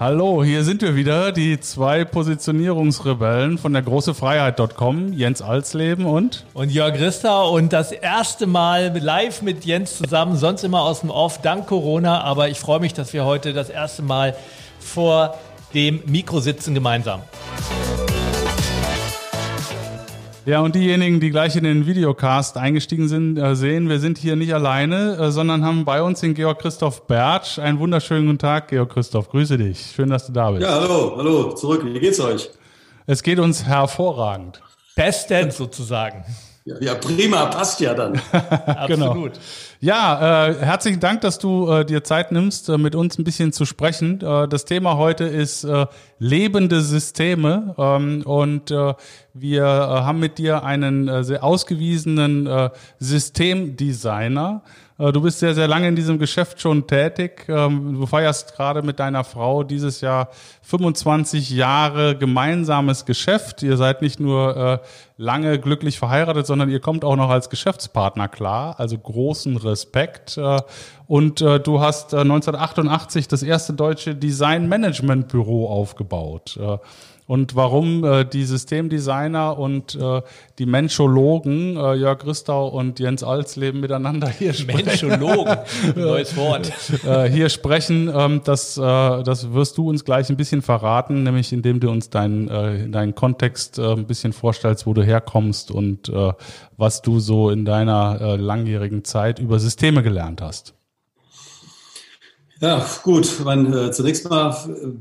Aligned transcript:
Hallo, 0.00 0.42
hier 0.42 0.64
sind 0.64 0.80
wir 0.80 0.96
wieder, 0.96 1.30
die 1.30 1.60
zwei 1.60 2.06
Positionierungsrebellen 2.06 3.58
von 3.58 3.74
der 3.74 3.82
großefreiheit.com, 3.82 5.12
Jens 5.12 5.42
Alsleben 5.42 6.06
und 6.06 6.46
und 6.54 6.70
Jörg 6.70 6.94
Christa 6.94 7.42
und 7.42 7.74
das 7.74 7.92
erste 7.92 8.46
Mal 8.46 8.96
live 8.98 9.42
mit 9.42 9.66
Jens 9.66 9.98
zusammen, 9.98 10.38
sonst 10.38 10.64
immer 10.64 10.80
aus 10.80 11.00
dem 11.00 11.10
Off, 11.10 11.42
dank 11.42 11.66
Corona, 11.66 12.22
aber 12.22 12.48
ich 12.48 12.58
freue 12.58 12.80
mich, 12.80 12.94
dass 12.94 13.12
wir 13.12 13.26
heute 13.26 13.52
das 13.52 13.68
erste 13.68 14.00
Mal 14.00 14.34
vor 14.78 15.34
dem 15.74 16.00
Mikro 16.06 16.40
sitzen 16.40 16.72
gemeinsam. 16.72 17.20
Ja, 20.50 20.62
und 20.62 20.74
diejenigen, 20.74 21.20
die 21.20 21.30
gleich 21.30 21.54
in 21.54 21.62
den 21.62 21.86
Videocast 21.86 22.56
eingestiegen 22.56 23.06
sind, 23.06 23.38
äh, 23.38 23.54
sehen, 23.54 23.88
wir 23.88 24.00
sind 24.00 24.18
hier 24.18 24.34
nicht 24.34 24.52
alleine, 24.52 25.16
äh, 25.16 25.30
sondern 25.30 25.64
haben 25.64 25.84
bei 25.84 26.02
uns 26.02 26.22
den 26.22 26.34
Georg 26.34 26.58
Christoph 26.58 27.06
Bertsch. 27.06 27.60
Einen 27.60 27.78
wunderschönen 27.78 28.26
guten 28.26 28.38
Tag, 28.38 28.66
Georg 28.66 28.92
Christoph. 28.92 29.30
Grüße 29.30 29.56
dich. 29.56 29.92
Schön, 29.94 30.10
dass 30.10 30.26
du 30.26 30.32
da 30.32 30.50
bist. 30.50 30.64
Ja, 30.64 30.80
hallo, 30.80 31.14
hallo, 31.16 31.54
zurück. 31.54 31.82
Wie 31.84 32.00
geht's 32.00 32.18
euch? 32.18 32.50
Es 33.06 33.22
geht 33.22 33.38
uns 33.38 33.64
hervorragend. 33.64 34.60
Bestens 34.96 35.56
sozusagen. 35.56 36.24
Ja, 36.64 36.76
ja, 36.80 36.94
prima, 36.94 37.46
passt 37.46 37.80
ja 37.80 37.94
dann. 37.94 38.20
Genau. 38.86 39.06
Absolut. 39.06 39.32
Ja, 39.80 40.48
äh, 40.48 40.54
herzlichen 40.56 41.00
Dank, 41.00 41.22
dass 41.22 41.38
du 41.38 41.70
äh, 41.70 41.84
dir 41.84 42.04
Zeit 42.04 42.32
nimmst, 42.32 42.68
äh, 42.68 42.76
mit 42.76 42.94
uns 42.94 43.18
ein 43.18 43.24
bisschen 43.24 43.52
zu 43.52 43.64
sprechen. 43.64 44.20
Äh, 44.20 44.48
das 44.48 44.64
Thema 44.64 44.96
heute 44.96 45.24
ist 45.24 45.64
äh, 45.64 45.86
lebende 46.18 46.82
Systeme 46.82 47.74
ähm, 47.78 48.22
und 48.24 48.70
äh, 48.70 48.94
wir 49.32 49.62
äh, 49.62 49.66
haben 49.66 50.18
mit 50.18 50.38
dir 50.38 50.64
einen 50.64 51.08
äh, 51.08 51.24
sehr 51.24 51.44
ausgewiesenen 51.44 52.46
äh, 52.46 52.70
Systemdesigner. 52.98 54.62
Äh, 55.00 55.12
Du 55.12 55.20
bist 55.22 55.38
sehr, 55.38 55.54
sehr 55.54 55.66
lange 55.66 55.88
in 55.88 55.96
diesem 55.96 56.18
Geschäft 56.18 56.60
schon 56.60 56.86
tätig. 56.86 57.46
Ähm, 57.48 57.98
Du 57.98 58.06
feierst 58.06 58.54
gerade 58.54 58.82
mit 58.82 59.00
deiner 59.00 59.24
Frau 59.24 59.62
dieses 59.64 60.00
Jahr 60.00 60.28
25 60.62 61.50
Jahre 61.50 62.16
gemeinsames 62.16 63.06
Geschäft. 63.06 63.62
Ihr 63.62 63.76
seid 63.76 64.02
nicht 64.02 64.20
nur 64.20 64.56
äh, 64.56 64.78
lange 65.16 65.58
glücklich 65.58 65.98
verheiratet, 65.98 66.46
sondern 66.46 66.70
ihr 66.70 66.80
kommt 66.80 67.04
auch 67.04 67.16
noch 67.16 67.30
als 67.30 67.50
Geschäftspartner 67.50 68.28
klar. 68.28 68.78
Also 68.78 68.98
großen 68.98 69.56
Respekt. 69.56 70.36
Äh, 70.36 70.60
Und 71.06 71.40
du 71.40 71.80
hast 71.80 72.12
äh, 72.12 72.18
1988 72.18 73.26
das 73.26 73.42
erste 73.42 73.72
deutsche 73.72 74.14
Design 74.14 74.68
Management 74.68 75.28
Büro 75.28 75.66
aufgebaut. 75.68 76.58
Und 77.30 77.54
warum 77.54 78.02
äh, 78.02 78.24
die 78.24 78.42
Systemdesigner 78.42 79.56
und 79.56 79.94
äh, 79.94 80.20
die 80.58 80.66
Menschologen 80.66 81.76
äh, 81.76 81.94
Jörg 81.94 82.18
Christau 82.18 82.66
und 82.66 82.98
Jens 82.98 83.22
Alsleben 83.22 83.78
miteinander 83.78 84.28
hier 84.28 84.52
sprechen. 84.52 84.86
Menschologen, 84.86 85.58
neues 85.94 86.36
Wort. 86.36 86.72
äh, 87.06 87.30
hier 87.30 87.48
sprechen, 87.48 88.12
ähm, 88.12 88.40
das, 88.42 88.76
äh, 88.76 88.80
das 88.80 89.52
wirst 89.52 89.78
du 89.78 89.88
uns 89.88 90.04
gleich 90.04 90.28
ein 90.28 90.36
bisschen 90.36 90.60
verraten, 90.60 91.22
nämlich 91.22 91.52
indem 91.52 91.78
du 91.78 91.88
uns 91.88 92.10
deinen, 92.10 92.48
äh, 92.48 92.88
deinen 92.88 93.14
Kontext 93.14 93.78
äh, 93.78 93.92
ein 93.92 94.08
bisschen 94.08 94.32
vorstellst, 94.32 94.88
wo 94.88 94.92
du 94.92 95.04
herkommst 95.04 95.70
und 95.70 96.08
äh, 96.08 96.32
was 96.78 97.00
du 97.00 97.20
so 97.20 97.50
in 97.50 97.64
deiner 97.64 98.20
äh, 98.20 98.36
langjährigen 98.38 99.04
Zeit 99.04 99.38
über 99.38 99.60
Systeme 99.60 100.02
gelernt 100.02 100.42
hast. 100.42 100.74
Ja, 102.60 102.86
gut. 103.02 103.40
Man, 103.42 103.72
äh, 103.72 103.90
zunächst 103.90 104.28
mal, 104.28 104.54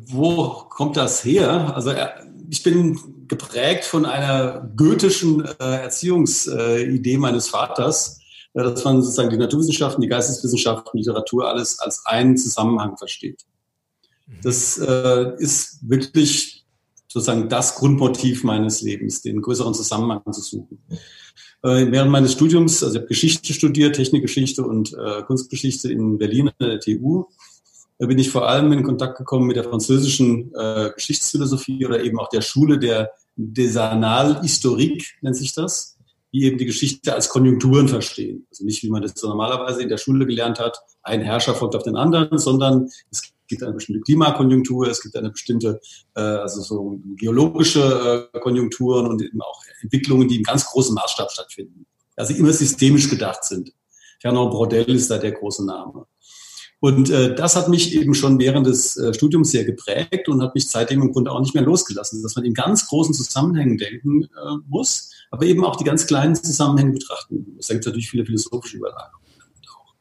wo 0.07 0.47
kommt 0.69 0.95
das 0.95 1.25
her? 1.25 1.75
Also 1.75 1.91
äh, 1.91 2.07
ich 2.49 2.63
bin 2.63 2.97
geprägt 3.27 3.83
von 3.83 4.05
einer 4.05 4.71
goethischen 4.77 5.43
äh, 5.43 5.81
Erziehungsidee 5.81 7.17
meines 7.17 7.49
Vaters, 7.49 8.21
äh, 8.53 8.63
dass 8.63 8.85
man 8.85 9.01
sozusagen 9.01 9.29
die 9.29 9.37
Naturwissenschaften, 9.37 10.01
die 10.01 10.07
Geisteswissenschaften, 10.07 10.97
Literatur 10.97 11.49
alles 11.49 11.79
als 11.79 12.05
einen 12.05 12.37
Zusammenhang 12.37 12.97
versteht. 12.97 13.43
Das 14.41 14.77
äh, 14.77 15.33
ist 15.39 15.79
wirklich 15.81 16.65
sozusagen 17.09 17.49
das 17.49 17.75
Grundmotiv 17.75 18.45
meines 18.45 18.81
Lebens, 18.81 19.21
den 19.21 19.41
größeren 19.41 19.73
Zusammenhang 19.73 20.21
zu 20.31 20.41
suchen. 20.41 20.81
Äh, 21.61 21.91
während 21.91 22.11
meines 22.11 22.31
Studiums, 22.31 22.83
also 22.83 22.95
ich 22.95 23.01
habe 23.01 23.07
Geschichte 23.07 23.51
studiert, 23.53 23.97
Technikgeschichte 23.97 24.63
und 24.63 24.93
äh, 24.93 25.23
Kunstgeschichte 25.23 25.91
in 25.91 26.17
Berlin 26.17 26.47
an 26.47 26.69
der 26.69 26.79
TU, 26.79 27.25
bin 28.07 28.17
ich 28.17 28.29
vor 28.29 28.47
allem 28.47 28.71
in 28.71 28.83
Kontakt 28.83 29.17
gekommen 29.17 29.47
mit 29.47 29.57
der 29.57 29.65
französischen 29.65 30.53
äh, 30.55 30.91
Geschichtsphilosophie 30.95 31.85
oder 31.85 32.01
eben 32.01 32.17
auch 32.19 32.29
der 32.29 32.41
Schule 32.41 32.79
der 32.79 33.11
Desanal 33.35 34.41
Historique, 34.41 35.15
nennt 35.21 35.35
sich 35.35 35.53
das, 35.53 35.97
die 36.31 36.43
eben 36.43 36.57
die 36.57 36.65
Geschichte 36.65 37.13
als 37.13 37.29
Konjunkturen 37.29 37.87
verstehen. 37.87 38.45
Also 38.49 38.63
nicht, 38.63 38.83
wie 38.83 38.89
man 38.89 39.01
das 39.01 39.13
so 39.15 39.27
normalerweise 39.27 39.81
in 39.81 39.89
der 39.89 39.97
Schule 39.97 40.25
gelernt 40.25 40.59
hat, 40.59 40.79
ein 41.03 41.21
Herrscher 41.21 41.55
folgt 41.55 41.75
auf 41.75 41.83
den 41.83 41.95
anderen, 41.95 42.37
sondern 42.37 42.89
es 43.11 43.33
gibt 43.47 43.63
eine 43.63 43.73
bestimmte 43.73 44.01
Klimakonjunktur, 44.01 44.87
es 44.87 45.01
gibt 45.01 45.15
eine 45.17 45.31
bestimmte, 45.31 45.81
äh, 46.15 46.21
also 46.21 46.61
so 46.61 47.01
geologische 47.17 48.29
äh, 48.33 48.39
Konjunkturen 48.39 49.07
und 49.07 49.21
eben 49.21 49.41
auch 49.41 49.61
Entwicklungen, 49.81 50.27
die 50.27 50.37
im 50.37 50.43
ganz 50.43 50.65
großen 50.65 50.93
Maßstab 50.93 51.31
stattfinden. 51.31 51.85
Also 52.15 52.33
immer 52.33 52.53
systemisch 52.53 53.09
gedacht 53.09 53.43
sind. 53.43 53.73
Fernand 54.21 54.51
Brodel 54.51 54.89
ist 54.89 55.09
da 55.09 55.17
der 55.17 55.31
große 55.31 55.65
Name. 55.65 56.05
Und 56.81 57.09
äh, 57.09 57.35
das 57.35 57.57
hat 57.57 57.67
mich 57.67 57.93
eben 57.93 58.13
schon 58.13 58.39
während 58.39 58.65
des 58.65 58.95
äh, 58.95 59.13
Studiums 59.13 59.51
sehr 59.51 59.65
geprägt 59.65 60.29
und 60.29 60.41
hat 60.41 60.55
mich 60.55 60.69
seitdem 60.69 61.01
im 61.01 61.11
Grunde 61.11 61.31
auch 61.31 61.41
nicht 61.41 61.53
mehr 61.53 61.63
losgelassen, 61.63 62.23
dass 62.23 62.35
man 62.35 62.45
in 62.45 62.53
ganz 62.53 62.87
großen 62.87 63.13
Zusammenhängen 63.13 63.77
denken 63.77 64.23
äh, 64.23 64.27
muss, 64.67 65.11
aber 65.29 65.45
eben 65.45 65.65
auch 65.65 65.75
die 65.75 65.83
ganz 65.83 66.07
kleinen 66.07 66.35
Zusammenhänge 66.35 66.93
betrachten 66.93 67.53
muss. 67.55 67.67
Da 67.67 67.73
gibt 67.73 67.85
es 67.85 67.87
natürlich 67.87 68.09
viele 68.09 68.25
philosophische 68.25 68.77
Überlagerungen. 68.77 69.27
Auch. 69.67 69.93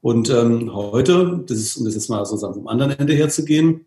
Und 0.00 0.28
ähm, 0.28 0.74
heute, 0.74 1.44
das 1.46 1.58
ist, 1.58 1.76
um 1.76 1.84
das 1.84 1.94
jetzt 1.94 2.10
mal 2.10 2.24
sozusagen 2.24 2.54
vom 2.54 2.66
anderen 2.66 2.98
Ende 2.98 3.12
her 3.12 3.28
zu 3.28 3.44
gehen, 3.44 3.86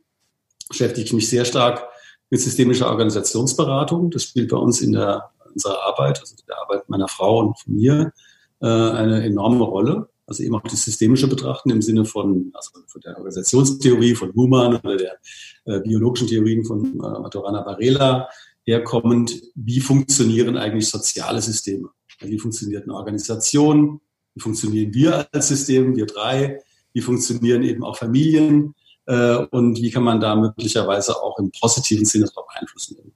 beschäftige 0.70 1.06
ich 1.06 1.14
mich 1.14 1.30
sehr 1.30 1.44
stark 1.44 1.86
mit 2.30 2.40
systemischer 2.40 2.90
Organisationsberatung. 2.90 4.10
Das 4.10 4.24
spielt 4.24 4.50
bei 4.50 4.58
uns 4.58 4.80
in 4.80 4.94
der 4.94 5.32
unserer 5.54 5.84
Arbeit, 5.84 6.20
also 6.20 6.36
der 6.48 6.62
Arbeit 6.62 6.88
meiner 6.90 7.08
Frau 7.08 7.40
und 7.40 7.60
von 7.60 7.74
mir, 7.74 8.14
äh, 8.62 8.68
eine 8.68 9.24
enorme 9.24 9.64
Rolle 9.64 10.10
also 10.28 10.44
eben 10.44 10.56
auch 10.56 10.62
das 10.62 10.84
systemische 10.84 11.28
Betrachten 11.28 11.70
im 11.70 11.82
Sinne 11.82 12.06
von, 12.06 12.52
also 12.54 12.72
von 12.88 13.02
der 13.02 13.18
Organisationstheorie 13.18 14.16
von 14.16 14.34
Human 14.34 14.78
oder 14.78 14.98
der 14.98 15.18
äh, 15.66 15.80
biologischen 15.82 16.28
Theorien 16.28 16.66
von 16.66 16.86
äh, 16.86 16.98
Maturana 16.98 17.66
Varela 17.66 18.28
herkommend, 18.66 19.42
wie 19.54 19.80
funktionieren 19.80 20.58
eigentlich 20.58 20.90
soziale 20.90 21.42
Systeme? 21.42 21.90
Wie 22.22 22.40
funktioniert 22.40 22.84
eine 22.84 22.96
Organisation? 22.96 24.02
Wie 24.34 24.42
funktionieren 24.42 24.94
wir 24.94 25.28
als 25.32 25.50
System, 25.50 25.96
wir 25.96 26.06
drei? 26.06 26.62
Wie 26.94 27.02
funktionieren 27.02 27.64
eben 27.64 27.84
auch 27.84 27.98
Familien? 27.98 28.74
Äh, 29.06 29.36
und 29.52 29.78
wie 29.82 29.92
kann 29.92 30.04
man 30.04 30.20
da 30.20 30.36
möglicherweise 30.36 31.16
auch 31.22 31.38
im 31.38 31.52
positiven 31.52 32.06
Sinne 32.06 32.26
darauf 32.26 32.48
Einfluss 32.56 32.92
nehmen? 32.92 33.14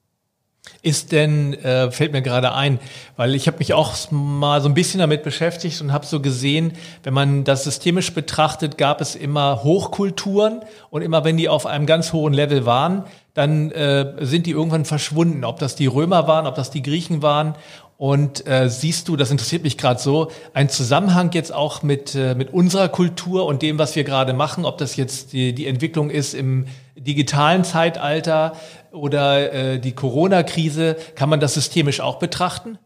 Ist 0.82 1.12
denn, 1.12 1.56
äh, 1.56 1.92
fällt 1.92 2.14
mir 2.14 2.22
gerade 2.22 2.54
ein, 2.54 2.80
weil 3.18 3.36
ich 3.36 3.48
habe 3.48 3.58
mich 3.58 3.74
auch 3.74 3.94
mal 4.12 4.62
so 4.62 4.70
ein 4.70 4.74
bisschen 4.74 5.02
damit 5.02 5.24
beschäftigt 5.24 5.82
und 5.82 5.92
habe 5.92 6.06
so 6.06 6.22
gesehen, 6.22 6.72
wenn 7.04 7.14
man 7.14 7.44
das 7.44 7.66
systemisch 7.66 8.14
betrachtet, 8.14 8.78
gab 8.78 9.02
es 9.02 9.16
immer 9.16 9.64
Hochkulturen 9.64 10.62
und 10.90 11.02
immer 11.02 11.26
wenn 11.26 11.36
die 11.36 11.50
auf 11.50 11.66
einem 11.66 11.86
ganz 11.86 12.14
hohen 12.14 12.34
Level 12.34 12.66
waren, 12.66 13.04
dann 13.34 13.72
äh, 13.72 14.14
sind 14.22 14.46
die 14.46 14.52
irgendwann 14.52 14.86
verschwunden. 14.86 15.44
Ob 15.44 15.60
das 15.60 15.76
die 15.76 15.88
Römer 15.88 16.28
waren, 16.28 16.48
ob 16.48 16.56
das 16.56 16.72
die 16.72 16.82
Griechen 16.82 17.22
waren. 17.22 17.56
Und 17.98 18.48
äh, 18.48 18.70
siehst 18.70 19.10
du, 19.10 19.18
das 19.18 19.30
interessiert 19.30 19.64
mich 19.64 19.78
gerade 19.78 20.00
so, 20.00 20.32
ein 20.54 20.70
Zusammenhang 20.70 21.32
jetzt 21.34 21.54
auch 21.54 21.84
mit, 21.84 22.16
äh, 22.16 22.34
mit 22.34 22.54
unserer 22.54 22.88
Kultur 22.88 23.46
und 23.46 23.62
dem, 23.62 23.78
was 23.78 23.98
wir 23.98 24.06
gerade 24.06 24.32
machen, 24.32 24.64
ob 24.64 24.78
das 24.78 24.96
jetzt 24.96 25.34
die, 25.34 25.54
die 25.54 25.68
Entwicklung 25.68 26.10
ist 26.10 26.34
im 26.34 26.68
digitalen 26.96 27.66
Zeitalter 27.66 28.54
oder 28.92 29.54
äh, 29.54 29.80
die 29.80 29.94
Corona-Krise, 29.94 30.98
kann 31.16 31.30
man 31.30 31.40
das 31.40 31.54
systemisch 31.54 32.02
auch 32.02 32.20
betrachten? 32.20 32.78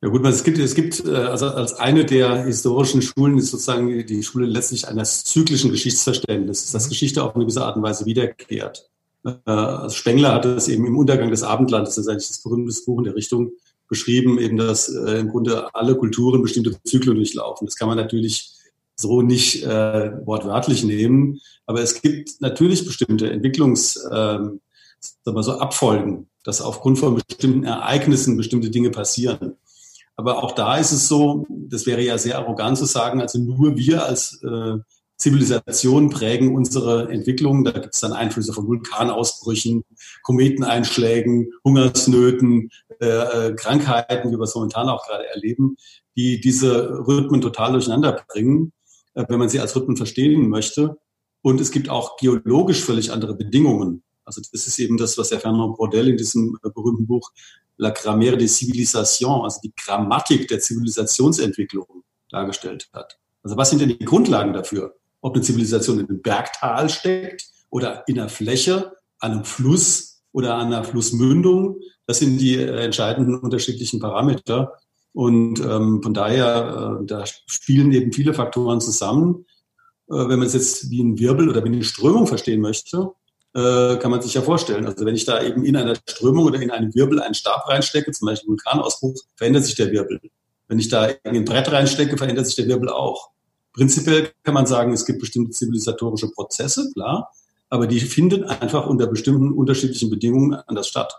Ja 0.00 0.10
gut, 0.10 0.24
es 0.26 0.44
gibt, 0.44 0.58
es 0.58 0.74
gibt 0.74 1.04
äh, 1.04 1.14
also 1.14 1.48
als 1.48 1.74
eine 1.74 2.04
der 2.04 2.44
historischen 2.44 3.02
Schulen 3.02 3.36
ist 3.38 3.50
sozusagen 3.50 4.06
die 4.06 4.22
Schule 4.22 4.46
letztlich 4.46 4.86
eines 4.86 5.24
zyklischen 5.24 5.72
Geschichtsverständnisses, 5.72 6.70
dass 6.70 6.88
Geschichte 6.88 7.22
auf 7.22 7.34
eine 7.34 7.44
gewisse 7.44 7.64
Art 7.64 7.76
und 7.76 7.82
Weise 7.82 8.06
wiederkehrt. 8.06 8.88
Also 9.44 9.96
Spengler 9.96 10.32
hat 10.32 10.44
es 10.44 10.68
eben 10.68 10.86
im 10.86 10.96
Untergang 10.96 11.30
des 11.30 11.42
Abendlandes, 11.42 11.96
das 11.96 12.06
ist 12.06 12.08
eigentlich 12.08 12.28
das 12.28 12.42
berühmteste 12.42 12.84
Buch 12.86 12.98
in 12.98 13.04
der 13.04 13.16
Richtung, 13.16 13.50
beschrieben, 13.88 14.38
eben, 14.38 14.56
dass 14.56 14.88
äh, 14.88 15.18
im 15.18 15.28
Grunde 15.30 15.74
alle 15.74 15.96
Kulturen 15.96 16.42
bestimmte 16.42 16.80
Zyklen 16.84 17.16
durchlaufen. 17.16 17.66
Das 17.66 17.76
kann 17.76 17.88
man 17.88 17.96
natürlich 17.96 18.52
so 18.96 19.22
nicht 19.22 19.64
äh, 19.64 20.26
wortwörtlich 20.26 20.84
nehmen, 20.84 21.40
aber 21.66 21.80
es 21.80 22.00
gibt 22.00 22.40
natürlich 22.40 22.84
bestimmte 22.84 23.30
Entwicklungs, 23.30 23.98
ähm, 24.12 24.60
sagen 25.00 25.36
wir 25.36 25.42
so 25.42 25.58
Abfolgen, 25.58 26.28
dass 26.44 26.60
aufgrund 26.60 26.98
von 26.98 27.14
bestimmten 27.16 27.64
Ereignissen 27.64 28.36
bestimmte 28.36 28.70
Dinge 28.70 28.90
passieren. 28.90 29.56
Aber 30.16 30.42
auch 30.42 30.52
da 30.52 30.76
ist 30.76 30.92
es 30.92 31.06
so, 31.08 31.46
das 31.48 31.86
wäre 31.86 32.02
ja 32.02 32.18
sehr 32.18 32.38
arrogant 32.38 32.76
zu 32.76 32.86
sagen, 32.86 33.20
also 33.20 33.38
nur 33.38 33.76
wir 33.76 34.04
als 34.04 34.42
äh, 34.42 34.78
Zivilisation 35.18 36.10
prägen 36.10 36.54
unsere 36.54 37.10
Entwicklung. 37.10 37.64
Da 37.64 37.72
gibt 37.72 37.94
es 37.94 38.00
dann 38.00 38.12
Einflüsse 38.12 38.52
von 38.52 38.66
Vulkanausbrüchen, 38.66 39.84
Kometeneinschlägen, 40.22 41.52
Hungersnöten, 41.64 42.70
äh, 43.00 43.06
äh, 43.06 43.54
Krankheiten, 43.54 44.30
wie 44.30 44.36
wir 44.36 44.42
es 44.42 44.54
momentan 44.54 44.88
auch 44.88 45.06
gerade 45.06 45.28
erleben, 45.28 45.76
die 46.16 46.40
diese 46.40 47.06
Rhythmen 47.06 47.40
total 47.40 47.72
durcheinander 47.72 48.24
bringen, 48.28 48.72
äh, 49.14 49.24
wenn 49.28 49.40
man 49.40 49.48
sie 49.48 49.60
als 49.60 49.74
Rhythmen 49.74 49.96
verstehen 49.96 50.48
möchte. 50.48 50.96
Und 51.42 51.60
es 51.60 51.72
gibt 51.72 51.88
auch 51.88 52.16
geologisch 52.16 52.84
völlig 52.84 53.12
andere 53.12 53.34
Bedingungen. 53.34 54.02
Also 54.28 54.42
das 54.52 54.66
ist 54.66 54.78
eben 54.78 54.98
das, 54.98 55.16
was 55.16 55.30
der 55.30 55.40
Fernand 55.40 55.74
Brodel 55.74 56.08
in 56.08 56.18
diesem 56.18 56.58
äh, 56.62 56.68
berühmten 56.68 57.06
Buch 57.06 57.32
La 57.78 57.90
Grammaire 57.90 58.36
des 58.36 58.58
Civilisations, 58.58 59.42
also 59.42 59.60
die 59.64 59.72
Grammatik 59.74 60.48
der 60.48 60.60
Zivilisationsentwicklung 60.60 62.04
dargestellt 62.28 62.90
hat. 62.92 63.18
Also 63.42 63.56
was 63.56 63.70
sind 63.70 63.80
denn 63.80 63.88
die 63.88 64.04
Grundlagen 64.04 64.52
dafür? 64.52 64.96
Ob 65.22 65.34
eine 65.34 65.42
Zivilisation 65.42 65.98
in 65.98 66.08
einem 66.08 66.20
Bergtal 66.20 66.90
steckt 66.90 67.46
oder 67.70 68.04
in 68.06 68.18
einer 68.18 68.28
Fläche, 68.28 68.92
einem 69.18 69.44
Fluss 69.44 70.20
oder 70.32 70.58
einer 70.58 70.84
Flussmündung, 70.84 71.80
das 72.06 72.18
sind 72.18 72.38
die 72.38 72.56
äh, 72.56 72.84
entscheidenden 72.84 73.38
unterschiedlichen 73.38 73.98
Parameter. 73.98 74.74
Und 75.14 75.60
ähm, 75.60 76.02
von 76.02 76.12
daher, 76.12 77.00
äh, 77.00 77.06
da 77.06 77.24
spielen 77.24 77.92
eben 77.92 78.12
viele 78.12 78.34
Faktoren 78.34 78.82
zusammen. 78.82 79.46
Äh, 80.10 80.28
wenn 80.28 80.38
man 80.38 80.42
es 80.42 80.52
jetzt 80.52 80.90
wie 80.90 81.02
ein 81.02 81.18
Wirbel 81.18 81.48
oder 81.48 81.64
wie 81.64 81.68
eine 81.68 81.82
Strömung 81.82 82.26
verstehen 82.26 82.60
möchte, 82.60 83.12
äh, 83.54 83.96
kann 83.96 84.10
man 84.10 84.20
sich 84.20 84.34
ja 84.34 84.42
vorstellen. 84.42 84.86
Also 84.86 85.04
wenn 85.06 85.14
ich 85.14 85.24
da 85.24 85.42
eben 85.42 85.64
in 85.64 85.76
einer 85.76 85.94
Strömung 85.94 86.44
oder 86.44 86.60
in 86.60 86.70
einem 86.70 86.94
Wirbel 86.94 87.20
einen 87.20 87.34
Stab 87.34 87.68
reinstecke, 87.68 88.12
zum 88.12 88.26
Beispiel 88.26 88.48
Vulkanausbruch, 88.48 89.14
verändert 89.36 89.64
sich 89.64 89.74
der 89.74 89.90
Wirbel. 89.90 90.20
Wenn 90.68 90.78
ich 90.78 90.88
da 90.88 91.08
ein 91.24 91.44
Brett 91.44 91.72
reinstecke, 91.72 92.16
verändert 92.16 92.46
sich 92.46 92.56
der 92.56 92.68
Wirbel 92.68 92.90
auch. 92.90 93.30
Prinzipiell 93.72 94.30
kann 94.42 94.54
man 94.54 94.66
sagen, 94.66 94.92
es 94.92 95.06
gibt 95.06 95.20
bestimmte 95.20 95.50
zivilisatorische 95.50 96.28
Prozesse, 96.30 96.90
klar, 96.94 97.30
aber 97.70 97.86
die 97.86 98.00
finden 98.00 98.44
einfach 98.44 98.86
unter 98.86 99.06
bestimmten 99.06 99.52
unterschiedlichen 99.52 100.10
Bedingungen 100.10 100.54
anders 100.66 100.88
statt. 100.88 101.12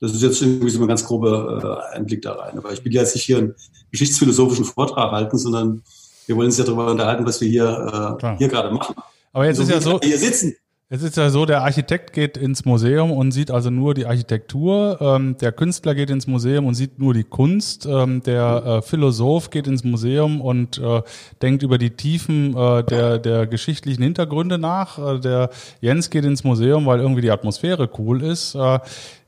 Das 0.00 0.12
ist 0.12 0.22
jetzt 0.22 0.40
irgendwie 0.40 0.70
so 0.70 0.80
ein 0.80 0.88
ganz 0.88 1.04
grober 1.04 1.90
äh, 1.92 1.96
Einblick 1.96 2.22
da 2.22 2.34
rein. 2.34 2.56
Aber 2.56 2.72
ich 2.72 2.84
will 2.84 2.92
jetzt 2.92 3.14
nicht 3.14 3.24
hier 3.24 3.38
einen 3.38 3.54
geschichtsphilosophischen 3.90 4.64
Vortrag 4.64 5.10
halten, 5.10 5.38
sondern 5.38 5.82
wir 6.26 6.36
wollen 6.36 6.46
uns 6.46 6.58
ja 6.58 6.64
darüber 6.64 6.90
unterhalten, 6.90 7.26
was 7.26 7.40
wir 7.40 7.48
hier, 7.48 8.18
äh, 8.22 8.36
hier 8.36 8.48
gerade 8.48 8.70
machen. 8.70 8.94
Aber 9.32 9.46
jetzt 9.46 9.56
so 9.56 9.62
ist 9.64 9.70
ja 9.70 9.80
so. 9.80 9.98
Hier 10.00 10.18
sitzen. 10.18 10.54
Es 10.90 11.02
ist 11.02 11.18
ja 11.18 11.28
so, 11.28 11.44
der 11.44 11.64
Architekt 11.64 12.14
geht 12.14 12.38
ins 12.38 12.64
Museum 12.64 13.12
und 13.12 13.32
sieht 13.32 13.50
also 13.50 13.68
nur 13.68 13.92
die 13.92 14.06
Architektur, 14.06 14.96
ähm, 15.02 15.36
der 15.36 15.52
Künstler 15.52 15.94
geht 15.94 16.08
ins 16.08 16.26
Museum 16.26 16.64
und 16.64 16.76
sieht 16.76 16.98
nur 16.98 17.12
die 17.12 17.24
Kunst, 17.24 17.84
ähm, 17.84 18.22
der 18.22 18.62
äh, 18.64 18.80
Philosoph 18.80 19.50
geht 19.50 19.66
ins 19.66 19.84
Museum 19.84 20.40
und 20.40 20.78
äh, 20.78 21.02
denkt 21.42 21.62
über 21.62 21.76
die 21.76 21.90
Tiefen 21.90 22.56
äh, 22.56 22.84
der, 22.84 23.18
der 23.18 23.46
geschichtlichen 23.46 24.02
Hintergründe 24.02 24.56
nach. 24.56 24.98
Äh, 24.98 25.20
der 25.20 25.50
Jens 25.82 26.08
geht 26.08 26.24
ins 26.24 26.42
Museum, 26.42 26.86
weil 26.86 27.00
irgendwie 27.00 27.20
die 27.20 27.32
Atmosphäre 27.32 27.90
cool 27.98 28.22
ist. 28.22 28.56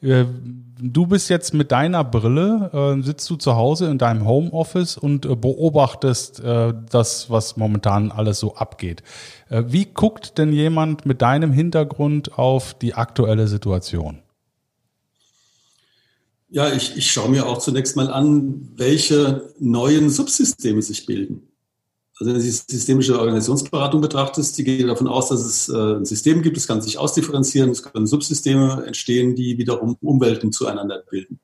Äh, 0.02 0.24
du 0.80 1.06
bist 1.06 1.28
jetzt 1.28 1.52
mit 1.52 1.72
deiner 1.72 2.04
Brille, 2.04 2.96
äh, 2.98 3.02
sitzt 3.02 3.28
du 3.28 3.36
zu 3.36 3.56
Hause 3.56 3.86
in 3.86 3.98
deinem 3.98 4.26
Homeoffice 4.26 4.96
und 4.96 5.26
äh, 5.26 5.36
beobachtest 5.36 6.40
äh, 6.40 6.72
das, 6.90 7.30
was 7.30 7.56
momentan 7.56 8.10
alles 8.10 8.40
so 8.40 8.56
abgeht. 8.56 9.02
Äh, 9.48 9.64
wie 9.68 9.86
guckt 9.86 10.38
denn 10.38 10.52
jemand 10.52 11.06
mit 11.06 11.22
deinem 11.22 11.52
Hintergrund 11.52 12.38
auf 12.38 12.74
die 12.74 12.94
aktuelle 12.94 13.46
Situation? 13.46 14.20
Ja, 16.48 16.72
ich, 16.72 16.96
ich 16.96 17.12
schaue 17.12 17.28
mir 17.28 17.46
auch 17.46 17.58
zunächst 17.58 17.94
mal 17.94 18.10
an, 18.10 18.70
welche 18.74 19.52
neuen 19.60 20.10
Subsysteme 20.10 20.82
sich 20.82 21.06
bilden. 21.06 21.49
Also 22.20 22.34
wenn 22.34 22.38
du 22.38 22.44
die 22.44 22.50
systemische 22.50 23.18
Organisationsberatung 23.18 24.02
betrachtest, 24.02 24.58
die 24.58 24.64
geht 24.64 24.86
davon 24.86 25.08
aus, 25.08 25.30
dass 25.30 25.40
es 25.40 25.70
äh, 25.70 25.96
ein 25.96 26.04
System 26.04 26.42
gibt, 26.42 26.58
es 26.58 26.66
kann 26.66 26.82
sich 26.82 26.98
ausdifferenzieren, 26.98 27.70
es 27.70 27.82
können 27.82 28.06
Subsysteme 28.06 28.84
entstehen, 28.86 29.34
die 29.34 29.56
wiederum 29.56 29.96
Umwelten 30.02 30.52
zueinander 30.52 31.02
bilden. 31.10 31.40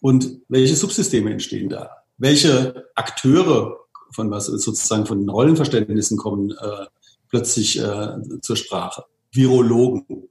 Und 0.00 0.40
welche 0.48 0.74
Subsysteme 0.74 1.30
entstehen 1.30 1.68
da? 1.68 1.90
Welche 2.16 2.86
Akteure 2.94 3.76
von 4.12 4.30
was 4.30 4.46
sozusagen 4.46 5.04
von 5.04 5.20
den 5.20 5.28
Rollenverständnissen 5.28 6.16
kommen 6.16 6.52
äh, 6.52 6.86
plötzlich 7.28 7.78
äh, 7.78 8.16
zur 8.40 8.56
Sprache? 8.56 9.04
Virologen. 9.32 10.30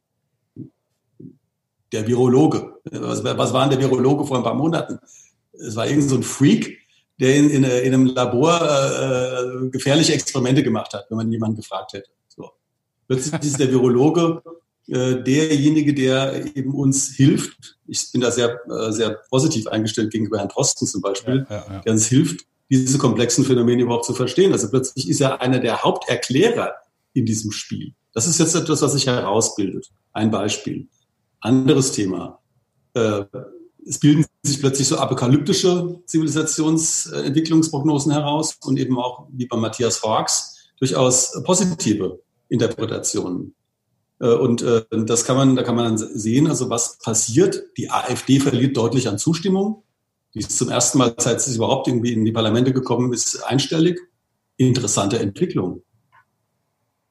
Der 1.92 2.08
Virologe. 2.08 2.74
Was, 2.92 3.24
was 3.24 3.54
war 3.54 3.70
denn 3.70 3.80
der 3.80 3.88
Virologe 3.88 4.26
vor 4.26 4.38
ein 4.38 4.44
paar 4.44 4.56
Monaten? 4.56 4.98
Es 5.54 5.76
war 5.76 5.88
irgend 5.88 6.10
so 6.10 6.20
Freak, 6.24 6.87
der 7.20 7.36
in, 7.36 7.50
in, 7.50 7.64
in 7.64 7.94
einem 7.94 8.06
Labor 8.06 8.62
äh, 8.62 9.70
gefährliche 9.70 10.14
Experimente 10.14 10.64
gemacht 10.64 10.94
hat, 10.94 11.06
wenn 11.10 11.18
man 11.18 11.32
jemanden 11.32 11.58
gefragt 11.58 11.94
hätte. 11.94 12.10
So. 12.28 12.52
Plötzlich 13.08 13.42
ist 13.42 13.60
der 13.60 13.72
Virologe 13.72 14.42
äh, 14.88 15.22
derjenige, 15.22 15.94
der 15.94 16.56
eben 16.56 16.74
uns 16.74 17.10
hilft. 17.16 17.78
Ich 17.88 18.12
bin 18.12 18.22
da 18.22 18.32
sehr, 18.32 18.60
äh, 18.70 18.92
sehr 18.92 19.20
positiv 19.30 19.68
eingestellt 19.68 20.12
gegenüber 20.12 20.38
Herrn 20.38 20.50
Drosten 20.50 20.88
zum 20.88 21.02
Beispiel, 21.02 21.46
ja, 21.50 21.56
ja, 21.56 21.74
ja. 21.74 21.80
der 21.80 21.94
uns 21.94 22.08
hilft, 22.08 22.46
diese 22.70 22.98
komplexen 22.98 23.46
Phänomene 23.46 23.84
überhaupt 23.84 24.06
zu 24.06 24.14
verstehen. 24.14 24.52
Also 24.52 24.70
plötzlich 24.70 25.10
ist 25.10 25.22
er 25.22 25.42
einer 25.42 25.60
der 25.60 25.84
Haupterklärer 25.84 26.74
in 27.14 27.26
diesem 27.26 27.52
Spiel. 27.52 27.94
Das 28.14 28.28
ist 28.28 28.40
jetzt 28.40 28.56
etwas, 28.56 28.82
was 28.82 28.94
sich 28.94 29.08
herausbildet. 29.08 29.90
Ein 30.14 30.32
Beispiel. 30.32 30.88
Anderes 31.40 31.92
Thema. 31.92 32.40
Äh, 32.94 33.26
es 33.88 34.00
bilden 34.00 34.26
sich 34.44 34.60
plötzlich 34.60 34.88
so 34.88 34.98
apokalyptische 34.98 36.02
Zivilisationsentwicklungsprognosen 36.06 38.12
heraus 38.12 38.58
und 38.64 38.78
eben 38.78 39.00
auch, 39.00 39.28
wie 39.32 39.46
bei 39.46 39.58
Matthias 39.58 40.04
Hawks, 40.04 40.56
durchaus 40.80 41.42
positive 41.44 42.20
Interpretationen. 42.50 43.56
Äh, 44.20 44.34
und 44.34 44.62
äh, 44.62 44.84
das 44.92 45.26
kann 45.26 45.38
man, 45.38 45.56
da 45.56 45.64
kann 45.64 45.76
man 45.76 45.86
dann 45.86 45.98
sehen, 45.98 46.48
also 46.48 46.70
was 46.70 47.00
passiert. 47.00 47.64
Die 47.78 47.90
AfD 47.90 48.40
verliert 48.40 48.78
deutlich 48.78 49.08
an 49.08 49.18
Zustimmung. 49.18 49.84
Die 50.34 50.40
ist 50.40 50.58
zum 50.58 50.70
ersten 50.70 50.98
Mal, 50.98 51.16
seit 51.18 51.42
sie 51.42 51.56
überhaupt 51.56 51.88
irgendwie 51.88 52.14
in 52.14 52.26
die 52.26 52.32
Parlamente 52.32 52.74
gekommen 52.74 53.14
ist, 53.14 53.42
einstellig. 53.44 54.00
Interessante 54.58 55.20
Entwicklung. 55.20 55.84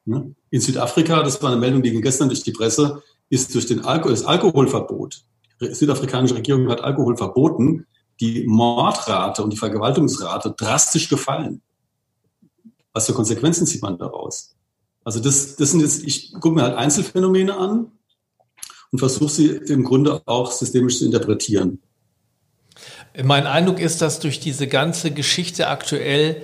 In 0.04 0.60
Südafrika, 0.60 1.22
das 1.22 1.42
war 1.42 1.50
eine 1.50 1.60
Meldung, 1.60 1.82
die 1.82 1.90
ging 1.90 2.02
gestern 2.02 2.28
durch 2.28 2.44
die 2.44 2.52
Presse, 2.52 3.02
ist 3.28 3.52
durch 3.54 3.66
den 3.66 3.84
Alko 3.84 4.08
das 4.08 4.24
Alkoholverbot 4.24 5.24
südafrikanische 5.60 6.36
Regierung 6.36 6.68
hat 6.68 6.82
Alkohol 6.82 7.16
verboten, 7.16 7.86
die 8.20 8.44
Mordrate 8.46 9.42
und 9.42 9.52
die 9.52 9.56
Vergewaltigungsrate 9.56 10.54
drastisch 10.56 11.08
gefallen. 11.08 11.60
Was 12.92 13.06
für 13.06 13.12
Konsequenzen 13.12 13.66
zieht 13.66 13.82
man 13.82 13.98
daraus? 13.98 14.56
Also 15.04 15.20
das, 15.20 15.56
das 15.56 15.70
sind 15.70 15.80
jetzt, 15.80 16.02
ich 16.04 16.32
gucke 16.32 16.50
mir 16.50 16.62
halt 16.62 16.76
Einzelfänomene 16.76 17.56
an 17.56 17.92
und 18.90 18.98
versuche 18.98 19.30
sie 19.30 19.48
im 19.48 19.84
Grunde 19.84 20.22
auch 20.26 20.50
systemisch 20.50 20.98
zu 20.98 21.04
interpretieren. 21.04 21.80
Mein 23.22 23.46
Eindruck 23.46 23.80
ist, 23.80 24.02
dass 24.02 24.20
durch 24.20 24.40
diese 24.40 24.66
ganze 24.66 25.10
Geschichte 25.10 25.68
aktuell 25.68 26.42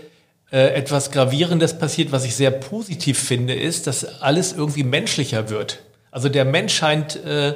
äh, 0.51 0.75
etwas 0.75 1.11
Gravierendes 1.11 1.79
passiert, 1.79 2.13
was 2.13 2.25
ich 2.25 2.37
sehr 2.37 2.51
positiv 2.51 3.19
finde, 3.19 3.55
ist, 3.55 3.87
dass 3.87 4.21
alles 4.21 4.53
irgendwie 4.53 4.85
menschlicher 4.85 5.51
wird. 5.51 5.83
Also 6.11 6.29
der 6.29 6.45
Mensch 6.45 6.75
scheint 6.75 7.17
äh, 7.25 7.55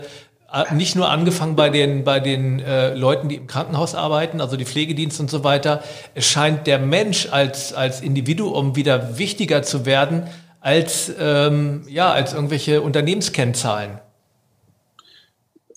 nicht 0.73 0.97
nur 0.97 1.11
angefangen 1.11 1.57
bei 1.57 1.71
den, 1.71 2.05
bei 2.05 2.21
den 2.21 2.61
äh, 2.61 2.95
Leuten, 2.95 3.29
die 3.29 3.37
im 3.37 3.47
Krankenhaus 3.47 3.95
arbeiten, 3.95 4.41
also 4.41 4.57
die 4.57 4.65
Pflegedienste 4.65 5.23
und 5.23 5.31
so 5.31 5.45
weiter. 5.45 5.83
Es 6.15 6.27
scheint 6.27 6.67
der 6.67 6.79
Mensch 6.79 7.29
als, 7.31 7.73
als 7.73 8.01
Individuum 8.01 8.77
wieder 8.77 9.19
wichtiger 9.19 9.63
zu 9.63 9.87
werden 9.87 10.29
als, 10.67 11.13
ähm, 11.21 11.85
ja, 11.89 12.13
als 12.13 12.33
irgendwelche 12.33 12.83
Unternehmenskennzahlen. 12.83 14.01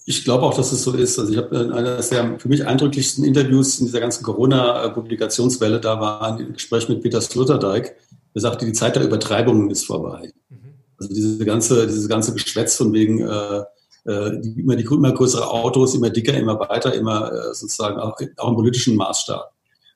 Ich 0.06 0.24
glaube 0.24 0.44
auch, 0.44 0.56
dass 0.56 0.72
es 0.72 0.84
so 0.84 0.94
ist. 0.94 1.20
Also 1.20 1.32
ich 1.32 1.38
habe 1.38 1.72
eines 1.76 2.10
der 2.10 2.40
für 2.40 2.50
mich 2.50 2.66
eindrücklichsten 2.66 3.24
Interviews 3.24 3.80
in 3.80 3.86
dieser 3.86 4.00
ganzen 4.00 4.24
Corona-Publikationswelle, 4.24 5.80
da 5.80 6.00
war 6.00 6.40
ein 6.40 6.54
Gespräch 6.54 6.90
mit 6.90 7.04
Peter 7.04 7.22
Sloterdijk, 7.22 7.96
der 8.34 8.42
sagte, 8.42 8.66
die 8.66 8.74
Zeit 8.74 8.96
der 8.96 9.04
Übertreibungen 9.04 9.70
ist 9.70 9.86
vorbei. 9.86 10.32
Mhm. 10.50 10.74
Also 10.98 11.14
diese 11.14 11.46
ganze, 11.46 11.86
dieses 11.86 12.10
ganze 12.10 12.34
Geschwätz 12.34 12.76
von 12.76 12.92
wegen 12.92 13.22
äh, 13.22 13.64
die, 14.06 14.62
immer, 14.62 14.76
die, 14.76 14.84
immer 14.84 15.12
größere 15.12 15.50
Autos, 15.50 15.96
immer 15.96 16.10
dicker, 16.10 16.34
immer 16.34 16.60
weiter, 16.60 16.94
immer 16.94 17.32
äh, 17.32 17.54
sozusagen 17.54 18.00
auch, 18.00 18.18
auch 18.38 18.50
im 18.50 18.56
politischen 18.56 18.96
Maßstab. 18.96 19.52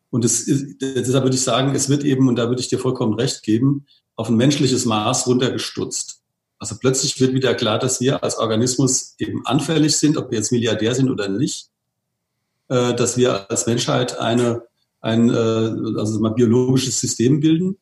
Und 0.10 0.26
es 0.26 0.48
ist, 0.48 0.82
deshalb 0.82 1.24
würde 1.24 1.36
ich 1.36 1.42
sagen, 1.42 1.74
es 1.74 1.90
wird 1.90 2.04
eben, 2.04 2.28
und 2.28 2.36
da 2.36 2.48
würde 2.48 2.62
ich 2.62 2.68
dir 2.68 2.80
vollkommen 2.80 3.16
recht 3.16 3.42
geben, 3.44 3.86
auf 4.16 4.30
ein 4.30 4.36
menschliches 4.36 4.86
Maß 4.86 5.26
runtergestutzt. 5.26 6.22
Also 6.60 6.76
plötzlich 6.80 7.20
wird 7.20 7.34
wieder 7.34 7.56
klar, 7.56 7.80
dass 7.80 8.00
wir 8.00 8.24
als 8.24 8.38
Organismus 8.38 9.16
eben 9.18 9.46
anfällig 9.46 9.98
sind, 9.98 10.18
ob 10.18 10.30
wir 10.30 10.38
jetzt 10.38 10.52
Milliardär 10.52 10.94
sind 10.94 11.10
oder 11.10 11.28
nicht, 11.30 11.70
äh, 12.68 12.94
dass 12.94 13.18
wir 13.18 13.50
als 13.50 13.66
Menschheit 13.66 14.20
eine, 14.20 14.64
ein 15.02 15.30
also 15.32 16.20
mal 16.20 16.30
biologisches 16.30 17.00
System 17.00 17.40
bilden, 17.40 17.78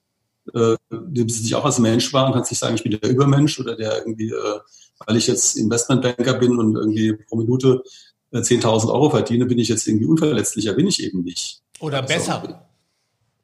äh, 0.54 0.76
dem 0.90 1.30
sich 1.30 1.54
auch 1.54 1.66
als 1.66 1.80
Mensch 1.80 2.12
war 2.14 2.28
und 2.28 2.34
kann 2.34 2.44
sich 2.44 2.58
sagen, 2.58 2.76
ich 2.76 2.84
bin 2.84 2.98
der 2.98 3.10
Übermensch 3.10 3.60
oder 3.60 3.76
der 3.76 4.00
irgendwie 4.00 4.34
weil 5.06 5.18
ich 5.18 5.28
jetzt 5.28 5.58
Investmentbanker 5.58 6.36
bin 6.36 6.58
und 6.58 6.76
irgendwie 6.76 7.14
pro 7.14 7.38
Minute 7.38 7.84
10.000 8.34 8.88
äh, 8.88 8.92
Euro 8.92 9.10
verdiene, 9.10 9.46
bin 9.46 9.60
ich 9.60 9.68
jetzt 9.68 9.88
irgendwie 9.88 10.06
unverletzlicher, 10.06 10.74
bin 10.74 10.88
ich 10.88 11.04
eben 11.04 11.24
nicht. 11.24 11.62
Oder 11.80 12.02
also, 12.02 12.14
besser. 12.14 12.68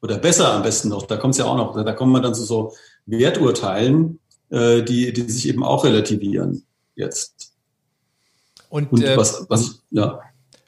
Oder 0.00 0.18
besser 0.18 0.52
am 0.52 0.62
besten 0.62 0.88
noch. 0.88 1.02
Da 1.06 1.16
kommt 1.16 1.34
es 1.34 1.38
ja 1.38 1.44
auch 1.44 1.56
noch. 1.56 1.84
Da 1.84 1.92
kommen 1.92 2.12
wir 2.12 2.20
dann 2.20 2.34
zu 2.34 2.44
so 2.44 2.74
Werturteilen, 3.06 4.20
äh, 4.50 4.82
die, 4.82 5.12
die 5.12 5.22
sich 5.30 5.48
eben 5.48 5.64
auch 5.64 5.84
relativieren 5.84 6.64
jetzt. 6.94 7.52
Und, 8.68 8.92
und 8.92 9.02
äh, 9.02 9.16
was, 9.16 9.46
was 9.48 9.82
ja. 9.90 10.20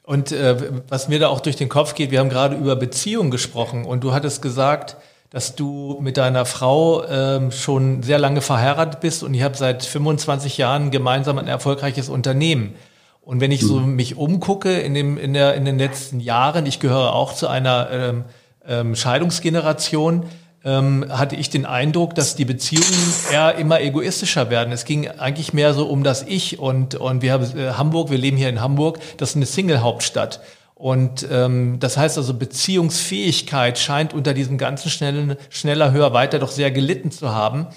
Und 0.03 0.31
äh, 0.31 0.81
was 0.89 1.07
mir 1.07 1.19
da 1.19 1.29
auch 1.29 1.39
durch 1.39 1.55
den 1.55 1.69
Kopf 1.69 1.93
geht, 1.93 2.11
wir 2.11 2.19
haben 2.19 2.29
gerade 2.29 2.55
über 2.57 2.75
Beziehungen 2.75 3.31
gesprochen 3.31 3.85
und 3.85 4.03
du 4.03 4.11
hattest 4.11 4.41
gesagt, 4.41 4.97
dass 5.31 5.55
du 5.55 5.97
mit 6.01 6.17
deiner 6.17 6.45
Frau 6.45 7.07
ähm, 7.07 7.51
schon 7.51 8.03
sehr 8.03 8.19
lange 8.19 8.41
verheiratet 8.41 8.99
bist 8.99 9.23
und 9.23 9.33
ihr 9.33 9.45
habt 9.45 9.55
seit 9.55 9.83
25 9.83 10.57
Jahren 10.57 10.91
gemeinsam 10.91 11.37
ein 11.37 11.47
erfolgreiches 11.47 12.09
Unternehmen. 12.09 12.75
Und 13.21 13.39
wenn 13.39 13.51
ich 13.51 13.61
so 13.61 13.79
mhm. 13.79 13.95
mich 13.95 14.17
umgucke 14.17 14.79
in, 14.79 14.93
dem, 14.93 15.17
in, 15.17 15.33
der, 15.33 15.55
in 15.55 15.63
den 15.63 15.77
letzten 15.77 16.19
Jahren, 16.19 16.65
ich 16.65 16.81
gehöre 16.81 17.13
auch 17.13 17.33
zu 17.33 17.47
einer 17.47 17.89
ähm, 17.91 18.25
ähm, 18.67 18.95
Scheidungsgeneration, 18.95 20.25
ähm, 20.65 21.05
hatte 21.09 21.37
ich 21.37 21.49
den 21.49 21.65
Eindruck, 21.65 22.13
dass 22.13 22.35
die 22.35 22.45
Beziehungen 22.45 23.13
eher 23.31 23.55
immer 23.55 23.79
egoistischer 23.79 24.49
werden. 24.49 24.73
Es 24.73 24.83
ging 24.83 25.07
eigentlich 25.07 25.53
mehr 25.53 25.73
so 25.73 25.85
um 25.85 26.03
das 26.03 26.23
Ich 26.23 26.59
und, 26.59 26.95
und 26.95 27.21
wir 27.21 27.31
haben 27.31 27.57
äh, 27.57 27.71
Hamburg, 27.71 28.11
wir 28.11 28.17
leben 28.17 28.35
hier 28.35 28.49
in 28.49 28.59
Hamburg, 28.59 28.99
das 29.17 29.29
ist 29.29 29.35
eine 29.37 29.45
Single-Hauptstadt. 29.45 30.41
Und 30.81 31.27
ähm, 31.29 31.77
das 31.79 31.95
heißt 31.95 32.17
also, 32.17 32.33
Beziehungsfähigkeit 32.33 33.77
scheint 33.77 34.15
unter 34.15 34.33
diesem 34.33 34.57
ganzen 34.57 34.89
schnellen, 34.89 35.35
schneller, 35.51 35.91
höher, 35.91 36.11
weiter 36.11 36.39
doch 36.39 36.49
sehr 36.49 36.71
gelitten 36.71 37.11
zu 37.11 37.29
haben. 37.29 37.67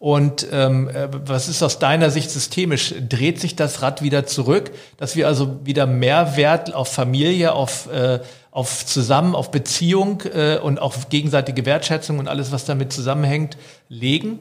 Und 0.00 0.48
ähm, 0.50 0.88
äh, 0.88 1.06
was 1.12 1.46
ist 1.46 1.62
aus 1.62 1.78
deiner 1.78 2.10
Sicht 2.10 2.28
systemisch? 2.28 2.92
Dreht 3.08 3.40
sich 3.40 3.54
das 3.54 3.82
Rad 3.82 4.02
wieder 4.02 4.26
zurück, 4.26 4.72
dass 4.96 5.14
wir 5.14 5.28
also 5.28 5.64
wieder 5.64 5.86
mehr 5.86 6.36
Wert 6.36 6.74
auf 6.74 6.92
Familie, 6.92 7.52
auf, 7.52 7.88
äh, 7.92 8.18
auf 8.50 8.84
Zusammen, 8.84 9.36
auf 9.36 9.52
Beziehung 9.52 10.22
äh, 10.34 10.58
und 10.58 10.80
auf 10.80 11.08
gegenseitige 11.08 11.64
Wertschätzung 11.66 12.18
und 12.18 12.26
alles, 12.26 12.50
was 12.50 12.64
damit 12.64 12.92
zusammenhängt, 12.92 13.56
legen? 13.88 14.40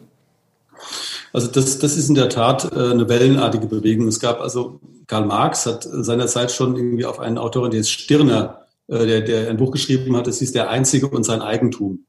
Also 1.33 1.47
das, 1.47 1.79
das 1.79 1.95
ist 1.95 2.09
in 2.09 2.15
der 2.15 2.29
Tat 2.29 2.71
äh, 2.71 2.91
eine 2.91 3.07
wellenartige 3.07 3.67
Bewegung. 3.67 4.07
Es 4.07 4.19
gab 4.19 4.41
also, 4.41 4.79
Karl 5.07 5.25
Marx 5.25 5.65
hat 5.65 5.87
seinerzeit 5.89 6.51
schon 6.51 6.75
irgendwie 6.75 7.05
auf 7.05 7.19
einen 7.19 7.37
Autorin, 7.37 7.71
der 7.71 7.81
ist 7.81 7.91
Stirner, 7.91 8.65
äh, 8.87 9.05
der, 9.05 9.21
der 9.21 9.49
ein 9.49 9.57
Buch 9.57 9.71
geschrieben 9.71 10.15
hat, 10.15 10.27
es 10.27 10.41
ist 10.41 10.55
der 10.55 10.69
Einzige 10.69 11.07
und 11.07 11.23
sein 11.23 11.41
Eigentum. 11.41 12.05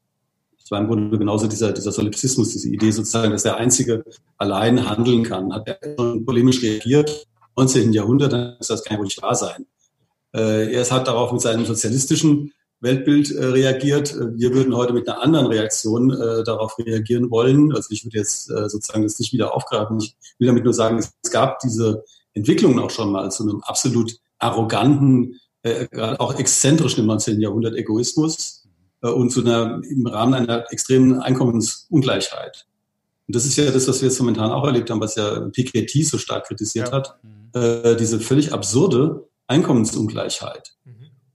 Das 0.59 0.71
war 0.71 0.79
im 0.79 0.87
Grunde 0.87 1.17
genauso 1.17 1.47
dieser, 1.47 1.73
dieser 1.73 1.91
Solipsismus, 1.91 2.49
diese 2.49 2.69
Idee 2.69 2.91
sozusagen, 2.91 3.31
dass 3.31 3.43
der 3.43 3.57
Einzige 3.57 4.03
allein 4.37 4.89
handeln 4.89 5.23
kann. 5.23 5.53
Hat 5.53 5.67
er 5.67 5.77
schon 5.97 6.25
polemisch 6.25 6.61
reagiert. 6.63 7.27
Im 7.57 7.63
19. 7.63 7.93
Jahrhundert, 7.93 8.33
dann 8.33 8.55
ist 8.59 8.69
das 8.69 8.83
kann 8.83 8.95
ja 8.95 8.99
wohl 8.99 9.05
nicht 9.05 9.21
wahr 9.21 9.35
sein. 9.35 9.65
Äh, 10.33 10.73
er 10.73 10.89
hat 10.89 11.07
darauf 11.07 11.31
mit 11.31 11.41
seinem 11.41 11.65
sozialistischen 11.65 12.53
Weltbild 12.81 13.31
äh, 13.31 13.45
reagiert. 13.45 14.15
Wir 14.35 14.53
würden 14.53 14.75
heute 14.75 14.93
mit 14.93 15.07
einer 15.07 15.21
anderen 15.21 15.47
Reaktion 15.47 16.11
äh, 16.11 16.43
darauf 16.43 16.77
reagieren 16.77 17.29
wollen. 17.31 17.73
Also 17.73 17.89
ich 17.91 18.03
würde 18.03 18.17
jetzt 18.17 18.49
äh, 18.49 18.67
sozusagen 18.67 19.03
das 19.03 19.19
nicht 19.19 19.31
wieder 19.33 19.55
aufgreifen. 19.55 19.99
Ich 19.99 20.15
will 20.39 20.47
damit 20.47 20.63
nur 20.63 20.73
sagen, 20.73 20.97
es 20.97 21.31
gab 21.31 21.59
diese 21.59 22.03
Entwicklungen 22.33 22.79
auch 22.79 22.89
schon 22.89 23.11
mal 23.11 23.31
zu 23.31 23.43
einem 23.43 23.61
absolut 23.61 24.17
arroganten, 24.39 25.39
äh, 25.63 25.87
auch 26.17 26.37
exzentrischen 26.37 27.01
im 27.01 27.07
19. 27.07 27.39
Jahrhundert 27.39 27.75
Egoismus 27.75 28.67
äh, 29.01 29.09
und 29.09 29.29
zu 29.29 29.41
einer 29.41 29.81
im 29.87 30.07
Rahmen 30.07 30.33
einer 30.33 30.65
extremen 30.71 31.19
Einkommensungleichheit. 31.19 32.65
Und 33.27 33.35
das 33.35 33.45
ist 33.45 33.57
ja 33.57 33.69
das, 33.69 33.87
was 33.87 34.01
wir 34.01 34.09
jetzt 34.09 34.19
momentan 34.19 34.51
auch 34.51 34.65
erlebt 34.65 34.89
haben, 34.89 34.99
was 34.99 35.15
ja 35.15 35.39
Piketty 35.39 36.03
so 36.03 36.17
stark 36.17 36.47
kritisiert 36.47 36.89
ja. 36.89 36.95
hat, 36.95 37.19
äh, 37.53 37.95
diese 37.95 38.19
völlig 38.19 38.53
absurde 38.53 39.27
Einkommensungleichheit. 39.47 40.73
Mhm. 40.85 40.90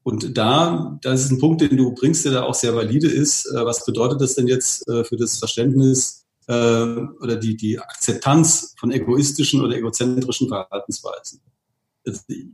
Und 0.06 0.38
da, 0.38 1.00
das 1.02 1.24
ist 1.24 1.32
ein 1.32 1.40
Punkt, 1.40 1.62
den 1.62 1.76
du 1.76 1.92
bringst, 1.92 2.24
der 2.24 2.30
da 2.30 2.42
auch 2.44 2.54
sehr 2.54 2.76
valide 2.76 3.08
ist. 3.08 3.46
Äh, 3.46 3.66
was 3.66 3.84
bedeutet 3.84 4.20
das 4.20 4.36
denn 4.36 4.46
jetzt 4.46 4.88
äh, 4.88 5.02
für 5.02 5.16
das 5.16 5.36
Verständnis 5.36 6.24
äh, 6.46 6.52
oder 6.54 7.34
die, 7.34 7.56
die 7.56 7.80
Akzeptanz 7.80 8.76
von 8.78 8.92
egoistischen 8.92 9.62
oder 9.62 9.74
egozentrischen 9.76 10.46
Verhaltensweisen? 10.46 11.40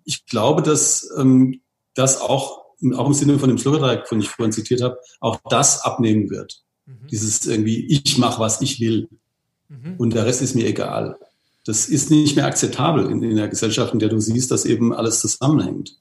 Ich 0.06 0.24
glaube, 0.24 0.62
dass 0.62 1.06
ähm, 1.18 1.60
das 1.92 2.22
auch, 2.22 2.64
auch 2.94 3.06
im 3.06 3.12
Sinne 3.12 3.38
von 3.38 3.50
dem 3.50 3.58
Schlüssel, 3.58 4.02
von 4.06 4.20
ich 4.20 4.30
vorhin 4.30 4.52
zitiert 4.52 4.80
habe, 4.80 4.96
auch 5.20 5.38
das 5.50 5.82
abnehmen 5.84 6.30
wird. 6.30 6.62
Mhm. 6.86 7.06
Dieses 7.10 7.44
irgendwie, 7.44 7.84
ich 7.84 8.16
mache, 8.16 8.40
was 8.40 8.62
ich 8.62 8.80
will. 8.80 9.10
Mhm. 9.68 9.96
Und 9.98 10.14
der 10.14 10.24
Rest 10.24 10.40
ist 10.40 10.54
mir 10.54 10.66
egal. 10.66 11.18
Das 11.66 11.86
ist 11.90 12.10
nicht 12.10 12.34
mehr 12.34 12.46
akzeptabel 12.46 13.10
in, 13.10 13.22
in 13.22 13.36
der 13.36 13.48
Gesellschaft, 13.48 13.92
in 13.92 13.98
der 13.98 14.08
du 14.08 14.20
siehst, 14.20 14.50
dass 14.50 14.64
eben 14.64 14.94
alles 14.94 15.20
zusammenhängt. 15.20 15.98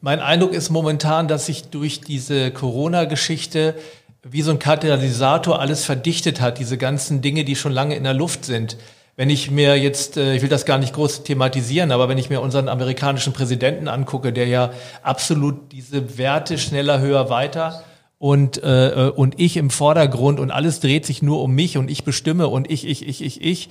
Mein 0.00 0.20
Eindruck 0.20 0.52
ist 0.52 0.70
momentan, 0.70 1.26
dass 1.26 1.46
sich 1.46 1.70
durch 1.70 2.00
diese 2.00 2.52
Corona-Geschichte 2.52 3.74
wie 4.22 4.42
so 4.42 4.52
ein 4.52 4.60
Katalysator 4.60 5.60
alles 5.60 5.84
verdichtet 5.84 6.40
hat, 6.40 6.58
diese 6.58 6.78
ganzen 6.78 7.20
Dinge, 7.20 7.44
die 7.44 7.56
schon 7.56 7.72
lange 7.72 7.96
in 7.96 8.04
der 8.04 8.14
Luft 8.14 8.44
sind. 8.44 8.76
Wenn 9.16 9.30
ich 9.30 9.50
mir 9.50 9.76
jetzt, 9.76 10.16
äh, 10.16 10.34
ich 10.34 10.42
will 10.42 10.48
das 10.48 10.64
gar 10.64 10.78
nicht 10.78 10.92
groß 10.92 11.24
thematisieren, 11.24 11.90
aber 11.90 12.08
wenn 12.08 12.18
ich 12.18 12.30
mir 12.30 12.40
unseren 12.40 12.68
amerikanischen 12.68 13.32
Präsidenten 13.32 13.88
angucke, 13.88 14.32
der 14.32 14.46
ja 14.46 14.70
absolut 15.02 15.72
diese 15.72 16.16
Werte 16.16 16.58
schneller, 16.58 17.00
höher, 17.00 17.28
weiter 17.28 17.82
und, 18.18 18.62
äh, 18.62 19.06
äh, 19.06 19.10
und 19.10 19.38
ich 19.38 19.56
im 19.56 19.70
Vordergrund 19.70 20.40
und 20.40 20.50
alles 20.50 20.80
dreht 20.80 21.06
sich 21.06 21.22
nur 21.22 21.40
um 21.40 21.54
mich 21.54 21.78
und 21.78 21.88
ich 21.88 22.02
bestimme 22.02 22.48
und 22.48 22.68
ich, 22.68 22.84
ich, 22.86 23.06
ich, 23.06 23.22
ich, 23.22 23.40
ich, 23.42 23.68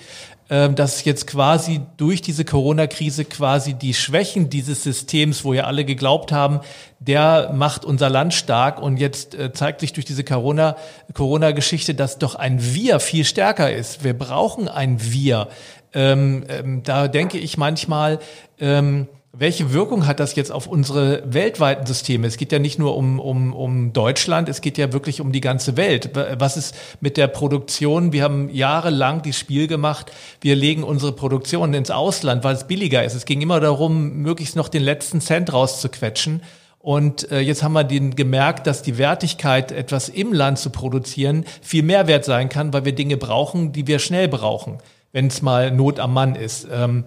äh, 0.47 0.69
dass 0.69 1.03
jetzt 1.03 1.27
quasi 1.27 1.81
durch 1.97 2.21
diese 2.21 2.45
Corona-Krise 2.45 3.25
quasi 3.25 3.73
die 3.73 3.93
Schwächen 3.93 4.49
dieses 4.49 4.83
Systems, 4.83 5.43
wo 5.43 5.51
ja 5.53 5.65
alle 5.65 5.83
geglaubt 5.83 6.31
haben, 6.31 6.61
der 6.99 7.51
macht 7.53 7.83
unser 7.83 8.09
Land 8.09 8.33
stark 8.33 8.81
und 8.81 8.97
jetzt 8.97 9.35
äh, 9.35 9.51
zeigt 9.51 9.81
sich 9.81 9.91
durch 9.91 10.05
diese 10.05 10.23
Corona, 10.23 10.77
Corona-Geschichte, 11.13 11.93
dass 11.93 12.17
doch 12.17 12.35
ein 12.35 12.73
Wir 12.73 13.01
viel 13.01 13.25
stärker 13.25 13.73
ist. 13.73 14.05
Wir 14.05 14.17
brauchen 14.17 14.69
ein 14.69 15.01
Wir. 15.01 15.49
Ähm, 15.93 16.45
ähm, 16.47 16.83
da 16.83 17.09
denke 17.09 17.37
ich 17.37 17.57
manchmal, 17.57 18.19
ähm, 18.59 19.07
welche 19.39 19.71
Wirkung 19.71 20.07
hat 20.07 20.19
das 20.19 20.35
jetzt 20.35 20.51
auf 20.51 20.67
unsere 20.67 21.21
weltweiten 21.25 21.85
Systeme? 21.85 22.27
Es 22.27 22.37
geht 22.37 22.51
ja 22.51 22.59
nicht 22.59 22.79
nur 22.79 22.95
um, 22.95 23.19
um, 23.19 23.53
um 23.53 23.93
Deutschland, 23.93 24.49
es 24.49 24.61
geht 24.61 24.77
ja 24.77 24.93
wirklich 24.93 25.21
um 25.21 25.31
die 25.31 25.41
ganze 25.41 25.77
Welt. 25.77 26.11
Was 26.13 26.57
ist 26.57 26.75
mit 27.01 27.17
der 27.17 27.27
Produktion? 27.27 28.13
Wir 28.13 28.23
haben 28.23 28.49
jahrelang 28.49 29.21
das 29.21 29.37
Spiel 29.37 29.67
gemacht, 29.67 30.11
wir 30.41 30.55
legen 30.55 30.83
unsere 30.83 31.11
Produktion 31.11 31.73
ins 31.73 31.91
Ausland, 31.91 32.43
weil 32.43 32.55
es 32.55 32.67
billiger 32.67 33.03
ist. 33.03 33.13
Es 33.13 33.25
ging 33.25 33.41
immer 33.41 33.59
darum, 33.59 34.17
möglichst 34.17 34.55
noch 34.55 34.69
den 34.69 34.83
letzten 34.83 35.21
Cent 35.21 35.53
rauszuquetschen. 35.53 36.41
Und 36.79 37.31
äh, 37.31 37.39
jetzt 37.39 37.63
haben 37.63 37.73
wir 37.73 37.83
den 37.83 38.15
gemerkt, 38.15 38.65
dass 38.65 38.81
die 38.81 38.97
Wertigkeit, 38.97 39.71
etwas 39.71 40.09
im 40.09 40.31
Land 40.31 40.57
zu 40.57 40.69
produzieren, 40.69 41.45
viel 41.61 41.83
mehr 41.83 42.07
wert 42.07 42.25
sein 42.25 42.49
kann, 42.49 42.71
weil 42.71 42.85
wir 42.85 42.95
Dinge 42.95 43.17
brauchen, 43.17 43.73
die 43.73 43.87
wir 43.87 43.99
schnell 43.99 44.29
brauchen, 44.29 44.77
wenn 45.11 45.27
es 45.27 45.41
mal 45.41 45.71
Not 45.71 45.99
am 45.99 46.13
Mann 46.13 46.35
ist. 46.35 46.67
Ähm, 46.71 47.03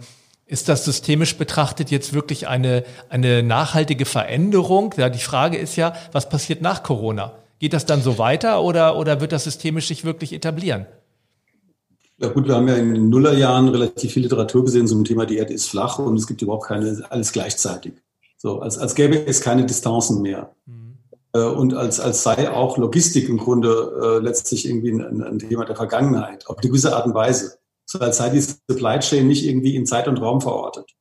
ist 0.51 0.69
das 0.69 0.85
systemisch 0.85 1.39
betrachtet 1.39 1.93
jetzt 1.93 2.13
wirklich 2.13 2.49
eine, 2.49 2.83
eine 3.09 3.45
nachhaltige 3.45 4.05
Veränderung? 4.05 4.93
Ja, 4.97 5.09
die 5.09 5.21
Frage 5.21 5.57
ist 5.57 5.77
ja, 5.77 5.95
was 6.11 6.29
passiert 6.29 6.61
nach 6.61 6.83
Corona? 6.83 7.33
Geht 7.61 7.73
das 7.73 7.87
dann 7.87 8.03
so 8.03 8.19
weiter 8.19 8.63
oder, 8.63 8.97
oder 8.97 9.21
wird 9.21 9.31
das 9.31 9.45
systemisch 9.45 9.87
sich 9.87 10.05
wirklich 10.05 10.33
etablieren? 10.33 10.87
Ja 12.19 12.29
gut, 12.29 12.49
wir 12.49 12.57
haben 12.57 12.67
ja 12.67 12.75
in 12.75 12.93
den 12.93 13.09
Nullerjahren 13.09 13.69
relativ 13.69 14.13
viel 14.13 14.25
Literatur 14.25 14.65
gesehen 14.65 14.89
zum 14.89 15.05
Thema, 15.05 15.25
die 15.25 15.39
Erde 15.39 15.55
ist 15.55 15.69
flach 15.69 16.01
und 16.01 16.17
es 16.17 16.27
gibt 16.27 16.43
überhaupt 16.43 16.67
keine, 16.67 17.01
alles 17.11 17.31
gleichzeitig. 17.31 17.93
So, 18.37 18.61
als, 18.61 18.77
als 18.77 18.97
gäbe 18.97 19.25
es 19.25 19.41
keine 19.41 19.65
Distanzen 19.65 20.21
mehr. 20.21 20.51
Mhm. 20.67 20.99
Äh, 21.33 21.45
und 21.45 21.75
als, 21.75 22.01
als 22.01 22.25
sei 22.25 22.51
auch 22.51 22.77
Logistik 22.77 23.29
im 23.29 23.39
Grunde 23.39 24.19
äh, 24.19 24.25
letztlich 24.25 24.69
irgendwie 24.69 24.91
ein, 24.91 25.23
ein 25.23 25.39
Thema 25.39 25.65
der 25.65 25.77
Vergangenheit, 25.77 26.49
auf 26.49 26.59
eine 26.59 26.69
gewisse 26.69 26.97
Art 26.97 27.07
und 27.07 27.15
Weise 27.15 27.60
so 27.91 27.99
als 27.99 28.19
sei 28.19 28.31
die 28.31 28.41
Supply 28.41 29.01
Chain 29.01 29.27
nicht 29.27 29.45
irgendwie 29.45 29.75
in 29.75 29.85
Zeit 29.85 30.07
und 30.07 30.19
Raum 30.19 30.41
verortet. 30.41 30.95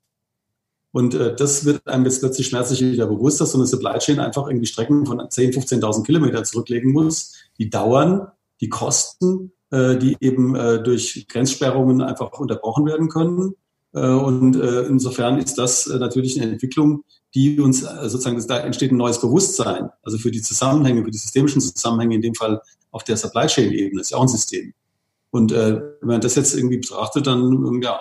Und 0.92 1.14
äh, 1.14 1.36
das 1.36 1.66
wird 1.66 1.86
einem 1.88 2.06
jetzt 2.06 2.22
plötzlich 2.22 2.48
schmerzlich 2.48 2.82
wieder 2.82 3.06
bewusst, 3.06 3.40
dass 3.40 3.52
so 3.52 3.60
eine 3.60 3.68
Supply 3.68 4.00
Chain 4.00 4.20
einfach 4.20 4.48
irgendwie 4.48 4.66
Strecken 4.66 5.06
von 5.06 5.20
10.000, 5.20 5.82
15.000 5.82 6.04
Kilometern 6.04 6.46
zurücklegen 6.46 6.92
muss, 6.92 7.36
die 7.60 7.70
dauern, 7.70 8.32
die 8.60 8.70
kosten, 8.70 9.52
äh, 9.70 9.98
die 9.98 10.18
eben 10.20 10.56
äh, 10.56 10.82
durch 10.82 11.28
Grenzsperrungen 11.28 12.02
einfach 12.02 12.32
unterbrochen 12.40 12.88
werden 12.88 13.08
können. 13.08 13.54
Äh, 13.94 14.08
und 14.08 14.56
äh, 14.56 14.88
insofern 14.88 15.38
ist 15.38 15.60
das 15.60 15.86
äh, 15.86 16.00
natürlich 16.00 16.42
eine 16.42 16.54
Entwicklung, 16.54 17.04
die 17.36 17.60
uns 17.60 17.84
äh, 17.84 18.10
sozusagen, 18.10 18.44
da 18.48 18.58
entsteht 18.58 18.92
ein 18.92 18.98
neues 18.98 19.22
Bewusstsein, 19.22 19.90
also 20.02 20.18
für 20.18 20.32
die 20.32 20.42
Zusammenhänge, 20.42 21.04
für 21.04 21.12
die 21.12 21.20
systemischen 21.20 21.62
Zusammenhänge, 21.62 22.16
in 22.16 22.24
dem 22.24 22.34
Fall 22.34 22.60
auf 22.90 23.04
der 23.04 23.16
Supply 23.16 23.46
Chain 23.46 23.72
Ebene, 23.72 24.02
ist 24.02 24.10
ja 24.10 24.18
auch 24.18 24.24
ein 24.24 24.28
System. 24.28 24.74
Und 25.32 25.52
äh, 25.52 25.82
wenn 26.02 26.08
man 26.08 26.22
das 26.22 26.36
jetzt 26.36 26.56
irgendwie 26.56 26.78
betrachtet, 26.78 27.28
dann 27.28 27.42
ähm, 27.42 27.82
ja. 27.84 28.00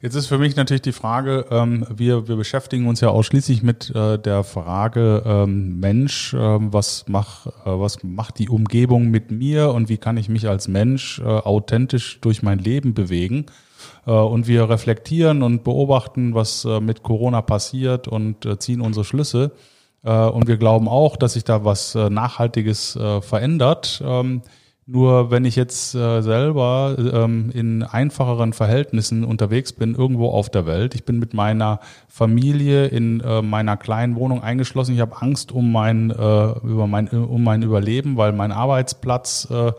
Jetzt 0.00 0.16
ist 0.16 0.26
für 0.26 0.38
mich 0.38 0.56
natürlich 0.56 0.82
die 0.82 0.90
Frage, 0.90 1.46
ähm, 1.50 1.86
wir, 1.88 2.26
wir 2.26 2.34
beschäftigen 2.34 2.88
uns 2.88 3.00
ja 3.00 3.10
ausschließlich 3.10 3.62
mit 3.62 3.94
äh, 3.94 4.18
der 4.18 4.42
Frage 4.42 5.22
ähm, 5.24 5.78
Mensch, 5.78 6.34
äh, 6.34 6.38
was, 6.38 7.04
mach, 7.06 7.46
äh, 7.46 7.50
was 7.66 8.02
macht 8.02 8.40
die 8.40 8.48
Umgebung 8.48 9.12
mit 9.12 9.30
mir 9.30 9.70
und 9.70 9.88
wie 9.88 9.98
kann 9.98 10.16
ich 10.16 10.28
mich 10.28 10.48
als 10.48 10.66
Mensch 10.66 11.20
äh, 11.20 11.22
authentisch 11.22 12.20
durch 12.20 12.42
mein 12.42 12.58
Leben 12.58 12.94
bewegen? 12.94 13.46
Äh, 14.04 14.10
und 14.10 14.48
wir 14.48 14.68
reflektieren 14.68 15.44
und 15.44 15.62
beobachten, 15.62 16.34
was 16.34 16.64
äh, 16.64 16.80
mit 16.80 17.04
Corona 17.04 17.40
passiert 17.40 18.08
und 18.08 18.44
äh, 18.44 18.58
ziehen 18.58 18.80
unsere 18.80 19.04
Schlüsse. 19.04 19.52
Äh, 20.02 20.10
und 20.10 20.48
wir 20.48 20.56
glauben 20.56 20.88
auch, 20.88 21.16
dass 21.16 21.34
sich 21.34 21.44
da 21.44 21.64
was 21.64 21.94
äh, 21.94 22.10
Nachhaltiges 22.10 22.96
äh, 22.96 23.20
verändert. 23.20 24.02
Nur 24.92 25.30
wenn 25.30 25.46
ich 25.46 25.56
jetzt 25.56 25.94
äh, 25.94 26.20
selber 26.20 26.96
ähm, 26.98 27.50
in 27.54 27.82
einfacheren 27.82 28.52
Verhältnissen 28.52 29.24
unterwegs 29.24 29.72
bin, 29.72 29.94
irgendwo 29.94 30.28
auf 30.28 30.50
der 30.50 30.66
Welt, 30.66 30.94
ich 30.94 31.04
bin 31.04 31.18
mit 31.18 31.32
meiner 31.32 31.80
Familie 32.08 32.88
in 32.88 33.20
äh, 33.20 33.40
meiner 33.40 33.78
kleinen 33.78 34.16
Wohnung 34.16 34.42
eingeschlossen, 34.42 34.94
ich 34.94 35.00
habe 35.00 35.16
Angst 35.22 35.50
um 35.50 35.72
mein, 35.72 36.10
äh, 36.10 36.14
über 36.14 36.86
mein, 36.86 37.08
um 37.08 37.42
mein 37.42 37.62
Überleben, 37.62 38.18
weil 38.18 38.34
mein 38.34 38.52
Arbeitsplatz 38.52 39.48
äh, 39.50 39.72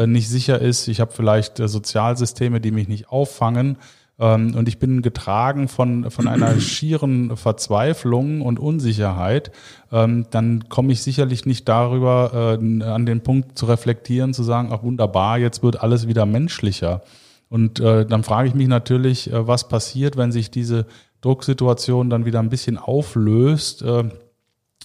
äh 0.00 0.06
nicht 0.06 0.28
sicher 0.28 0.60
ist. 0.60 0.86
Ich 0.86 1.00
habe 1.00 1.10
vielleicht 1.10 1.58
äh, 1.58 1.66
Sozialsysteme, 1.66 2.60
die 2.60 2.70
mich 2.70 2.86
nicht 2.86 3.08
auffangen. 3.08 3.78
Ähm, 4.22 4.54
und 4.54 4.68
ich 4.68 4.78
bin 4.78 5.02
getragen 5.02 5.66
von, 5.66 6.10
von 6.10 6.28
einer 6.28 6.58
schieren 6.60 7.36
Verzweiflung 7.36 8.40
und 8.40 8.60
Unsicherheit. 8.60 9.50
Ähm, 9.90 10.26
dann 10.30 10.68
komme 10.68 10.92
ich 10.92 11.02
sicherlich 11.02 11.44
nicht 11.44 11.68
darüber, 11.68 12.58
äh, 12.60 12.84
an 12.84 13.04
den 13.04 13.22
Punkt 13.22 13.58
zu 13.58 13.66
reflektieren, 13.66 14.32
zu 14.32 14.44
sagen, 14.44 14.70
ach 14.72 14.84
wunderbar, 14.84 15.38
jetzt 15.38 15.64
wird 15.64 15.82
alles 15.82 16.06
wieder 16.06 16.24
menschlicher. 16.24 17.02
Und 17.48 17.80
äh, 17.80 18.06
dann 18.06 18.22
frage 18.22 18.48
ich 18.48 18.54
mich 18.54 18.68
natürlich, 18.68 19.30
äh, 19.30 19.46
was 19.46 19.66
passiert, 19.68 20.16
wenn 20.16 20.30
sich 20.30 20.52
diese 20.52 20.86
Drucksituation 21.20 22.08
dann 22.08 22.24
wieder 22.24 22.38
ein 22.40 22.48
bisschen 22.48 22.78
auflöst. 22.78 23.84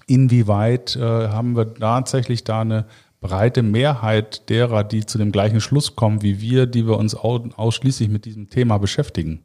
inwieweit 0.06 0.96
haben 1.02 1.58
wir 1.58 1.74
tatsächlich 1.74 2.44
da 2.44 2.62
eine 2.62 2.86
breite 3.22 3.64
Mehrheit 3.64 4.50
derer, 4.50 4.84
die 4.84 5.06
zu 5.06 5.18
dem 5.18 5.32
gleichen 5.32 5.62
Schluss 5.62 5.96
kommen 5.96 6.22
wie 6.22 6.40
wir, 6.42 6.66
die 6.66 6.88
wir 6.88 6.98
uns 6.98 7.16
ausschließlich 7.16 8.10
mit 8.10 8.26
diesem 8.26 8.50
Thema 8.50 8.78
beschäftigen? 8.78 9.44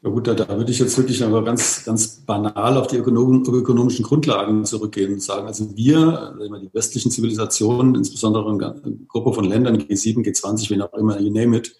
Ja 0.00 0.10
gut, 0.10 0.28
da, 0.28 0.34
da 0.34 0.48
würde 0.56 0.70
ich 0.70 0.78
jetzt 0.78 0.96
wirklich 0.96 1.24
aber 1.24 1.42
ganz, 1.42 1.84
ganz 1.84 2.24
banal 2.24 2.76
auf 2.76 2.86
die 2.86 2.98
ökonom 2.98 3.42
ökonomischen 3.48 4.04
Grundlagen 4.04 4.64
zurückgehen 4.64 5.14
und 5.14 5.22
sagen, 5.22 5.48
also 5.48 5.76
wir, 5.76 6.36
die 6.38 6.72
westlichen 6.72 7.10
Zivilisationen, 7.10 7.96
insbesondere 7.96 8.48
eine 8.48 8.96
Gruppe 9.08 9.32
von 9.32 9.44
Ländern, 9.44 9.76
G7, 9.76 10.24
G20, 10.24 10.70
wen 10.70 10.82
auch 10.82 10.94
immer, 10.94 11.18
you 11.20 11.32
name 11.32 11.56
it, 11.56 11.74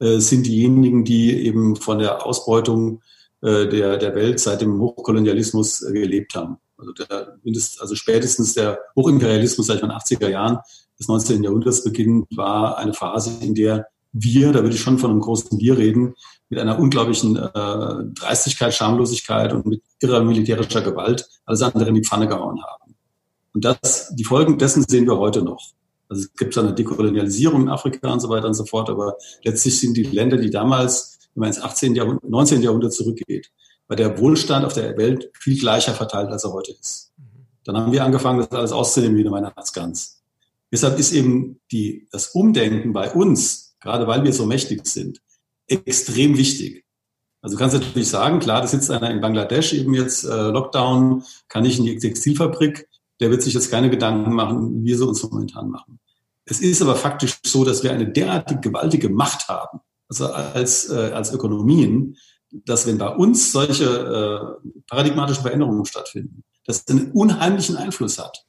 äh, 0.00 0.18
sind 0.18 0.46
diejenigen, 0.46 1.04
die 1.04 1.46
eben 1.46 1.76
von 1.76 1.98
der 1.98 2.26
Ausbeutung 2.26 3.00
äh, 3.40 3.66
der, 3.66 3.96
der 3.96 4.14
Welt 4.14 4.38
seit 4.38 4.60
dem 4.60 4.78
Hochkolonialismus 4.78 5.80
äh, 5.82 5.92
gelebt 5.92 6.34
haben. 6.34 6.58
Also, 6.82 6.92
der, 6.92 7.38
also 7.80 7.94
spätestens 7.94 8.54
der 8.54 8.80
Hochimperialismus 8.96 9.68
seit 9.68 9.82
den 9.82 9.90
80er 9.90 10.28
Jahren 10.28 10.58
des 10.98 11.06
19. 11.06 11.42
Jahrhunderts 11.44 11.84
beginnend 11.84 12.26
war 12.36 12.76
eine 12.76 12.92
Phase, 12.92 13.44
in 13.44 13.54
der 13.54 13.86
wir, 14.12 14.52
da 14.52 14.62
würde 14.62 14.74
ich 14.74 14.80
schon 14.80 14.98
von 14.98 15.10
einem 15.10 15.20
großen 15.20 15.58
Wir 15.60 15.78
reden, 15.78 16.14
mit 16.48 16.58
einer 16.58 16.78
unglaublichen 16.78 17.36
äh, 17.36 18.04
Dreistigkeit, 18.14 18.74
Schamlosigkeit 18.74 19.52
und 19.52 19.64
mit 19.64 19.82
irrer 20.00 20.22
militärischer 20.22 20.82
Gewalt 20.82 21.26
alles 21.46 21.62
andere 21.62 21.88
in 21.88 21.94
die 21.94 22.04
Pfanne 22.04 22.26
gehauen 22.26 22.62
haben. 22.62 22.94
Und 23.54 23.64
das, 23.64 24.14
die 24.14 24.24
Folgen 24.24 24.58
dessen 24.58 24.84
sehen 24.86 25.06
wir 25.06 25.18
heute 25.18 25.42
noch. 25.42 25.72
Also 26.08 26.24
es 26.24 26.32
gibt 26.34 26.58
eine 26.58 26.74
Dekolonialisierung 26.74 27.62
in 27.62 27.68
Afrika 27.68 28.12
und 28.12 28.20
so 28.20 28.28
weiter 28.28 28.48
und 28.48 28.54
so 28.54 28.66
fort, 28.66 28.90
aber 28.90 29.16
letztlich 29.44 29.78
sind 29.78 29.96
die 29.96 30.02
Länder, 30.02 30.36
die 30.36 30.50
damals, 30.50 31.20
wenn 31.34 31.42
man 31.42 31.48
ins 31.48 31.60
18. 31.60 31.94
Jahrhundert, 31.94 32.28
19. 32.28 32.60
Jahrhundert 32.60 32.92
zurückgeht, 32.92 33.50
war 33.92 33.96
der 33.96 34.18
Wohlstand 34.18 34.64
auf 34.64 34.72
der 34.72 34.96
Welt 34.96 35.30
viel 35.38 35.58
gleicher 35.58 35.92
verteilt, 35.92 36.30
als 36.30 36.44
er 36.44 36.52
heute 36.54 36.72
ist. 36.72 37.12
Dann 37.64 37.76
haben 37.76 37.92
wir 37.92 38.02
angefangen, 38.02 38.38
das 38.38 38.50
alles 38.50 38.72
auszunehmen 38.72 39.18
wie 39.18 39.20
eine 39.20 39.32
Weihnachtsgans. 39.32 40.22
Deshalb 40.72 40.98
ist 40.98 41.12
eben 41.12 41.60
die, 41.70 42.08
das 42.10 42.28
Umdenken 42.28 42.94
bei 42.94 43.12
uns, 43.12 43.76
gerade 43.80 44.06
weil 44.06 44.24
wir 44.24 44.32
so 44.32 44.46
mächtig 44.46 44.86
sind, 44.86 45.20
extrem 45.66 46.38
wichtig. 46.38 46.86
Also 47.42 47.54
du 47.54 47.60
kannst 47.60 47.76
natürlich 47.76 48.08
sagen, 48.08 48.38
klar, 48.38 48.62
da 48.62 48.66
sitzt 48.66 48.90
einer 48.90 49.10
in 49.10 49.20
Bangladesch 49.20 49.74
eben 49.74 49.92
jetzt 49.92 50.24
äh, 50.24 50.48
Lockdown, 50.48 51.22
kann 51.48 51.66
ich 51.66 51.78
in 51.78 51.84
die 51.84 51.98
Textilfabrik, 51.98 52.88
der 53.20 53.30
wird 53.30 53.42
sich 53.42 53.52
jetzt 53.52 53.70
keine 53.70 53.90
Gedanken 53.90 54.32
machen, 54.32 54.80
wie 54.80 54.86
wir 54.86 54.96
sie 54.96 55.06
uns 55.06 55.22
momentan 55.22 55.68
machen. 55.68 56.00
Es 56.46 56.60
ist 56.60 56.80
aber 56.80 56.96
faktisch 56.96 57.40
so, 57.44 57.62
dass 57.62 57.82
wir 57.82 57.92
eine 57.92 58.10
derartig 58.10 58.62
gewaltige 58.62 59.10
Macht 59.10 59.48
haben, 59.48 59.80
also 60.08 60.28
als, 60.28 60.88
äh, 60.88 61.10
als 61.12 61.30
Ökonomien, 61.30 62.16
dass 62.52 62.86
wenn 62.86 62.98
bei 62.98 63.08
uns 63.08 63.52
solche 63.52 63.84
äh, 63.84 64.68
paradigmatischen 64.88 65.42
Veränderungen 65.42 65.84
stattfinden, 65.84 66.44
das 66.64 66.86
einen 66.88 67.10
unheimlichen 67.12 67.76
Einfluss 67.76 68.18
hat. 68.18 68.44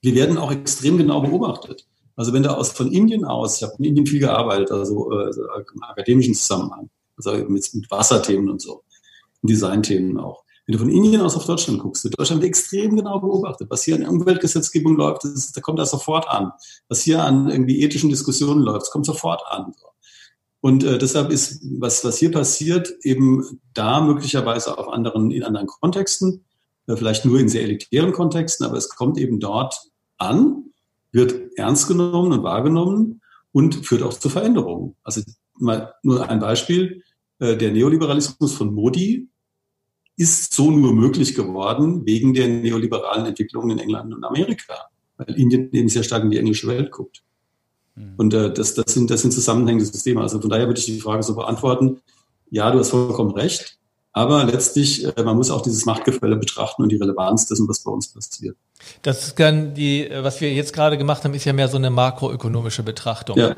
Wir 0.00 0.14
werden 0.14 0.38
auch 0.38 0.52
extrem 0.52 0.96
genau 0.96 1.20
beobachtet. 1.20 1.86
Also 2.16 2.32
wenn 2.32 2.42
da 2.42 2.54
aus 2.54 2.70
von 2.70 2.90
Indien 2.90 3.24
aus, 3.24 3.56
ich 3.56 3.62
habe 3.62 3.74
in 3.78 3.84
Indien 3.84 4.06
viel 4.06 4.20
gearbeitet, 4.20 4.70
also, 4.70 5.10
äh, 5.12 5.30
im 5.74 5.82
akademischen 5.82 6.34
Zusammenhang, 6.34 6.90
also 7.16 7.32
mit, 7.48 7.68
mit 7.74 7.90
Wasserthemen 7.90 8.48
und 8.48 8.62
so, 8.62 8.82
Designthemen 9.42 10.18
auch. 10.18 10.44
Wenn 10.66 10.74
du 10.74 10.78
von 10.80 10.90
Indien 10.90 11.22
aus 11.22 11.34
auf 11.34 11.46
Deutschland 11.46 11.80
guckst, 11.80 12.04
wird 12.04 12.18
Deutschland 12.18 12.44
extrem 12.44 12.94
genau 12.94 13.20
beobachtet. 13.20 13.70
Was 13.70 13.84
hier 13.84 13.96
an 13.96 14.06
Umweltgesetzgebung 14.06 14.96
läuft, 14.96 15.24
das, 15.24 15.50
da 15.52 15.60
kommt 15.60 15.78
das 15.78 15.90
sofort 15.90 16.28
an. 16.28 16.52
Was 16.88 17.02
hier 17.02 17.24
an 17.24 17.48
irgendwie 17.48 17.80
ethischen 17.82 18.10
Diskussionen 18.10 18.60
läuft, 18.60 18.82
das 18.82 18.90
kommt 18.90 19.06
sofort 19.06 19.42
an. 19.48 19.74
Und 20.60 20.82
äh, 20.84 20.98
deshalb 20.98 21.30
ist, 21.30 21.62
was, 21.78 22.04
was 22.04 22.18
hier 22.18 22.32
passiert, 22.32 22.92
eben 23.02 23.60
da 23.74 24.00
möglicherweise 24.00 24.76
auf 24.76 24.88
anderen, 24.88 25.30
in 25.30 25.44
anderen 25.44 25.68
Kontexten, 25.68 26.44
äh, 26.86 26.96
vielleicht 26.96 27.24
nur 27.24 27.38
in 27.38 27.48
sehr 27.48 27.62
elitären 27.62 28.12
Kontexten, 28.12 28.66
aber 28.66 28.76
es 28.76 28.88
kommt 28.88 29.18
eben 29.18 29.38
dort 29.38 29.78
an, 30.16 30.64
wird 31.12 31.56
ernst 31.56 31.86
genommen 31.86 32.32
und 32.32 32.42
wahrgenommen 32.42 33.20
und 33.52 33.86
führt 33.86 34.02
auch 34.02 34.14
zu 34.14 34.28
Veränderungen. 34.28 34.96
Also 35.04 35.22
mal 35.58 35.94
nur 36.02 36.28
ein 36.28 36.40
Beispiel, 36.40 37.02
äh, 37.38 37.56
der 37.56 37.72
Neoliberalismus 37.72 38.54
von 38.54 38.74
Modi 38.74 39.28
ist 40.16 40.52
so 40.52 40.70
nur 40.70 40.92
möglich 40.92 41.36
geworden 41.36 42.04
wegen 42.04 42.34
der 42.34 42.48
neoliberalen 42.48 43.26
Entwicklungen 43.26 43.70
in 43.70 43.78
England 43.78 44.12
und 44.12 44.24
Amerika, 44.24 44.74
weil 45.16 45.38
Indien 45.38 45.72
eben 45.72 45.88
sehr 45.88 46.02
stark 46.02 46.24
in 46.24 46.30
die 46.30 46.38
englische 46.38 46.66
Welt 46.66 46.90
guckt. 46.90 47.22
Mhm. 47.98 48.14
Und 48.16 48.34
äh, 48.34 48.52
das, 48.52 48.74
das, 48.74 48.92
sind, 48.92 49.10
das 49.10 49.22
sind 49.22 49.32
zusammenhängende 49.32 49.84
Systeme. 49.84 50.20
Also 50.20 50.40
von 50.40 50.50
daher 50.50 50.66
würde 50.66 50.80
ich 50.80 50.86
die 50.86 51.00
Frage 51.00 51.22
so 51.22 51.34
beantworten, 51.34 52.00
ja, 52.50 52.70
du 52.70 52.78
hast 52.78 52.90
vollkommen 52.90 53.32
recht, 53.32 53.78
aber 54.12 54.44
letztlich, 54.44 55.04
äh, 55.04 55.22
man 55.22 55.36
muss 55.36 55.50
auch 55.50 55.62
dieses 55.62 55.84
Machtgefälle 55.84 56.36
betrachten 56.36 56.82
und 56.82 56.90
die 56.90 56.96
Relevanz 56.96 57.46
dessen, 57.46 57.68
was 57.68 57.80
bei 57.80 57.90
uns 57.90 58.08
passiert. 58.08 58.56
Das 59.02 59.28
ist 59.28 59.40
dann 59.40 59.74
die, 59.74 60.08
was 60.22 60.40
wir 60.40 60.52
jetzt 60.52 60.72
gerade 60.72 60.98
gemacht 60.98 61.24
haben, 61.24 61.34
ist 61.34 61.44
ja 61.44 61.52
mehr 61.52 61.68
so 61.68 61.76
eine 61.76 61.90
makroökonomische 61.90 62.82
Betrachtung. 62.82 63.38
Ja. 63.38 63.54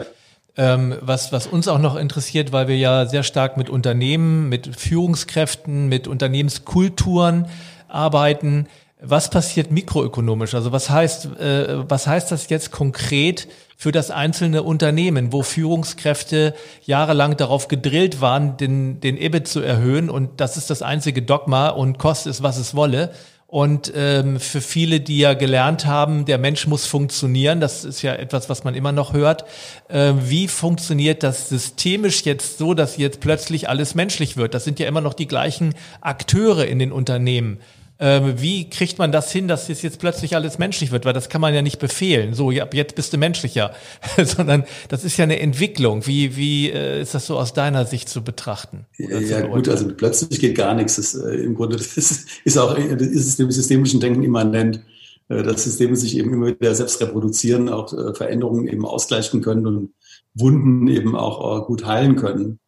Ähm, 0.56 0.96
was, 1.00 1.32
was 1.32 1.46
uns 1.46 1.68
auch 1.68 1.78
noch 1.78 1.94
interessiert, 1.94 2.52
weil 2.52 2.66
wir 2.66 2.76
ja 2.76 3.06
sehr 3.06 3.22
stark 3.22 3.56
mit 3.56 3.70
Unternehmen, 3.70 4.48
mit 4.48 4.76
Führungskräften, 4.76 5.88
mit 5.88 6.08
Unternehmenskulturen 6.08 7.46
arbeiten. 7.88 8.66
Was 9.00 9.30
passiert 9.30 9.70
mikroökonomisch? 9.70 10.54
Also 10.54 10.72
was 10.72 10.90
heißt, 10.90 11.26
äh, 11.38 11.88
was 11.88 12.06
heißt 12.06 12.32
das 12.32 12.48
jetzt 12.48 12.70
konkret 12.72 13.46
für 13.80 13.92
das 13.92 14.10
einzelne 14.10 14.62
Unternehmen, 14.62 15.32
wo 15.32 15.42
Führungskräfte 15.42 16.52
jahrelang 16.84 17.38
darauf 17.38 17.66
gedrillt 17.66 18.20
waren, 18.20 18.58
den, 18.58 19.00
den 19.00 19.16
EBIT 19.16 19.48
zu 19.48 19.60
erhöhen 19.60 20.10
und 20.10 20.38
das 20.42 20.58
ist 20.58 20.68
das 20.68 20.82
einzige 20.82 21.22
Dogma 21.22 21.70
und 21.70 21.96
kostet 21.96 22.30
es, 22.30 22.42
was 22.42 22.58
es 22.58 22.74
wolle. 22.74 23.10
Und 23.46 23.90
ähm, 23.96 24.38
für 24.38 24.60
viele, 24.60 25.00
die 25.00 25.18
ja 25.18 25.32
gelernt 25.32 25.86
haben, 25.86 26.26
der 26.26 26.36
Mensch 26.36 26.66
muss 26.66 26.84
funktionieren, 26.84 27.60
das 27.60 27.86
ist 27.86 28.02
ja 28.02 28.12
etwas, 28.12 28.50
was 28.50 28.64
man 28.64 28.74
immer 28.74 28.92
noch 28.92 29.14
hört. 29.14 29.46
Äh, 29.88 30.12
wie 30.24 30.46
funktioniert 30.46 31.22
das 31.22 31.48
systemisch 31.48 32.26
jetzt 32.26 32.58
so, 32.58 32.74
dass 32.74 32.98
jetzt 32.98 33.20
plötzlich 33.20 33.70
alles 33.70 33.94
menschlich 33.94 34.36
wird? 34.36 34.52
Das 34.52 34.64
sind 34.64 34.78
ja 34.78 34.88
immer 34.88 35.00
noch 35.00 35.14
die 35.14 35.26
gleichen 35.26 35.74
Akteure 36.02 36.66
in 36.66 36.78
den 36.78 36.92
Unternehmen. 36.92 37.60
Ähm, 38.00 38.40
wie 38.40 38.70
kriegt 38.70 38.98
man 38.98 39.12
das 39.12 39.30
hin, 39.30 39.46
dass 39.46 39.68
es 39.68 39.82
jetzt 39.82 39.98
plötzlich 39.98 40.34
alles 40.34 40.58
menschlich 40.58 40.90
wird? 40.90 41.04
Weil 41.04 41.12
das 41.12 41.28
kann 41.28 41.42
man 41.42 41.54
ja 41.54 41.60
nicht 41.60 41.78
befehlen. 41.78 42.32
So, 42.32 42.50
ab 42.50 42.72
jetzt 42.72 42.94
bist 42.94 43.12
du 43.12 43.18
menschlicher. 43.18 43.74
Sondern 44.16 44.64
das 44.88 45.04
ist 45.04 45.18
ja 45.18 45.24
eine 45.24 45.38
Entwicklung. 45.38 46.06
Wie, 46.06 46.34
wie 46.36 46.70
äh, 46.70 47.02
ist 47.02 47.14
das 47.14 47.26
so 47.26 47.38
aus 47.38 47.52
deiner 47.52 47.84
Sicht 47.84 48.08
zu 48.08 48.24
betrachten? 48.24 48.86
Ja, 48.96 49.20
ja 49.20 49.40
gut, 49.42 49.68
also 49.68 49.86
plötzlich 49.94 50.40
geht 50.40 50.56
gar 50.56 50.74
nichts. 50.74 50.96
Das, 50.96 51.14
äh, 51.14 51.34
Im 51.34 51.54
Grunde 51.54 51.76
das 51.78 51.98
ist, 51.98 52.28
ist 52.44 52.56
auch 52.56 52.74
das 52.74 53.02
ist 53.02 53.38
dem 53.38 53.50
systemischen 53.50 54.00
Denken 54.00 54.22
immanent. 54.22 54.80
Äh, 55.28 55.42
dass 55.42 55.64
Systeme 55.64 55.94
sich 55.94 56.16
eben 56.16 56.32
immer 56.32 56.46
wieder 56.46 56.74
selbst 56.74 57.00
reproduzieren, 57.00 57.68
auch 57.68 57.92
äh, 57.92 58.14
Veränderungen 58.14 58.66
eben 58.66 58.84
ausgleichen 58.84 59.42
können 59.42 59.66
und 59.66 59.94
Wunden 60.34 60.88
eben 60.88 61.16
auch 61.16 61.66
gut 61.66 61.86
heilen 61.86 62.16
können. 62.16 62.60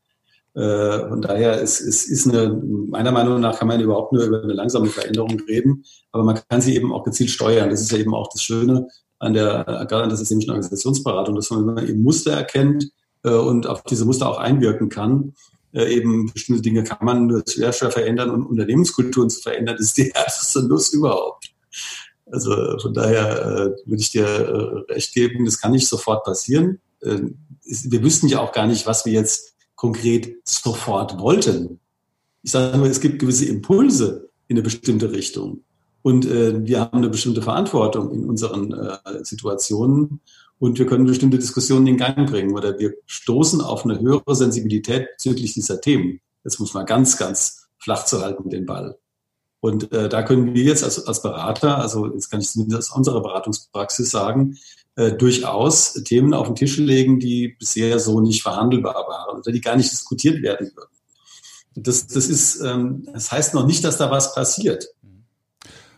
Äh, 0.54 1.08
von 1.08 1.22
daher 1.22 1.60
ist, 1.60 1.80
ist, 1.80 2.04
ist 2.06 2.28
eine, 2.28 2.60
meiner 2.88 3.12
Meinung 3.12 3.40
nach 3.40 3.58
kann 3.58 3.68
man 3.68 3.80
überhaupt 3.80 4.12
nur 4.12 4.24
über 4.24 4.42
eine 4.42 4.52
langsame 4.52 4.88
Veränderung 4.88 5.40
reden, 5.48 5.84
aber 6.10 6.24
man 6.24 6.40
kann 6.48 6.60
sie 6.60 6.76
eben 6.76 6.92
auch 6.92 7.04
gezielt 7.04 7.30
steuern. 7.30 7.70
Das 7.70 7.80
ist 7.80 7.90
ja 7.90 7.98
eben 7.98 8.14
auch 8.14 8.28
das 8.30 8.42
Schöne 8.42 8.88
an 9.18 9.32
der, 9.32 9.64
gerade 9.88 10.02
an 10.02 10.08
der 10.08 10.18
systemischen 10.18 10.50
Organisationsberatung, 10.50 11.36
dass 11.36 11.50
man 11.50 11.88
eben 11.88 12.02
Muster 12.02 12.32
erkennt 12.32 12.90
äh, 13.22 13.30
und 13.30 13.66
auf 13.66 13.82
diese 13.84 14.04
Muster 14.04 14.28
auch 14.28 14.38
einwirken 14.38 14.88
kann. 14.88 15.34
Äh, 15.72 15.94
eben 15.94 16.30
bestimmte 16.32 16.60
Dinge 16.60 16.84
kann 16.84 16.98
man 17.00 17.28
nur 17.28 17.42
schwer, 17.48 17.72
schwer 17.72 17.90
verändern 17.90 18.30
und 18.30 18.44
Unternehmenskulturen 18.44 19.30
zu 19.30 19.40
verändern, 19.40 19.76
ist 19.78 19.96
die 19.96 20.08
erste 20.14 20.60
Lust 20.60 20.92
überhaupt. 20.92 21.50
Also 22.26 22.78
von 22.78 22.92
daher 22.92 23.42
äh, 23.42 23.88
würde 23.88 24.00
ich 24.00 24.10
dir 24.10 24.26
äh, 24.26 24.92
recht 24.92 25.14
geben, 25.14 25.44
das 25.44 25.60
kann 25.60 25.72
nicht 25.72 25.88
sofort 25.88 26.24
passieren. 26.24 26.80
Äh, 27.00 27.20
wir 27.64 28.02
wüssten 28.02 28.28
ja 28.28 28.40
auch 28.40 28.52
gar 28.52 28.66
nicht, 28.66 28.86
was 28.86 29.06
wir 29.06 29.12
jetzt 29.12 29.51
konkret 29.82 30.36
sofort 30.44 31.18
wollten. 31.18 31.80
Ich 32.44 32.52
sage 32.52 32.78
nur, 32.78 32.86
es 32.86 33.00
gibt 33.00 33.18
gewisse 33.18 33.46
Impulse 33.46 34.28
in 34.46 34.54
eine 34.56 34.62
bestimmte 34.62 35.10
Richtung. 35.10 35.64
Und 36.02 36.24
äh, 36.24 36.64
wir 36.64 36.78
haben 36.78 36.98
eine 36.98 37.08
bestimmte 37.08 37.42
Verantwortung 37.42 38.12
in 38.12 38.24
unseren 38.30 38.72
äh, 38.72 39.24
Situationen. 39.24 40.20
und 40.60 40.78
wir 40.78 40.86
können 40.86 41.06
bestimmte 41.06 41.36
Diskussionen 41.36 41.88
in 41.88 41.96
Gang 41.96 42.30
bringen 42.30 42.54
oder 42.54 42.78
wir 42.78 42.94
stoßen 43.06 43.60
auf 43.60 43.84
eine 43.84 43.98
höhere 43.98 44.36
Sensibilität 44.36 45.08
bezüglich 45.16 45.52
dieser 45.54 45.80
Themen. 45.80 46.20
Das 46.44 46.60
muss 46.60 46.74
man 46.74 46.86
ganz, 46.86 47.16
ganz 47.16 47.66
flach 47.78 48.04
zu 48.04 48.22
halten, 48.22 48.50
den 48.50 48.66
Ball. 48.66 48.96
Und 49.58 49.90
äh, 49.90 50.08
da 50.08 50.22
können 50.22 50.54
wir 50.54 50.62
jetzt 50.62 50.84
als, 50.84 51.04
als 51.08 51.22
Berater, 51.22 51.78
also 51.78 52.06
jetzt 52.06 52.30
kann 52.30 52.40
ich 52.40 52.50
zumindest 52.50 52.92
aus 52.92 52.96
unserer 52.96 53.20
Beratungspraxis 53.20 54.12
sagen, 54.12 54.58
äh, 54.96 55.12
durchaus 55.12 55.94
Themen 56.04 56.34
auf 56.34 56.46
den 56.48 56.56
Tisch 56.56 56.76
legen, 56.76 57.18
die 57.18 57.56
bisher 57.58 57.98
so 57.98 58.20
nicht 58.20 58.42
verhandelbar 58.42 59.06
waren 59.08 59.38
oder 59.38 59.52
die 59.52 59.60
gar 59.60 59.76
nicht 59.76 59.90
diskutiert 59.90 60.42
werden 60.42 60.70
würden. 60.74 60.90
Das, 61.74 62.06
das, 62.06 62.28
ist, 62.28 62.60
ähm, 62.60 63.06
das 63.12 63.32
heißt 63.32 63.54
noch 63.54 63.66
nicht, 63.66 63.84
dass 63.84 63.96
da 63.96 64.10
was 64.10 64.34
passiert. 64.34 64.86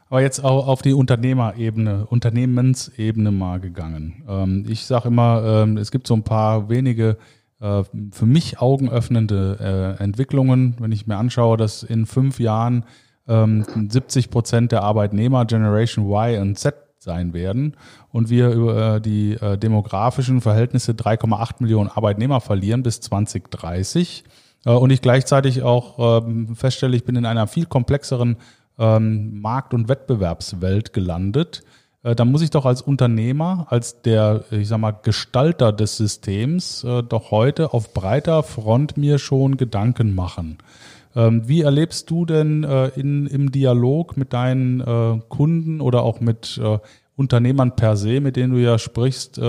Aber 0.09 0.23
jetzt 0.23 0.45
auch 0.45 0.69
auf 0.69 0.83
die 0.83 0.93
Unternehmerebene, 0.93 2.07
Unternehmensebene 2.07 3.33
mal 3.33 3.59
gegangen. 3.59 4.23
Ähm, 4.29 4.65
ich 4.69 4.87
sage 4.87 5.09
immer, 5.09 5.43
ähm, 5.45 5.77
es 5.77 5.91
gibt 5.91 6.07
so 6.07 6.15
ein 6.15 6.23
paar 6.23 6.69
wenige 6.69 7.17
äh, 7.61 7.83
für 8.13 8.27
mich 8.27 8.61
augenöffnende 8.61 9.97
äh, 9.99 10.03
Entwicklungen, 10.03 10.77
wenn 10.79 10.93
ich 10.93 11.09
mir 11.09 11.17
anschaue, 11.17 11.57
dass 11.57 11.83
in 11.83 12.07
fünf 12.07 12.39
Jahren 12.39 12.85
70 13.27 14.27
ähm, 14.27 14.31
Prozent 14.31 14.71
der 14.71 14.83
Arbeitnehmer 14.83 15.47
Generation 15.47 16.11
Y 16.11 16.43
und 16.43 16.59
Z 16.59 16.75
sein 17.05 17.33
werden 17.33 17.77
und 18.11 18.31
wir 18.31 18.51
über 18.51 18.99
die 18.99 19.35
äh, 19.35 19.57
demografischen 19.57 20.41
Verhältnisse 20.41 20.93
3,8 20.93 21.57
Millionen 21.61 21.89
Arbeitnehmer 21.89 22.41
verlieren 22.41 22.83
bis 22.83 23.01
2030 23.01 24.25
und 24.67 24.89
ich 24.89 25.03
gleichzeitig 25.03 25.63
auch 25.63 26.25
feststelle, 26.55 26.97
ich 26.97 27.05
bin 27.05 27.17
in 27.17 27.27
einer 27.27 27.47
viel 27.47 27.67
komplexeren 27.67 28.39
ähm, 28.79 29.41
Markt- 29.41 29.75
und 29.75 29.89
Wettbewerbswelt 29.89 30.93
gelandet. 30.93 31.63
Äh, 32.03 32.15
da 32.15 32.25
muss 32.25 32.43
ich 32.43 32.51
doch 32.51 32.67
als 32.67 32.83
Unternehmer, 32.83 33.67
als 33.71 34.03
der, 34.03 34.45
ich 34.51 34.69
sag 34.69 34.79
mal, 34.79 34.93
Gestalter 34.93 35.73
des 35.73 35.97
Systems 35.97 36.85
äh, 36.85 37.03
doch 37.03 37.31
heute 37.31 37.73
auf 37.73 37.95
breiter 37.95 38.43
Front 38.43 38.97
mir 38.97 39.19
schon 39.19 39.57
Gedanken 39.57 40.15
machen. 40.15 40.59
Ähm, 41.17 41.47
wie 41.47 41.63
erlebst 41.63 42.11
du 42.11 42.25
denn 42.25 42.65
äh, 42.65 42.89
in, 42.89 43.27
im 43.27 43.53
Dialog 43.53 44.17
mit 44.17 44.33
deinen 44.33 44.81
äh, 44.81 45.21
Kunden 45.29 45.81
oder 45.81 46.03
auch 46.03 46.21
mit 46.21 46.61
äh, 46.63 46.79
Unternehmern 47.17 47.77
per 47.77 47.97
se, 47.97 48.21
mit 48.21 48.37
denen 48.37 48.53
du 48.55 48.61
ja 48.61 48.77
sprichst, 48.77 49.41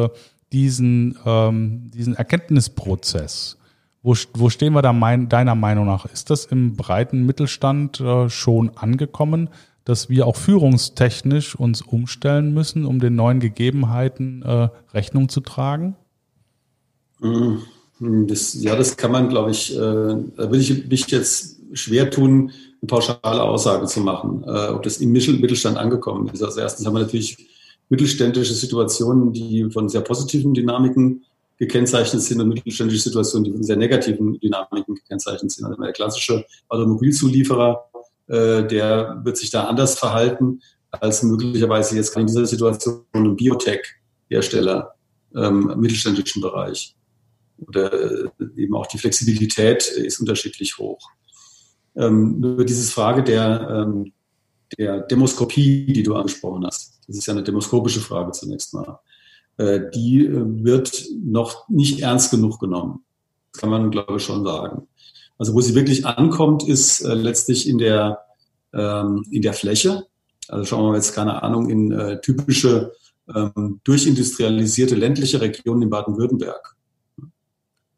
diesen, 0.54 1.18
ähm, 1.26 1.90
diesen 1.92 2.14
Erkenntnisprozess? 2.14 3.58
Wo, 4.04 4.14
wo 4.36 4.52
stehen 4.52 4.74
wir 4.74 4.84
da 4.84 4.94
mein, 4.94 5.30
deiner 5.30 5.56
Meinung 5.56 5.88
nach? 5.88 6.06
Ist 6.06 6.30
das 6.30 6.46
im 6.46 6.76
breiten 6.76 7.26
Mittelstand 7.26 8.04
schon 8.28 8.78
angekommen, 8.78 9.50
dass 9.84 10.10
wir 10.10 10.28
auch 10.28 10.36
führungstechnisch 10.36 11.56
uns 11.56 11.82
umstellen 11.82 12.54
müssen, 12.54 12.86
um 12.86 13.00
den 13.00 13.16
neuen 13.16 13.40
Gegebenheiten 13.40 14.44
Rechnung 14.94 15.28
zu 15.28 15.42
tragen? 15.42 15.96
Das, 18.00 18.54
ja, 18.62 18.76
das 18.76 18.98
kann 18.98 19.12
man, 19.12 19.30
glaube 19.30 19.52
ich, 19.52 19.74
äh, 19.74 19.78
da 19.78 20.36
würde 20.38 20.58
ich 20.58 20.88
mich 20.88 21.08
jetzt 21.08 21.55
schwer 21.76 22.10
tun, 22.10 22.52
eine 22.82 22.88
pauschale 22.88 23.44
Aussage 23.44 23.86
zu 23.86 24.00
machen, 24.02 24.44
äh, 24.48 24.70
ob 24.70 24.84
das 24.84 24.98
im 24.98 25.12
Mittelstand 25.12 25.78
angekommen 25.78 26.30
ist. 26.30 26.44
Also 26.44 26.60
erstens 26.60 26.86
haben 26.86 26.96
wir 26.96 27.02
natürlich 27.02 27.38
mittelständische 27.90 28.54
Situationen, 28.54 29.32
die 29.34 29.70
von 29.72 29.90
sehr 29.90 30.02
positiven 30.02 30.54
Dynamiken 30.54 31.26
gekennzeichnet 31.58 32.22
sind 32.22 32.42
und 32.42 32.50
mittelständische 32.50 33.02
Situationen, 33.02 33.46
die 33.46 33.52
von 33.52 33.64
sehr 33.64 33.78
negativen 33.78 34.40
Dynamiken 34.40 34.96
gekennzeichnet 34.96 35.52
sind. 35.52 35.66
Also 35.66 35.82
der 35.82 35.94
klassische 35.94 36.46
Automobilzulieferer, 36.70 37.90
äh, 38.28 38.64
der 38.64 39.22
wird 39.24 39.38
sich 39.38 39.52
da 39.52 39.66
anders 39.66 39.98
verhalten 39.98 40.62
als 40.92 41.24
möglicherweise 41.24 41.96
jetzt 41.96 42.16
in 42.16 42.28
dieser 42.28 42.46
Situation 42.46 43.04
ein 43.14 43.36
Biotech-Hersteller 43.36 44.96
ähm, 45.36 45.70
im 45.70 45.80
mittelständischen 45.80 46.42
Bereich. 46.42 46.96
Oder 47.68 47.94
äh, 47.94 48.30
eben 48.58 48.76
auch 48.76 48.88
die 48.88 48.98
Flexibilität 48.98 49.88
ist 49.88 50.20
unterschiedlich 50.20 50.78
hoch. 50.78 51.00
Ähm, 51.96 52.40
nur 52.40 52.66
diese 52.66 52.92
Frage 52.92 53.24
der, 53.24 53.70
ähm, 53.70 54.12
der 54.78 55.02
Demoskopie, 55.02 55.94
die 55.94 56.04
du 56.04 56.16
angesprochen 56.16 56.66
hast, 56.66 57.00
das 57.08 57.18
ist 57.18 57.26
ja 57.26 57.34
eine 57.34 57.44
demoskopische 57.44 58.02
Frage 58.02 58.32
zunächst 58.32 58.74
mal. 58.74 59.00
Äh, 59.58 59.82
die 59.94 60.26
äh, 60.26 60.64
wird 60.64 61.06
noch 61.24 61.70
nicht 61.70 62.02
ernst 62.02 62.32
genug 62.32 62.60
genommen. 62.60 63.06
Das 63.52 63.62
kann 63.62 63.70
man, 63.70 63.92
glaube 63.92 64.18
ich, 64.18 64.24
schon 64.24 64.44
sagen. 64.44 64.88
Also 65.38 65.54
wo 65.54 65.62
sie 65.62 65.76
wirklich 65.76 66.06
ankommt, 66.06 66.68
ist 66.68 67.02
äh, 67.02 67.14
letztlich 67.14 67.68
in 67.68 67.78
der, 67.78 68.20
ähm, 68.74 69.26
in 69.32 69.42
der 69.42 69.54
Fläche. 69.54 70.06
Also 70.48 70.66
schauen 70.66 70.92
wir 70.92 70.96
jetzt, 70.96 71.14
keine 71.14 71.42
Ahnung, 71.44 71.70
in 71.70 71.92
äh, 71.92 72.22
typische 72.22 72.94
ähm, 73.34 73.80
durchindustrialisierte 73.84 74.96
ländliche 74.96 75.42
Regionen 75.42 75.84
in 75.84 75.90
Baden-Württemberg, 75.90 76.75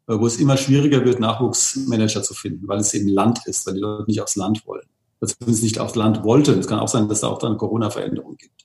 wo 0.08 0.26
es 0.26 0.38
immer 0.38 0.56
schwieriger 0.56 1.04
wird, 1.04 1.20
Nachwuchsmanager 1.20 2.22
zu 2.22 2.34
finden, 2.34 2.66
weil 2.66 2.78
es 2.78 2.94
eben 2.94 3.08
Land 3.08 3.40
ist, 3.46 3.66
weil 3.66 3.74
die 3.74 3.80
Leute 3.80 4.04
nicht 4.06 4.20
aufs 4.20 4.36
Land 4.36 4.66
wollen. 4.66 4.86
Zumindest 5.24 5.64
nicht 5.64 5.80
aufs 5.80 5.96
Land 5.96 6.22
wollten. 6.24 6.58
Es 6.58 6.68
kann 6.68 6.78
auch 6.78 6.88
sein, 6.88 7.08
dass 7.08 7.20
da 7.20 7.26
auch 7.28 7.38
dann 7.38 7.58
Corona-Veränderungen 7.58 8.36
gibt 8.36 8.64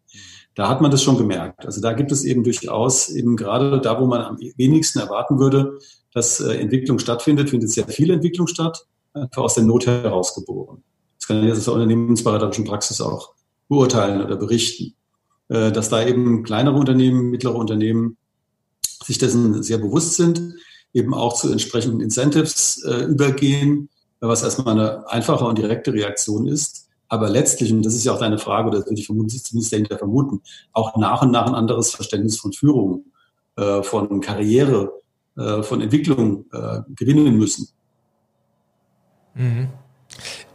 da 0.56 0.70
hat 0.70 0.82
man 0.82 0.92
das 0.92 1.04
schon 1.04 1.18
gemerkt. 1.18 1.66
Also 1.66 1.82
da 1.82 1.94
gibt 1.94 2.12
es 2.12 2.24
eben 2.24 2.44
durchaus 2.44 3.10
eben 3.10 3.36
gerade 3.36 3.82
da, 3.82 4.00
wo 4.00 4.06
man 4.06 4.22
am 4.22 4.38
wenigsten 4.58 5.00
erwarten 5.00 5.40
würde, 5.40 5.80
dass 6.14 6.40
äh, 6.40 6.56
Entwicklung 6.58 7.00
stattfindet, 7.00 7.50
findet 7.50 7.72
sehr 7.72 7.88
viel 7.88 8.12
Entwicklung 8.12 8.48
statt, 8.48 8.86
einfach 9.14 9.44
aus 9.44 9.56
der 9.56 9.64
Not 9.64 9.88
herausgeboren. 9.88 10.84
Das 11.20 11.28
kann 11.28 11.40
ich 11.40 11.46
jetzt 11.46 11.60
aus 11.60 11.66
der 11.66 11.74
unternehmensberaterischen 11.74 12.66
Praxis 12.66 13.02
auch 13.02 13.34
beurteilen 13.68 14.24
oder 14.24 14.36
berichten, 14.36 14.94
äh, 15.48 15.72
dass 15.72 15.90
da 15.90 16.06
eben 16.06 16.44
kleinere 16.44 16.76
Unternehmen, 16.76 17.32
mittlere 17.32 17.56
Unternehmen 17.56 18.18
sich 19.04 19.18
dessen 19.18 19.64
sehr 19.64 19.80
bewusst 19.80 20.16
sind, 20.16 20.56
eben 20.94 21.14
auch 21.14 21.34
zu 21.34 21.52
entsprechenden 21.52 22.02
Incentives 22.02 22.84
äh, 22.84 23.04
übergehen, 23.06 23.90
was 24.20 24.44
erstmal 24.44 24.80
eine 24.80 25.10
einfache 25.10 25.46
und 25.46 25.58
direkte 25.58 25.92
Reaktion 25.94 26.48
ist 26.48 26.84
aber 27.14 27.30
letztlich, 27.30 27.72
und 27.72 27.86
das 27.86 27.94
ist 27.94 28.06
ja 28.06 28.12
auch 28.12 28.20
deine 28.20 28.40
Frage, 28.40 28.70
oder 28.70 28.80
das 28.80 28.88
würde 28.88 29.00
ich 29.00 29.06
vermutlich 29.06 29.44
zumindest 29.44 29.72
dahinter 29.72 30.00
vermuten, 30.00 30.42
auch 30.72 30.98
nach 30.98 31.22
und 31.22 31.30
nach 31.30 31.46
ein 31.46 31.54
anderes 31.54 31.94
Verständnis 31.94 32.40
von 32.40 32.54
Führung, 32.54 33.06
äh, 33.56 33.84
von 33.84 34.20
Karriere, 34.20 34.92
äh, 35.38 35.62
von 35.62 35.82
Entwicklung 35.82 36.46
äh, 36.52 36.80
gewinnen 36.96 37.38
müssen. 37.38 37.68
Mhm. 39.36 39.68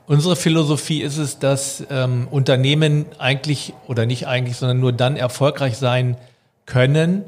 Unsere 0.08 0.34
Philosophie 0.34 1.00
ist 1.02 1.18
es, 1.18 1.38
dass 1.38 1.84
ähm, 1.90 2.26
Unternehmen 2.28 3.06
eigentlich 3.18 3.72
oder 3.86 4.04
nicht 4.04 4.26
eigentlich, 4.26 4.56
sondern 4.56 4.80
nur 4.80 4.92
dann 4.92 5.14
erfolgreich 5.14 5.76
sein 5.76 6.16
können, 6.66 7.22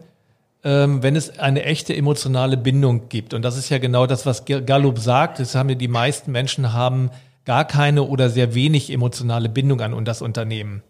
ähm, 0.65 1.03
wenn 1.03 1.17
es 1.17 1.39
eine 1.39 1.65
echte 1.65 1.97
emotionale 1.97 2.57
Bindung 2.57 3.09
gibt. 3.09 3.35
Und 3.35 3.43
das 3.43 3.57
ist 3.57 3.71
ja 3.71 3.79
genau 3.79 4.07
das, 4.07 4.27
was 4.27 4.45
Gallup 4.45 4.99
sagt. 4.99 5.39
Das 5.39 5.55
haben 5.55 5.71
ja 5.71 5.75
die 5.75 5.89
meisten 5.89 6.33
Menschen 6.33 6.73
haben 6.73 7.11
gar 7.45 7.65
keine 7.65 8.03
oder 8.03 8.29
sehr 8.31 8.55
wenig 8.55 8.93
emotionale 8.93 9.49
Bindung 9.49 9.81
an 9.81 10.05
das 10.05 10.23
Unternehmen. 10.23 10.83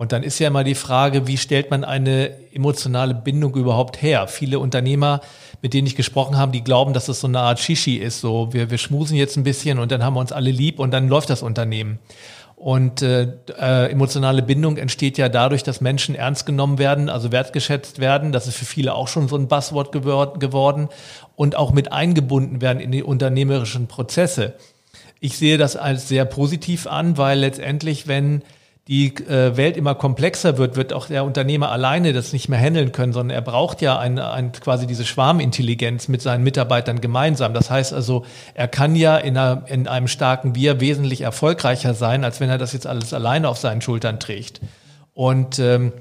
Und 0.00 0.12
dann 0.12 0.22
ist 0.22 0.38
ja 0.38 0.48
immer 0.48 0.64
die 0.64 0.74
Frage, 0.74 1.26
wie 1.26 1.36
stellt 1.36 1.70
man 1.70 1.84
eine 1.84 2.30
emotionale 2.54 3.14
Bindung 3.14 3.54
überhaupt 3.54 4.00
her? 4.00 4.28
Viele 4.28 4.58
Unternehmer, 4.58 5.20
mit 5.60 5.74
denen 5.74 5.86
ich 5.86 5.94
gesprochen 5.94 6.38
habe, 6.38 6.52
die 6.52 6.64
glauben, 6.64 6.94
dass 6.94 7.04
das 7.04 7.20
so 7.20 7.26
eine 7.26 7.40
Art 7.40 7.60
Shishi 7.60 7.96
ist. 7.96 8.22
So, 8.22 8.50
wir, 8.54 8.70
wir 8.70 8.78
schmusen 8.78 9.14
jetzt 9.18 9.36
ein 9.36 9.42
bisschen 9.42 9.78
und 9.78 9.92
dann 9.92 10.02
haben 10.02 10.14
wir 10.14 10.20
uns 10.20 10.32
alle 10.32 10.50
lieb 10.50 10.78
und 10.78 10.90
dann 10.90 11.08
läuft 11.08 11.28
das 11.28 11.42
Unternehmen. 11.42 11.98
Und 12.60 13.00
äh, 13.00 13.26
äh, 13.58 13.90
emotionale 13.90 14.42
Bindung 14.42 14.76
entsteht 14.76 15.16
ja 15.16 15.30
dadurch, 15.30 15.62
dass 15.62 15.80
Menschen 15.80 16.14
ernst 16.14 16.44
genommen 16.44 16.78
werden, 16.78 17.08
also 17.08 17.32
wertgeschätzt 17.32 18.00
werden. 18.00 18.32
Das 18.32 18.46
ist 18.46 18.54
für 18.54 18.66
viele 18.66 18.92
auch 18.94 19.08
schon 19.08 19.28
so 19.28 19.36
ein 19.36 19.48
Buzzword 19.48 19.92
geworden 19.92 20.90
und 21.36 21.56
auch 21.56 21.72
mit 21.72 21.90
eingebunden 21.90 22.60
werden 22.60 22.80
in 22.80 22.92
die 22.92 23.02
unternehmerischen 23.02 23.86
Prozesse. 23.86 24.56
Ich 25.20 25.38
sehe 25.38 25.56
das 25.56 25.76
als 25.76 26.08
sehr 26.08 26.26
positiv 26.26 26.86
an, 26.86 27.16
weil 27.16 27.38
letztendlich, 27.38 28.08
wenn 28.08 28.42
die 28.90 29.14
äh, 29.28 29.56
Welt 29.56 29.76
immer 29.76 29.94
komplexer 29.94 30.58
wird, 30.58 30.74
wird 30.74 30.92
auch 30.92 31.06
der 31.06 31.24
Unternehmer 31.24 31.70
alleine 31.70 32.12
das 32.12 32.32
nicht 32.32 32.48
mehr 32.48 32.58
handeln 32.58 32.90
können, 32.90 33.12
sondern 33.12 33.32
er 33.32 33.40
braucht 33.40 33.82
ja 33.82 33.96
ein, 33.96 34.18
ein, 34.18 34.50
quasi 34.50 34.88
diese 34.88 35.04
Schwarmintelligenz 35.04 36.08
mit 36.08 36.20
seinen 36.20 36.42
Mitarbeitern 36.42 37.00
gemeinsam. 37.00 37.54
Das 37.54 37.70
heißt 37.70 37.92
also, 37.92 38.24
er 38.52 38.66
kann 38.66 38.96
ja 38.96 39.16
in, 39.16 39.36
einer, 39.38 39.62
in 39.68 39.86
einem 39.86 40.08
starken 40.08 40.56
Wir 40.56 40.80
wesentlich 40.80 41.20
erfolgreicher 41.20 41.94
sein, 41.94 42.24
als 42.24 42.40
wenn 42.40 42.50
er 42.50 42.58
das 42.58 42.72
jetzt 42.72 42.88
alles 42.88 43.14
alleine 43.14 43.48
auf 43.48 43.58
seinen 43.58 43.80
Schultern 43.80 44.18
trägt. 44.18 44.60
Und 45.14 45.60
ähm, 45.60 45.92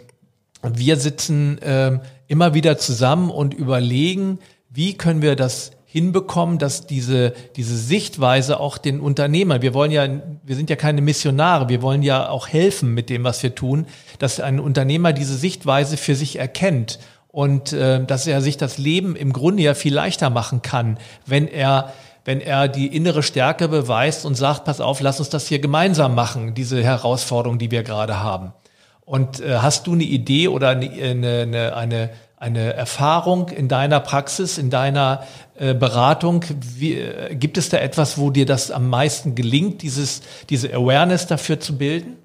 wir 0.63 0.97
sitzen 0.97 1.59
ähm, 1.61 2.01
immer 2.25 2.55
wieder 2.55 2.79
zusammen 2.79 3.29
und 3.29 3.53
überlegen, 3.53 4.39
wie 4.71 4.97
können 4.97 5.21
wir 5.21 5.35
das 5.35 5.73
hinbekommen, 5.91 6.59
dass 6.59 6.85
diese, 6.85 7.33
diese 7.55 7.75
Sichtweise 7.75 8.59
auch 8.59 8.77
den 8.77 8.99
Unternehmern, 8.99 9.63
wir 9.63 9.73
wollen 9.73 9.89
ja, 9.89 10.07
wir 10.43 10.55
sind 10.55 10.69
ja 10.69 10.75
keine 10.75 11.01
Missionare, 11.01 11.67
wir 11.67 11.81
wollen 11.81 12.03
ja 12.03 12.29
auch 12.29 12.47
helfen 12.47 12.93
mit 12.93 13.09
dem, 13.09 13.23
was 13.23 13.41
wir 13.41 13.55
tun, 13.55 13.87
dass 14.19 14.39
ein 14.39 14.59
Unternehmer 14.59 15.13
diese 15.13 15.35
Sichtweise 15.35 15.97
für 15.97 16.13
sich 16.13 16.37
erkennt 16.37 16.99
und 17.29 17.73
äh, 17.73 18.05
dass 18.05 18.27
er 18.27 18.41
sich 18.41 18.55
das 18.55 18.77
Leben 18.77 19.15
im 19.15 19.33
Grunde 19.33 19.63
ja 19.63 19.73
viel 19.73 19.95
leichter 19.95 20.29
machen 20.29 20.61
kann, 20.61 20.99
wenn 21.25 21.47
er 21.47 21.91
wenn 22.23 22.41
er 22.41 22.67
die 22.67 22.95
innere 22.95 23.23
Stärke 23.23 23.67
beweist 23.69 24.25
und 24.25 24.35
sagt, 24.35 24.65
pass 24.65 24.81
auf, 24.81 25.01
lass 25.01 25.17
uns 25.17 25.29
das 25.29 25.47
hier 25.47 25.57
gemeinsam 25.57 26.13
machen, 26.13 26.53
diese 26.53 26.83
Herausforderung, 26.83 27.57
die 27.57 27.71
wir 27.71 27.81
gerade 27.81 28.19
haben. 28.19 28.53
Und 29.01 29.39
äh, 29.39 29.55
hast 29.55 29.87
du 29.87 29.93
eine 29.93 30.03
Idee 30.03 30.49
oder 30.49 30.69
eine, 30.69 30.91
eine, 30.91 31.75
eine, 31.75 32.09
eine 32.39 32.73
Erfahrung 32.73 33.49
in 33.49 33.67
deiner 33.67 33.99
Praxis, 33.99 34.57
in 34.57 34.69
deiner 34.69 35.23
äh, 35.55 35.73
Beratung? 35.73 36.45
Wie, 36.77 36.93
äh, 36.93 37.35
gibt 37.35 37.57
es 37.57 37.69
da 37.69 37.77
etwas, 37.77 38.17
wo 38.17 38.31
dir 38.31 38.45
das 38.45 38.71
am 38.71 38.89
meisten 38.89 39.35
gelingt, 39.35 39.81
dieses, 39.81 40.21
diese 40.49 40.73
Awareness 40.73 41.27
dafür 41.27 41.59
zu 41.59 41.77
bilden? 41.77 42.15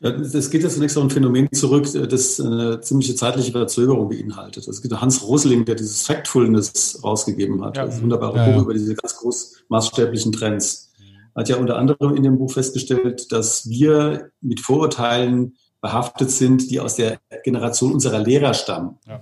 Es 0.00 0.50
geht 0.50 0.64
jetzt 0.64 0.74
zunächst 0.74 0.96
auf 0.96 1.04
ein 1.04 1.10
Phänomen 1.10 1.48
zurück, 1.52 1.86
das 2.08 2.40
eine 2.40 2.80
ziemliche 2.80 3.14
zeitliche 3.14 3.52
Verzögerung 3.52 4.08
beinhaltet. 4.08 4.66
Es 4.66 4.82
gibt 4.82 5.00
Hans 5.00 5.22
Rosling, 5.22 5.64
der 5.64 5.76
dieses 5.76 6.02
Factfulness 6.02 7.00
rausgegeben 7.04 7.64
hat, 7.64 7.76
ja. 7.76 7.86
das 7.86 8.02
wunderbare 8.02 8.36
ja, 8.36 8.46
Buch 8.46 8.56
ja. 8.56 8.62
über 8.62 8.74
diese 8.74 8.96
ganz 8.96 9.16
großmaßstäblichen 9.16 10.32
Trends. 10.32 10.90
Hat 11.36 11.48
ja 11.48 11.56
unter 11.56 11.78
anderem 11.78 12.16
in 12.16 12.24
dem 12.24 12.36
Buch 12.36 12.52
festgestellt, 12.52 13.30
dass 13.30 13.68
wir 13.68 14.30
mit 14.40 14.60
Vorurteilen 14.60 15.54
behaftet 15.82 16.30
sind, 16.30 16.70
die 16.70 16.80
aus 16.80 16.94
der 16.94 17.20
Generation 17.44 17.92
unserer 17.92 18.20
Lehrer 18.20 18.54
stammen. 18.54 18.98
Ja. 19.06 19.20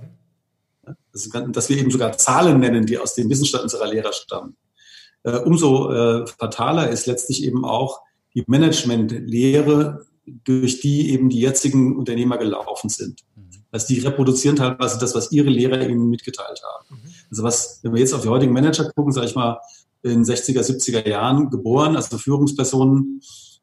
dass 1.48 1.68
wir 1.68 1.78
eben 1.78 1.90
sogar 1.90 2.16
Zahlen 2.16 2.60
nennen, 2.60 2.86
die 2.86 2.98
aus 2.98 3.14
dem 3.14 3.28
Wissensstand 3.28 3.64
unserer 3.64 3.88
Lehrer 3.88 4.12
stammen. 4.12 4.56
Äh, 5.24 5.38
umso 5.38 5.90
äh, 5.90 6.26
fataler 6.26 6.90
ist 6.90 7.06
letztlich 7.06 7.42
eben 7.42 7.64
auch 7.64 8.00
die 8.34 8.44
Managementlehre, 8.46 10.06
durch 10.44 10.80
die 10.80 11.10
eben 11.10 11.28
die 11.30 11.40
jetzigen 11.40 11.96
Unternehmer 11.96 12.38
gelaufen 12.38 12.88
sind. 12.88 13.22
Also 13.72 13.88
die 13.88 14.00
reproduzieren 14.00 14.56
teilweise 14.56 14.98
das, 14.98 15.14
was 15.14 15.32
ihre 15.32 15.48
Lehrer 15.48 15.80
ihnen 15.88 16.08
mitgeteilt 16.08 16.60
haben. 16.62 16.86
Mhm. 16.90 17.10
Also 17.30 17.42
was, 17.42 17.80
wenn 17.82 17.92
wir 17.92 18.00
jetzt 18.00 18.12
auf 18.12 18.22
die 18.22 18.28
heutigen 18.28 18.52
Manager 18.52 18.90
gucken, 18.92 19.12
sage 19.12 19.26
ich 19.26 19.34
mal, 19.34 19.60
in 20.02 20.24
60er, 20.24 20.60
70er 20.60 21.08
Jahren 21.08 21.50
geboren, 21.50 21.96
also 21.96 22.18
Führungspersonen, 22.18 23.20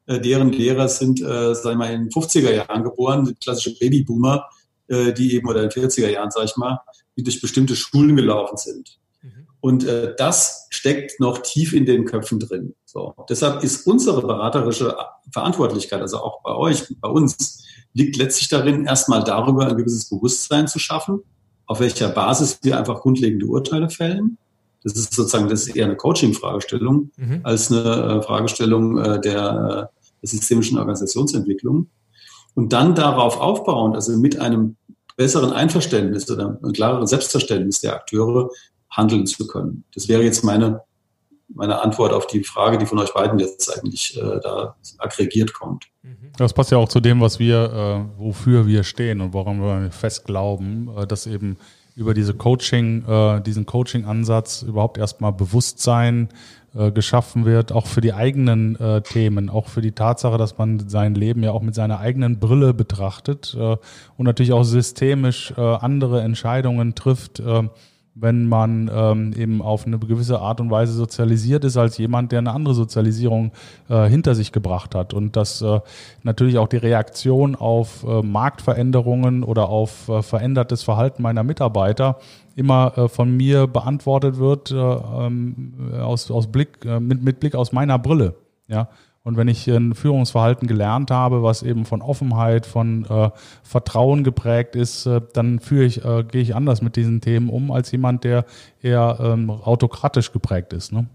deren 0.08 0.52
Lehrer 0.52 0.88
sind, 0.88 1.20
äh, 1.20 1.54
sag 1.54 1.72
ich 1.72 1.78
mal, 1.78 1.92
in 1.92 2.08
50er 2.08 2.52
Jahren 2.52 2.82
geboren, 2.82 3.36
klassische 3.40 3.78
Babyboomer, 3.78 4.48
äh, 4.88 5.12
die 5.12 5.34
eben, 5.34 5.48
oder 5.48 5.62
in 5.62 5.70
40er 5.70 6.08
Jahren, 6.08 6.30
sag 6.30 6.44
ich 6.44 6.56
mal, 6.56 6.80
die 7.16 7.22
durch 7.22 7.40
bestimmte 7.40 7.76
Schulen 7.76 8.16
gelaufen 8.16 8.56
sind. 8.56 8.98
Mhm. 9.22 9.46
Und 9.60 9.84
äh, 9.84 10.14
das 10.16 10.66
steckt 10.70 11.20
noch 11.20 11.38
tief 11.38 11.72
in 11.72 11.84
den 11.84 12.04
Köpfen 12.04 12.40
drin. 12.40 12.74
So. 12.84 13.14
Deshalb 13.28 13.62
ist 13.62 13.86
unsere 13.86 14.22
beraterische 14.22 14.96
Verantwortlichkeit, 15.32 16.00
also 16.00 16.18
auch 16.18 16.42
bei 16.42 16.54
euch, 16.54 16.84
bei 17.00 17.08
uns, 17.08 17.64
liegt 17.92 18.16
letztlich 18.16 18.48
darin, 18.48 18.86
erstmal 18.86 19.24
darüber 19.24 19.66
ein 19.66 19.76
gewisses 19.76 20.08
Bewusstsein 20.08 20.68
zu 20.68 20.78
schaffen, 20.78 21.20
auf 21.66 21.80
welcher 21.80 22.08
Basis 22.08 22.60
wir 22.62 22.78
einfach 22.78 23.00
grundlegende 23.00 23.46
Urteile 23.46 23.90
fällen. 23.90 24.38
Das 24.84 24.94
ist 24.94 25.12
sozusagen, 25.12 25.48
das 25.48 25.66
ist 25.66 25.76
eher 25.76 25.86
eine 25.86 25.96
Coaching-Fragestellung 25.96 27.10
mhm. 27.16 27.40
als 27.42 27.70
eine 27.70 27.80
äh, 27.82 28.22
Fragestellung 28.22 28.98
äh, 28.98 29.20
der 29.20 29.90
äh, 29.92 29.97
der 30.22 30.28
systemischen 30.28 30.78
Organisationsentwicklung. 30.78 31.88
Und 32.54 32.72
dann 32.72 32.94
darauf 32.94 33.38
aufbauend, 33.38 33.94
also 33.94 34.16
mit 34.16 34.40
einem 34.40 34.76
besseren 35.16 35.52
Einverständnis 35.52 36.30
oder 36.30 36.58
einem 36.62 36.72
klareren 36.72 37.06
Selbstverständnis 37.06 37.80
der 37.80 37.94
Akteure 37.94 38.50
handeln 38.90 39.26
zu 39.26 39.46
können. 39.46 39.84
Das 39.94 40.08
wäre 40.08 40.22
jetzt 40.22 40.44
meine, 40.44 40.82
meine 41.48 41.80
Antwort 41.82 42.12
auf 42.12 42.26
die 42.26 42.44
Frage, 42.44 42.78
die 42.78 42.86
von 42.86 42.98
euch 42.98 43.12
beiden 43.12 43.38
jetzt 43.38 43.76
eigentlich 43.76 44.16
äh, 44.16 44.40
da 44.42 44.76
aggregiert 44.98 45.52
kommt. 45.52 45.86
Das 46.36 46.52
passt 46.52 46.70
ja 46.70 46.78
auch 46.78 46.88
zu 46.88 47.00
dem, 47.00 47.20
was 47.20 47.38
wir, 47.38 48.08
äh, 48.16 48.20
wofür 48.20 48.66
wir 48.66 48.84
stehen 48.84 49.20
und 49.20 49.32
woran 49.32 49.60
wir 49.60 49.90
fest 49.90 50.24
glauben, 50.24 50.88
äh, 50.96 51.06
dass 51.06 51.26
eben 51.26 51.56
über 51.96 52.14
diese 52.14 52.34
Coaching, 52.34 53.04
äh, 53.06 53.40
diesen 53.40 53.66
Coaching-Ansatz 53.66 54.62
überhaupt 54.62 54.98
erstmal 54.98 55.32
Bewusstsein 55.32 56.28
äh, 56.78 56.92
geschaffen 56.92 57.44
wird, 57.44 57.72
auch 57.72 57.86
für 57.86 58.00
die 58.00 58.14
eigenen 58.14 58.76
äh, 58.76 59.02
Themen, 59.02 59.50
auch 59.50 59.68
für 59.68 59.80
die 59.80 59.92
Tatsache, 59.92 60.38
dass 60.38 60.58
man 60.58 60.88
sein 60.88 61.14
Leben 61.14 61.42
ja 61.42 61.50
auch 61.50 61.62
mit 61.62 61.74
seiner 61.74 61.98
eigenen 61.98 62.38
Brille 62.38 62.72
betrachtet 62.72 63.56
äh, 63.58 63.76
und 64.16 64.24
natürlich 64.24 64.52
auch 64.52 64.62
systemisch 64.62 65.52
äh, 65.56 65.60
andere 65.60 66.22
Entscheidungen 66.22 66.94
trifft, 66.94 67.40
äh, 67.40 67.64
wenn 68.20 68.48
man 68.48 68.90
ähm, 68.92 69.32
eben 69.36 69.62
auf 69.62 69.86
eine 69.86 69.98
gewisse 69.98 70.40
Art 70.40 70.60
und 70.60 70.70
Weise 70.70 70.92
sozialisiert 70.92 71.64
ist 71.64 71.76
als 71.76 71.98
jemand, 71.98 72.32
der 72.32 72.40
eine 72.40 72.52
andere 72.52 72.74
Sozialisierung 72.74 73.52
äh, 73.88 74.08
hinter 74.08 74.34
sich 74.34 74.52
gebracht 74.52 74.94
hat. 74.94 75.14
Und 75.14 75.36
dass 75.36 75.62
äh, 75.62 75.80
natürlich 76.22 76.58
auch 76.58 76.68
die 76.68 76.78
Reaktion 76.78 77.54
auf 77.54 78.04
äh, 78.04 78.22
Marktveränderungen 78.22 79.44
oder 79.44 79.68
auf 79.68 80.08
äh, 80.08 80.22
verändertes 80.22 80.82
Verhalten 80.82 81.22
meiner 81.22 81.44
Mitarbeiter 81.44 82.18
immer 82.58 82.98
äh, 82.98 83.08
von 83.08 83.36
mir 83.36 83.66
beantwortet 83.66 84.38
wird 84.38 84.70
äh, 84.70 84.74
ähm, 84.76 85.92
aus, 86.00 86.30
aus 86.30 86.48
Blick, 86.48 86.84
äh, 86.84 87.00
mit, 87.00 87.22
mit 87.22 87.40
Blick 87.40 87.54
aus 87.54 87.72
meiner 87.72 87.98
Brille. 87.98 88.34
Ja. 88.66 88.88
Und 89.24 89.36
wenn 89.36 89.48
ich 89.48 89.68
ein 89.68 89.94
Führungsverhalten 89.94 90.66
gelernt 90.66 91.10
habe, 91.10 91.42
was 91.42 91.62
eben 91.62 91.84
von 91.84 92.02
Offenheit, 92.02 92.66
von 92.66 93.04
äh, 93.04 93.30
Vertrauen 93.62 94.24
geprägt 94.24 94.74
ist, 94.74 95.06
äh, 95.06 95.20
dann 95.34 95.60
führe 95.60 95.84
ich, 95.84 96.04
äh, 96.04 96.24
gehe 96.24 96.40
ich 96.40 96.54
anders 96.54 96.82
mit 96.82 96.96
diesen 96.96 97.20
Themen 97.20 97.50
um 97.50 97.70
als 97.70 97.92
jemand, 97.92 98.24
der 98.24 98.44
eher 98.80 99.18
ähm, 99.20 99.50
autokratisch 99.50 100.32
geprägt 100.32 100.72
ist. 100.72 100.92
Ne? 100.92 101.06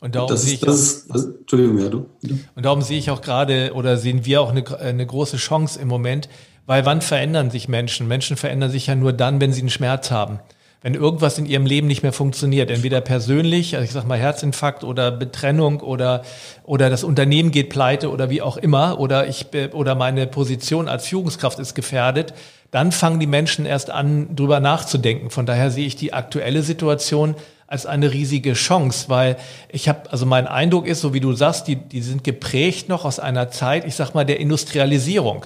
Und 0.00 0.14
darum 0.14 0.30
das 0.30 0.42
sehe 0.42 0.54
ich 0.54 0.60
das, 0.60 1.08
das, 1.08 1.24
Entschuldigung, 1.24 1.78
ja, 1.78 1.88
du. 1.88 2.06
Und 2.54 2.64
darum 2.64 2.82
sehe 2.82 2.98
ich 2.98 3.10
auch 3.10 3.20
gerade 3.20 3.72
oder 3.74 3.96
sehen 3.96 4.24
wir 4.24 4.40
auch 4.40 4.50
eine, 4.50 4.64
eine 4.78 5.04
große 5.04 5.36
Chance 5.36 5.80
im 5.80 5.88
Moment, 5.88 6.28
weil 6.66 6.86
wann 6.86 7.00
verändern 7.00 7.50
sich 7.50 7.68
Menschen? 7.68 8.06
Menschen 8.06 8.36
verändern 8.36 8.70
sich 8.70 8.86
ja 8.86 8.94
nur 8.94 9.12
dann, 9.12 9.40
wenn 9.40 9.52
sie 9.52 9.62
einen 9.62 9.70
Schmerz 9.70 10.12
haben 10.12 10.38
wenn 10.80 10.94
irgendwas 10.94 11.38
in 11.38 11.46
ihrem 11.46 11.66
Leben 11.66 11.88
nicht 11.88 12.02
mehr 12.02 12.12
funktioniert, 12.12 12.70
entweder 12.70 13.00
persönlich, 13.00 13.74
also 13.74 13.84
ich 13.84 13.90
sag 13.90 14.06
mal 14.06 14.18
Herzinfarkt 14.18 14.84
oder 14.84 15.10
Betrennung 15.10 15.80
oder 15.80 16.22
oder 16.64 16.88
das 16.88 17.02
Unternehmen 17.02 17.50
geht 17.50 17.68
pleite 17.68 18.10
oder 18.10 18.30
wie 18.30 18.42
auch 18.42 18.56
immer 18.56 19.00
oder 19.00 19.26
ich 19.26 19.46
oder 19.72 19.94
meine 19.96 20.26
Position 20.26 20.88
als 20.88 21.06
Führungskraft 21.06 21.58
ist 21.58 21.74
gefährdet, 21.74 22.32
dann 22.70 22.92
fangen 22.92 23.18
die 23.18 23.26
Menschen 23.26 23.66
erst 23.66 23.90
an 23.90 24.36
drüber 24.36 24.60
nachzudenken. 24.60 25.30
Von 25.30 25.46
daher 25.46 25.70
sehe 25.70 25.86
ich 25.86 25.96
die 25.96 26.12
aktuelle 26.12 26.62
Situation 26.62 27.34
als 27.66 27.84
eine 27.84 28.12
riesige 28.12 28.54
Chance, 28.54 29.06
weil 29.08 29.36
ich 29.68 29.88
habe, 29.88 30.10
also 30.10 30.26
mein 30.26 30.46
Eindruck 30.46 30.86
ist, 30.86 31.00
so 31.00 31.12
wie 31.12 31.20
du 31.20 31.32
sagst, 31.34 31.68
die, 31.68 31.76
die 31.76 32.00
sind 32.00 32.24
geprägt 32.24 32.88
noch 32.88 33.04
aus 33.04 33.18
einer 33.18 33.50
Zeit, 33.50 33.84
ich 33.84 33.94
sag 33.94 34.14
mal, 34.14 34.24
der 34.24 34.40
Industrialisierung. 34.40 35.44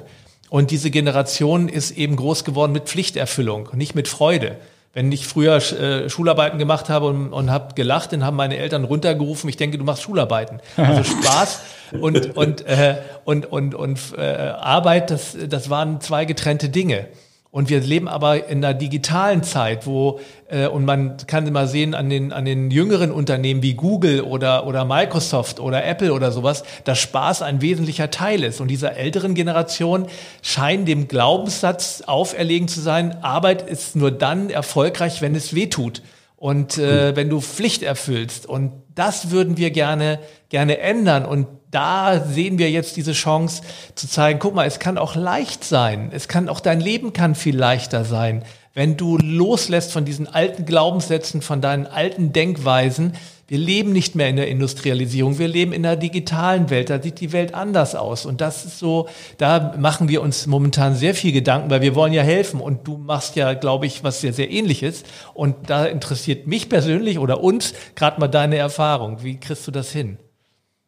Und 0.48 0.70
diese 0.70 0.90
Generation 0.90 1.68
ist 1.68 1.92
eben 1.92 2.14
groß 2.16 2.44
geworden 2.44 2.72
mit 2.72 2.84
Pflichterfüllung, 2.84 3.70
nicht 3.72 3.94
mit 3.94 4.06
Freude. 4.06 4.56
Wenn 4.94 5.10
ich 5.10 5.26
früher 5.26 5.56
äh, 5.56 6.10
Schularbeiten 6.10 6.58
gemacht 6.58 6.90
habe 6.90 7.06
und, 7.06 7.32
und 7.32 7.50
habe 7.50 7.74
gelacht, 7.74 8.12
dann 8.12 8.24
haben 8.24 8.36
meine 8.36 8.58
Eltern 8.58 8.84
runtergerufen, 8.84 9.48
ich 9.48 9.56
denke, 9.56 9.78
du 9.78 9.84
machst 9.84 10.02
Schularbeiten. 10.02 10.60
Also 10.76 11.02
Spaß 11.22 11.60
und, 12.00 12.36
und, 12.36 12.66
äh, 12.66 12.96
und, 13.24 13.50
und, 13.50 13.74
und 13.74 13.98
äh, 14.18 14.20
Arbeit, 14.20 15.10
das, 15.10 15.36
das 15.48 15.70
waren 15.70 16.00
zwei 16.02 16.26
getrennte 16.26 16.68
Dinge. 16.68 17.08
Und 17.52 17.68
wir 17.68 17.80
leben 17.80 18.08
aber 18.08 18.48
in 18.48 18.64
einer 18.64 18.72
digitalen 18.72 19.42
Zeit, 19.42 19.86
wo 19.86 20.20
äh, 20.48 20.66
und 20.68 20.86
man 20.86 21.18
kann 21.26 21.46
immer 21.46 21.66
sehen 21.66 21.94
an 21.94 22.08
den 22.08 22.32
an 22.32 22.46
den 22.46 22.70
jüngeren 22.70 23.12
Unternehmen 23.12 23.62
wie 23.62 23.74
Google 23.74 24.22
oder 24.22 24.66
oder 24.66 24.86
Microsoft 24.86 25.60
oder 25.60 25.84
Apple 25.84 26.14
oder 26.14 26.32
sowas, 26.32 26.64
dass 26.84 26.98
Spaß 26.98 27.42
ein 27.42 27.60
wesentlicher 27.60 28.10
Teil 28.10 28.42
ist. 28.42 28.62
Und 28.62 28.68
dieser 28.68 28.96
älteren 28.96 29.34
Generation 29.34 30.06
scheint 30.40 30.88
dem 30.88 31.08
Glaubenssatz 31.08 32.04
auferlegen 32.06 32.68
zu 32.68 32.80
sein: 32.80 33.22
Arbeit 33.22 33.68
ist 33.68 33.96
nur 33.96 34.10
dann 34.12 34.48
erfolgreich, 34.48 35.20
wenn 35.20 35.34
es 35.34 35.54
weh 35.54 35.66
tut 35.66 36.00
und 36.36 36.78
äh, 36.78 37.08
hm. 37.08 37.16
wenn 37.16 37.28
du 37.28 37.42
Pflicht 37.42 37.82
erfüllst. 37.82 38.46
Und 38.46 38.72
das 38.94 39.30
würden 39.30 39.58
wir 39.58 39.72
gerne 39.72 40.20
gerne 40.48 40.78
ändern 40.78 41.26
und 41.26 41.48
da 41.72 42.20
sehen 42.20 42.58
wir 42.58 42.70
jetzt 42.70 42.96
diese 42.96 43.12
Chance 43.12 43.62
zu 43.94 44.06
zeigen, 44.06 44.38
guck 44.38 44.54
mal, 44.54 44.66
es 44.66 44.78
kann 44.78 44.98
auch 44.98 45.16
leicht 45.16 45.64
sein. 45.64 46.10
Es 46.12 46.28
kann 46.28 46.48
auch 46.48 46.60
dein 46.60 46.80
Leben 46.80 47.12
kann 47.12 47.34
viel 47.34 47.56
leichter 47.56 48.04
sein, 48.04 48.44
wenn 48.74 48.96
du 48.96 49.18
loslässt 49.18 49.90
von 49.90 50.04
diesen 50.04 50.26
alten 50.32 50.64
Glaubenssätzen, 50.64 51.42
von 51.42 51.60
deinen 51.60 51.86
alten 51.86 52.32
Denkweisen. 52.32 53.14
Wir 53.48 53.58
leben 53.58 53.92
nicht 53.92 54.14
mehr 54.14 54.28
in 54.28 54.36
der 54.36 54.48
Industrialisierung, 54.48 55.38
wir 55.38 55.48
leben 55.48 55.72
in 55.72 55.82
der 55.82 55.96
digitalen 55.96 56.70
Welt, 56.70 56.88
da 56.88 57.02
sieht 57.02 57.20
die 57.20 57.32
Welt 57.32 57.54
anders 57.54 57.94
aus. 57.94 58.24
Und 58.24 58.40
das 58.40 58.64
ist 58.64 58.78
so, 58.78 59.08
da 59.36 59.74
machen 59.78 60.08
wir 60.08 60.22
uns 60.22 60.46
momentan 60.46 60.94
sehr 60.94 61.14
viel 61.14 61.32
Gedanken, 61.32 61.70
weil 61.70 61.82
wir 61.82 61.94
wollen 61.94 62.12
ja 62.12 62.22
helfen. 62.22 62.60
Und 62.60 62.86
du 62.86 62.98
machst 62.98 63.36
ja, 63.36 63.54
glaube 63.54 63.86
ich, 63.86 64.04
was 64.04 64.20
sehr, 64.20 64.32
sehr 64.32 64.50
ähnliches. 64.50 65.04
Und 65.34 65.70
da 65.70 65.86
interessiert 65.86 66.46
mich 66.46 66.68
persönlich 66.68 67.18
oder 67.18 67.42
uns 67.42 67.74
gerade 67.94 68.20
mal 68.20 68.28
deine 68.28 68.56
Erfahrung. 68.56 69.22
Wie 69.22 69.38
kriegst 69.38 69.66
du 69.66 69.70
das 69.70 69.90
hin? 69.90 70.18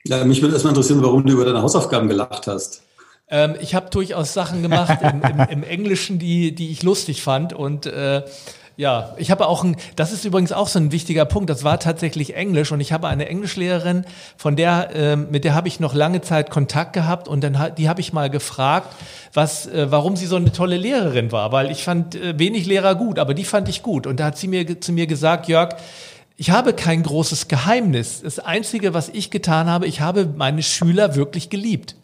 Ja, 0.06 0.22
mich 0.24 0.42
würde 0.42 0.54
erstmal 0.54 0.72
interessieren, 0.72 1.02
warum 1.02 1.24
du 1.24 1.32
über 1.32 1.46
deine 1.46 1.62
Hausaufgaben 1.62 2.08
gelacht 2.08 2.46
hast. 2.46 2.82
Ähm, 3.30 3.54
ich 3.60 3.74
habe 3.74 3.88
durchaus 3.88 4.34
Sachen 4.34 4.62
gemacht 4.62 4.98
im, 5.02 5.22
im, 5.22 5.48
im, 5.48 5.62
Englischen, 5.62 6.18
die, 6.18 6.54
die 6.54 6.70
ich 6.70 6.82
lustig 6.82 7.22
fand. 7.22 7.54
Und 7.54 7.86
äh, 7.86 8.22
ja, 8.76 9.14
ich 9.16 9.30
habe 9.30 9.46
auch 9.46 9.64
ein, 9.64 9.76
das 9.96 10.12
ist 10.12 10.24
übrigens 10.24 10.52
auch 10.52 10.68
so 10.68 10.78
ein 10.78 10.92
wichtiger 10.92 11.24
Punkt, 11.24 11.48
das 11.48 11.64
war 11.64 11.78
tatsächlich 11.78 12.34
Englisch 12.34 12.72
und 12.72 12.80
ich 12.80 12.92
habe 12.92 13.06
eine 13.06 13.28
Englischlehrerin, 13.28 14.04
von 14.36 14.56
der, 14.56 14.90
äh, 14.94 15.16
mit 15.16 15.44
der 15.44 15.54
habe 15.54 15.68
ich 15.68 15.78
noch 15.80 15.94
lange 15.94 16.22
Zeit 16.22 16.50
Kontakt 16.50 16.92
gehabt 16.92 17.28
und 17.28 17.42
dann 17.42 17.72
die 17.78 17.88
habe 17.88 18.00
ich 18.00 18.12
mal 18.12 18.28
gefragt, 18.30 18.94
was, 19.32 19.66
äh, 19.66 19.90
warum 19.90 20.16
sie 20.16 20.26
so 20.26 20.36
eine 20.36 20.52
tolle 20.52 20.76
Lehrerin 20.76 21.30
war, 21.30 21.52
weil 21.52 21.70
ich 21.70 21.84
fand 21.84 22.16
äh, 22.16 22.38
wenig 22.38 22.66
Lehrer 22.66 22.96
gut, 22.96 23.18
aber 23.18 23.32
die 23.32 23.44
fand 23.44 23.68
ich 23.68 23.82
gut. 23.82 24.06
Und 24.06 24.18
da 24.18 24.26
hat 24.26 24.38
sie 24.38 24.48
mir 24.48 24.80
zu 24.80 24.92
mir 24.92 25.06
gesagt, 25.06 25.46
Jörg, 25.46 25.76
ich 26.36 26.50
habe 26.50 26.72
kein 26.72 27.02
großes 27.02 27.48
Geheimnis. 27.48 28.22
Das 28.22 28.38
Einzige, 28.38 28.94
was 28.94 29.08
ich 29.08 29.30
getan 29.30 29.68
habe, 29.68 29.86
ich 29.86 30.00
habe 30.00 30.28
meine 30.36 30.62
Schüler 30.62 31.14
wirklich 31.14 31.50
geliebt. 31.50 31.96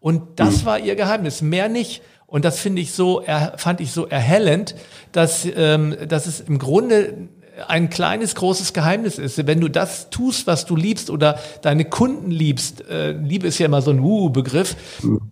Und 0.00 0.40
das 0.40 0.62
mhm. 0.62 0.66
war 0.66 0.78
ihr 0.78 0.96
Geheimnis, 0.96 1.42
mehr 1.42 1.68
nicht. 1.68 2.02
Und 2.26 2.44
das 2.44 2.58
finde 2.58 2.82
ich 2.82 2.92
so, 2.92 3.22
fand 3.56 3.80
ich 3.80 3.92
so 3.92 4.06
erhellend, 4.06 4.74
dass, 5.12 5.46
ähm, 5.56 5.96
dass 6.08 6.26
es 6.26 6.40
im 6.40 6.58
Grunde 6.58 7.28
ein 7.68 7.88
kleines, 7.88 8.34
großes 8.34 8.72
Geheimnis 8.72 9.18
ist. 9.18 9.46
Wenn 9.46 9.60
du 9.60 9.68
das 9.68 10.10
tust, 10.10 10.46
was 10.46 10.66
du 10.66 10.76
liebst 10.76 11.08
oder 11.08 11.38
deine 11.62 11.84
Kunden 11.84 12.30
liebst, 12.30 12.86
äh, 12.88 13.12
Liebe 13.12 13.46
ist 13.46 13.58
ja 13.58 13.66
immer 13.66 13.80
so 13.80 13.90
ein 13.90 14.02
Wuhu-Begriff, 14.02 14.76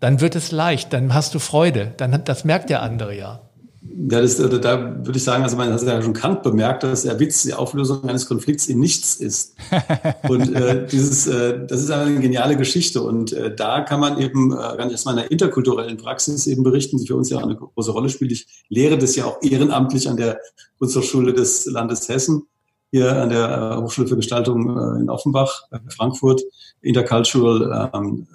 dann 0.01 0.21
wird 0.21 0.37
es 0.37 0.51
leicht, 0.53 0.93
dann 0.93 1.13
hast 1.13 1.35
du 1.35 1.39
Freude, 1.39 1.93
dann 1.97 2.25
das 2.25 2.45
merkt 2.45 2.71
der 2.71 2.83
andere 2.83 3.15
ja. 3.17 3.41
Ja, 3.87 4.21
das, 4.21 4.39
äh, 4.39 4.61
da 4.61 5.05
würde 5.05 5.19
ich 5.19 5.25
sagen, 5.25 5.43
also 5.43 5.57
man 5.57 5.73
hat 5.73 5.83
ja 5.83 6.01
schon 6.01 6.15
Kant 6.15 6.43
bemerkt, 6.43 6.83
dass 6.85 7.03
der 7.03 7.21
Witz 7.21 7.43
die 7.43 7.53
Auflösung 7.53 8.05
eines 8.09 8.27
Konflikts 8.27 8.67
in 8.67 8.81
nichts 8.81 9.17
ist. 9.17 9.57
Und 10.29 10.55
äh, 10.55 10.87
dieses, 10.87 11.27
äh, 11.27 11.67
das 11.67 11.83
ist 11.83 11.91
eine 11.91 12.19
geniale 12.19 12.57
Geschichte. 12.57 13.03
Und 13.03 13.33
äh, 13.33 13.55
da 13.55 13.83
kann 13.83 14.01
man 14.01 14.19
eben 14.19 14.53
äh, 14.53 14.77
ganz 14.77 14.95
aus 14.95 15.05
meiner 15.05 15.31
interkulturellen 15.31 15.99
Praxis 15.99 16.47
eben 16.47 16.63
berichten, 16.63 16.99
die 16.99 17.07
für 17.07 17.17
uns 17.17 17.29
ja 17.29 17.39
eine 17.39 17.57
große 17.57 17.91
Rolle 17.91 18.09
spielt. 18.09 18.33
Ich 18.33 18.47
lehre 18.69 18.97
das 18.97 19.17
ja 19.17 19.27
auch 19.27 19.43
ehrenamtlich 19.43 20.09
an 20.09 20.17
der 20.17 20.41
Kunsthochschule 20.79 21.35
des 21.35 21.67
Landes 21.67 22.09
Hessen, 22.09 22.47
hier 22.91 23.21
an 23.21 23.29
der 23.29 23.73
äh, 23.79 23.83
Hochschule 23.83 24.09
für 24.09 24.17
Gestaltung 24.17 24.79
äh, 24.79 25.01
in 25.01 25.11
Offenbach, 25.11 25.65
äh, 25.73 25.79
Frankfurt, 25.89 26.43
Intercultural 26.81 27.91
ähm, 27.93 28.27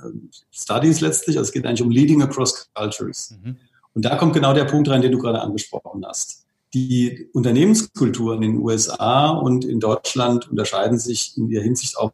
Studies 0.51 1.01
letztlich. 1.01 1.37
Also 1.37 1.47
es 1.49 1.53
geht 1.53 1.65
eigentlich 1.65 1.81
um 1.81 1.91
Leading 1.91 2.21
Across 2.21 2.69
Cultures. 2.73 3.35
Mhm. 3.43 3.57
Und 3.93 4.05
da 4.05 4.15
kommt 4.15 4.33
genau 4.33 4.53
der 4.53 4.65
Punkt 4.65 4.89
rein, 4.89 5.01
den 5.01 5.11
du 5.11 5.17
gerade 5.17 5.41
angesprochen 5.41 6.05
hast. 6.05 6.45
Die 6.73 7.27
Unternehmenskulturen 7.33 8.43
in 8.43 8.53
den 8.53 8.61
USA 8.61 9.29
und 9.29 9.65
in 9.65 9.79
Deutschland 9.79 10.49
unterscheiden 10.49 10.99
sich 10.99 11.35
in 11.37 11.49
der 11.49 11.63
Hinsicht 11.63 11.97
auf 11.97 12.11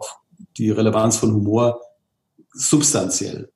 die 0.57 0.71
Relevanz 0.71 1.17
von 1.17 1.33
Humor 1.33 1.81
substanziell. 2.53 3.49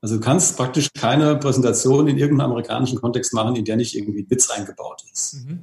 Also 0.00 0.16
du 0.16 0.20
kannst 0.20 0.56
praktisch 0.56 0.90
keine 0.92 1.36
Präsentation 1.36 2.08
in 2.08 2.18
irgendeinem 2.18 2.50
amerikanischen 2.50 3.00
Kontext 3.00 3.32
machen, 3.32 3.56
in 3.56 3.64
der 3.64 3.76
nicht 3.76 3.94
irgendwie 3.94 4.22
ein 4.22 4.30
Witz 4.30 4.50
eingebaut 4.50 5.02
ist. 5.12 5.46
Mhm. 5.46 5.60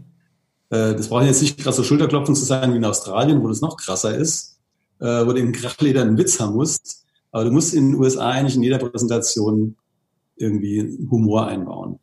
Äh, 0.70 0.96
das 0.96 1.10
braucht 1.10 1.26
jetzt 1.26 1.42
nicht 1.42 1.60
krass 1.60 1.76
so 1.76 1.84
Schulterklopfen 1.84 2.36
zu 2.36 2.44
sein 2.44 2.74
wie 2.74 2.78
in 2.78 2.86
Australien, 2.86 3.44
wo 3.44 3.48
das 3.48 3.62
noch 3.62 3.78
krasser 3.78 4.16
ist, 4.16 4.58
äh, 5.00 5.26
wo 5.26 5.34
du 5.34 5.40
in 5.40 5.52
Krachleder 5.52 6.02
einen 6.02 6.18
Witz 6.18 6.40
haben 6.40 6.56
musst. 6.56 7.06
Aber 7.32 7.46
du 7.46 7.52
musst 7.52 7.74
in 7.74 7.92
den 7.92 8.00
USA 8.00 8.32
eigentlich 8.32 8.56
in 8.56 8.64
jeder 8.64 8.80
Präsentation 8.80 9.76
irgendwie 10.42 10.98
Humor 11.10 11.48
einbauen. 11.48 12.00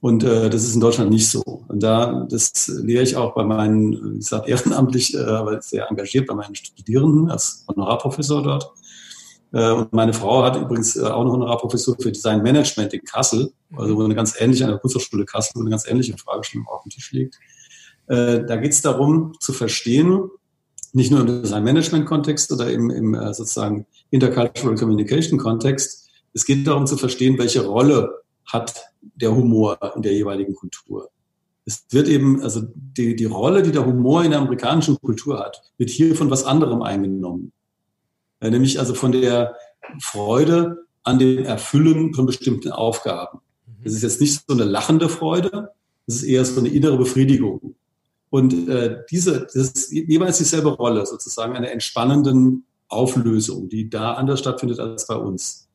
Und 0.00 0.24
äh, 0.24 0.50
das 0.50 0.64
ist 0.64 0.74
in 0.74 0.80
Deutschland 0.80 1.10
nicht 1.10 1.28
so. 1.28 1.42
Und 1.68 1.80
da, 1.82 2.26
das 2.28 2.66
lehre 2.66 3.04
ich 3.04 3.16
auch 3.16 3.34
bei 3.34 3.44
meinen, 3.44 4.14
wie 4.14 4.18
gesagt, 4.18 4.48
ehrenamtlich, 4.48 5.14
äh, 5.14 5.18
aber 5.18 5.62
sehr 5.62 5.88
engagiert 5.88 6.26
bei 6.26 6.34
meinen 6.34 6.56
Studierenden 6.56 7.30
als 7.30 7.64
Honorarprofessor 7.68 8.42
dort. 8.42 8.72
Äh, 9.52 9.70
und 9.70 9.92
meine 9.92 10.12
Frau 10.12 10.42
hat 10.42 10.56
übrigens 10.56 10.96
äh, 10.96 11.04
auch 11.04 11.20
eine 11.20 11.30
Honorarprofessur 11.30 11.96
für 12.00 12.10
Design 12.10 12.42
Management 12.42 12.92
in 12.94 13.04
Kassel, 13.04 13.52
also 13.76 13.96
wo 13.96 14.02
eine 14.02 14.16
ganz 14.16 14.34
ähnliche, 14.40 14.64
an 14.64 14.70
der 14.70 14.80
Kunsthochschule 14.80 15.24
Kassel, 15.24 15.52
wo 15.54 15.60
eine 15.60 15.70
ganz 15.70 15.86
ähnliche 15.86 16.16
Fragestellung 16.18 16.66
auf 16.66 16.82
dem 16.82 16.90
Tisch 16.90 17.12
liegt. 17.12 17.38
Äh, 18.08 18.44
da 18.44 18.56
geht 18.56 18.72
es 18.72 18.82
darum, 18.82 19.34
zu 19.38 19.52
verstehen, 19.52 20.30
nicht 20.92 21.10
nur 21.10 21.20
im 21.20 21.42
Design 21.42 21.64
Management 21.64 22.06
Kontext 22.06 22.52
oder 22.52 22.70
im, 22.70 22.90
im 22.90 23.14
äh, 23.14 23.32
sozusagen 23.32 23.86
Intercultural 24.10 24.76
Communication 24.76 25.38
Kontext, 25.38 26.01
es 26.32 26.44
geht 26.44 26.66
darum 26.66 26.86
zu 26.86 26.96
verstehen, 26.96 27.38
welche 27.38 27.64
Rolle 27.64 28.22
hat 28.46 28.84
der 29.00 29.34
Humor 29.34 29.78
in 29.96 30.02
der 30.02 30.12
jeweiligen 30.12 30.54
Kultur. 30.54 31.10
Es 31.64 31.84
wird 31.90 32.08
eben, 32.08 32.42
also 32.42 32.62
die, 32.74 33.14
die 33.14 33.24
Rolle, 33.24 33.62
die 33.62 33.72
der 33.72 33.86
Humor 33.86 34.24
in 34.24 34.30
der 34.30 34.40
amerikanischen 34.40 35.00
Kultur 35.00 35.38
hat, 35.38 35.62
wird 35.78 35.90
hier 35.90 36.14
von 36.16 36.30
was 36.30 36.44
anderem 36.44 36.82
eingenommen. 36.82 37.52
Äh, 38.40 38.50
nämlich 38.50 38.78
also 38.78 38.94
von 38.94 39.12
der 39.12 39.54
Freude 40.00 40.86
an 41.04 41.18
dem 41.18 41.44
Erfüllen 41.44 42.14
von 42.14 42.26
bestimmten 42.26 42.72
Aufgaben. 42.72 43.40
Das 43.84 43.92
ist 43.92 44.02
jetzt 44.02 44.20
nicht 44.20 44.42
so 44.46 44.54
eine 44.54 44.64
lachende 44.64 45.08
Freude, 45.08 45.70
das 46.06 46.16
ist 46.16 46.22
eher 46.24 46.44
so 46.44 46.60
eine 46.60 46.68
innere 46.68 46.96
Befriedigung. 46.96 47.74
Und 48.30 48.68
äh, 48.68 49.02
diese, 49.10 49.42
das 49.42 49.54
ist 49.54 49.92
jeweils 49.92 50.38
dieselbe 50.38 50.70
Rolle, 50.70 51.04
sozusagen 51.04 51.54
einer 51.54 51.70
entspannenden 51.70 52.64
Auflösung, 52.88 53.68
die 53.68 53.90
da 53.90 54.14
anders 54.14 54.40
stattfindet 54.40 54.78
als 54.80 55.06
bei 55.06 55.16
uns. 55.16 55.68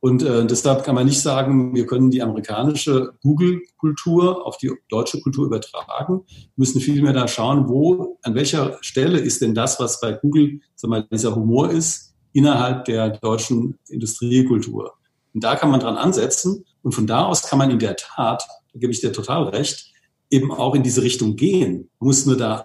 Und 0.00 0.22
äh, 0.22 0.46
deshalb 0.46 0.82
kann 0.82 0.94
man 0.94 1.06
nicht 1.06 1.20
sagen, 1.20 1.74
wir 1.74 1.86
können 1.86 2.10
die 2.10 2.22
amerikanische 2.22 3.12
Google-Kultur 3.22 4.46
auf 4.46 4.56
die 4.56 4.72
deutsche 4.88 5.20
Kultur 5.20 5.46
übertragen. 5.46 6.22
Wir 6.26 6.48
müssen 6.56 6.80
vielmehr 6.80 7.12
da 7.12 7.28
schauen, 7.28 7.68
wo, 7.68 8.18
an 8.22 8.34
welcher 8.34 8.78
Stelle 8.80 9.18
ist 9.18 9.42
denn 9.42 9.54
das, 9.54 9.78
was 9.78 10.00
bei 10.00 10.12
Google 10.12 10.60
sag 10.74 10.88
mal, 10.88 11.06
dieser 11.12 11.36
Humor 11.36 11.70
ist, 11.70 12.14
innerhalb 12.32 12.86
der 12.86 13.10
deutschen 13.10 13.78
Industriekultur. 13.88 14.94
Und 15.34 15.44
da 15.44 15.54
kann 15.56 15.70
man 15.70 15.80
dran 15.80 15.96
ansetzen. 15.96 16.64
Und 16.82 16.92
von 16.92 17.06
da 17.06 17.26
aus 17.26 17.42
kann 17.42 17.58
man 17.58 17.70
in 17.70 17.78
der 17.78 17.96
Tat, 17.96 18.42
da 18.72 18.78
gebe 18.78 18.92
ich 18.92 19.00
dir 19.00 19.12
total 19.12 19.48
recht, 19.48 19.92
eben 20.30 20.50
auch 20.50 20.74
in 20.74 20.82
diese 20.82 21.02
Richtung 21.02 21.36
gehen. 21.36 21.90
Man 21.98 22.06
muss 22.06 22.24
nur 22.24 22.38
da 22.38 22.64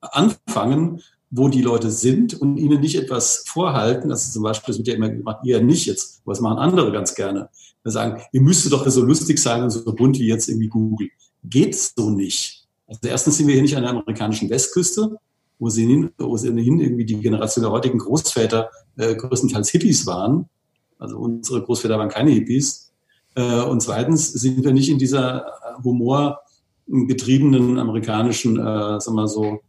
anfangen 0.00 1.02
wo 1.34 1.48
die 1.48 1.62
Leute 1.62 1.90
sind 1.90 2.34
und 2.40 2.58
ihnen 2.58 2.80
nicht 2.80 2.94
etwas 2.94 3.44
vorhalten. 3.46 4.10
Ist 4.10 4.34
zum 4.34 4.42
Beispiel, 4.42 4.72
das 4.72 4.78
wird 4.78 4.88
ja 4.88 4.94
immer 4.94 5.08
gemacht, 5.08 5.38
ihr 5.44 5.62
nicht 5.62 5.86
jetzt, 5.86 6.20
was 6.26 6.40
machen 6.40 6.58
andere 6.58 6.92
ganz 6.92 7.14
gerne. 7.14 7.48
Wir 7.82 7.90
sagen, 7.90 8.22
ihr 8.32 8.42
müsstet 8.42 8.72
doch 8.72 8.86
so 8.86 9.02
lustig 9.02 9.38
sein 9.38 9.62
und 9.62 9.70
so 9.70 9.82
bunt 9.94 10.18
wie 10.18 10.28
jetzt 10.28 10.48
irgendwie 10.48 10.68
Google. 10.68 11.08
Geht 11.42 11.74
so 11.74 12.10
nicht. 12.10 12.68
Also 12.86 13.00
erstens 13.04 13.38
sind 13.38 13.46
wir 13.46 13.54
hier 13.54 13.62
nicht 13.62 13.76
an 13.76 13.82
der 13.82 13.92
amerikanischen 13.92 14.50
Westküste, 14.50 15.16
wo 15.58 15.70
sie 15.70 15.86
hin, 15.86 16.10
wo 16.18 16.36
sie 16.36 16.52
hin 16.52 16.78
irgendwie 16.78 17.06
die 17.06 17.18
Generation 17.18 17.62
der 17.62 17.72
heutigen 17.72 17.98
Großväter 17.98 18.68
äh, 18.98 19.14
größtenteils 19.14 19.70
Hippies 19.70 20.06
waren. 20.06 20.50
Also 20.98 21.16
unsere 21.16 21.62
Großväter 21.62 21.98
waren 21.98 22.10
keine 22.10 22.30
Hippies. 22.30 22.92
Äh, 23.36 23.62
und 23.62 23.80
zweitens 23.80 24.32
sind 24.34 24.62
wir 24.62 24.74
nicht 24.74 24.90
in 24.90 24.98
dieser 24.98 25.46
äh, 25.46 25.82
humorgetriebenen 25.82 27.78
amerikanischen, 27.78 28.58
äh, 28.58 29.00
sagen 29.00 29.16
wir 29.16 29.28
so, 29.28 29.60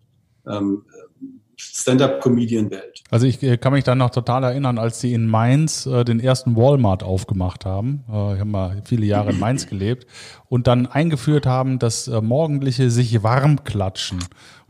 ähm, 0.45 0.83
Stand-up-Comedian-Welt. 1.63 3.03
Also 3.09 3.25
ich 3.25 3.41
äh, 3.43 3.57
kann 3.57 3.73
mich 3.73 3.83
dann 3.83 3.97
noch 3.97 4.09
total 4.09 4.43
erinnern, 4.43 4.77
als 4.77 4.99
sie 4.99 5.13
in 5.13 5.27
Mainz 5.27 5.85
äh, 5.85 6.03
den 6.03 6.19
ersten 6.19 6.55
Walmart 6.55 7.03
aufgemacht 7.03 7.65
haben. 7.65 8.03
Äh, 8.09 8.33
ich 8.33 8.39
habe 8.39 8.45
mal 8.45 8.81
viele 8.85 9.05
Jahre 9.05 9.31
in 9.31 9.39
Mainz 9.39 9.67
gelebt 9.67 10.07
und 10.49 10.67
dann 10.67 10.87
eingeführt 10.87 11.45
haben, 11.45 11.79
das 11.79 12.07
äh, 12.07 12.21
morgendliche 12.21 12.89
sich 12.89 13.23
warm 13.23 13.63
klatschen 13.63 14.19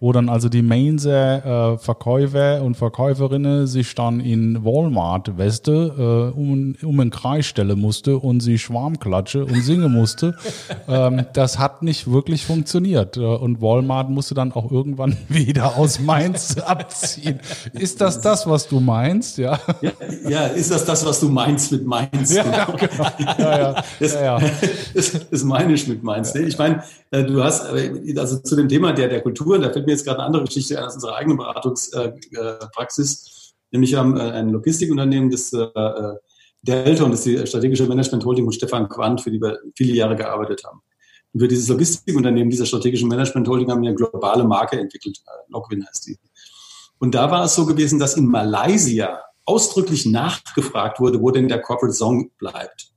wo 0.03 0.11
dann 0.11 0.27
also 0.27 0.49
die 0.49 0.61
Mainzer 0.61 1.75
äh, 1.75 1.77
Verkäufer 1.77 2.61
und 2.61 2.75
Verkäuferinnen 2.75 3.67
sich 3.67 3.95
dann 3.95 4.19
in 4.19 4.65
Walmart-Weste 4.65 6.33
äh, 6.35 6.37
um, 6.37 6.75
um 6.83 6.97
den 6.97 7.09
Kreis 7.09 7.45
stellen 7.45 7.79
musste 7.79 8.17
und 8.17 8.41
sie 8.41 8.59
Schwarmklatsche 8.59 9.45
und 9.45 9.61
singen 9.61 9.93
musste. 9.93 10.35
ähm, 10.89 11.25
das 11.31 11.57
hat 11.57 11.83
nicht 11.83 12.11
wirklich 12.11 12.45
funktioniert. 12.45 13.15
Äh, 13.15 13.21
und 13.21 13.61
Walmart 13.61 14.09
musste 14.09 14.35
dann 14.35 14.51
auch 14.51 14.69
irgendwann 14.69 15.15
wieder 15.29 15.77
aus 15.77 16.01
Mainz 16.01 16.57
abziehen. 16.65 17.39
Ist 17.71 18.01
das 18.01 18.19
das, 18.19 18.45
was 18.45 18.67
du 18.67 18.81
meinst? 18.81 19.37
Ja, 19.37 19.57
ja, 19.81 19.91
ja 20.27 20.47
ist 20.47 20.69
das 20.69 20.83
das, 20.83 21.05
was 21.05 21.21
du 21.21 21.29
meinst 21.29 21.71
mit 21.71 21.85
Mainz? 21.85 22.35
Ja, 22.35 22.43
genau. 22.43 23.05
Ja, 23.39 23.57
ja. 23.57 23.83
Das, 24.01 24.13
ja, 24.15 24.37
ja. 24.37 24.49
Das, 24.93 25.27
das 25.31 25.43
meine 25.45 25.71
ich 25.71 25.87
mit 25.87 26.03
Mainz. 26.03 26.35
Ich 26.35 26.57
meine, 26.57 26.83
äh, 27.09 27.23
du 27.23 27.41
hast, 27.41 27.71
äh, 27.71 28.13
also 28.17 28.39
zu 28.39 28.57
dem 28.57 28.67
Thema 28.67 28.91
der, 28.91 29.07
der 29.07 29.21
Kulturen, 29.21 29.61
da 29.61 29.71
fällt 29.71 29.85
mir 29.85 29.92
jetzt 29.93 30.05
gerade 30.05 30.19
eine 30.19 30.27
andere 30.27 30.43
Geschichte 30.43 30.85
aus 30.85 30.95
unserer 30.95 31.15
eigenen 31.15 31.37
Beratungspraxis. 31.37 33.53
Nämlich 33.71 33.91
wir 33.91 33.99
haben 33.99 34.17
äh, 34.17 34.31
ein 34.31 34.49
Logistikunternehmen, 34.49 35.29
das 35.29 35.51
Delta 36.63 37.03
und 37.03 37.11
das 37.11 37.25
ist 37.25 37.25
die 37.25 37.47
strategische 37.47 37.85
Management 37.85 38.25
Holding 38.25 38.45
und 38.45 38.53
Stefan 38.53 38.87
Quandt, 38.87 39.21
für 39.21 39.29
die 39.29 39.41
wir 39.41 39.59
viele 39.75 39.93
Jahre 39.93 40.15
gearbeitet 40.15 40.63
haben. 40.65 40.81
Und 41.33 41.41
für 41.41 41.47
dieses 41.47 41.67
Logistikunternehmen, 41.67 42.49
dieser 42.49 42.65
strategischen 42.65 43.09
Management 43.09 43.47
Holding, 43.47 43.69
haben 43.69 43.81
wir 43.81 43.89
eine 43.89 43.97
globale 43.97 44.45
Marke 44.45 44.79
entwickelt. 44.79 45.17
Logwin 45.49 45.85
heißt 45.85 46.07
die. 46.07 46.17
Und 46.99 47.15
da 47.15 47.29
war 47.29 47.43
es 47.43 47.55
so 47.55 47.65
gewesen, 47.65 47.99
dass 47.99 48.15
in 48.15 48.27
Malaysia 48.27 49.19
ausdrücklich 49.45 50.05
nachgefragt 50.05 51.01
wurde, 51.01 51.21
wo 51.21 51.31
denn 51.31 51.49
der 51.49 51.61
Corporate 51.61 51.93
Song 51.93 52.31
bleibt. 52.37 52.93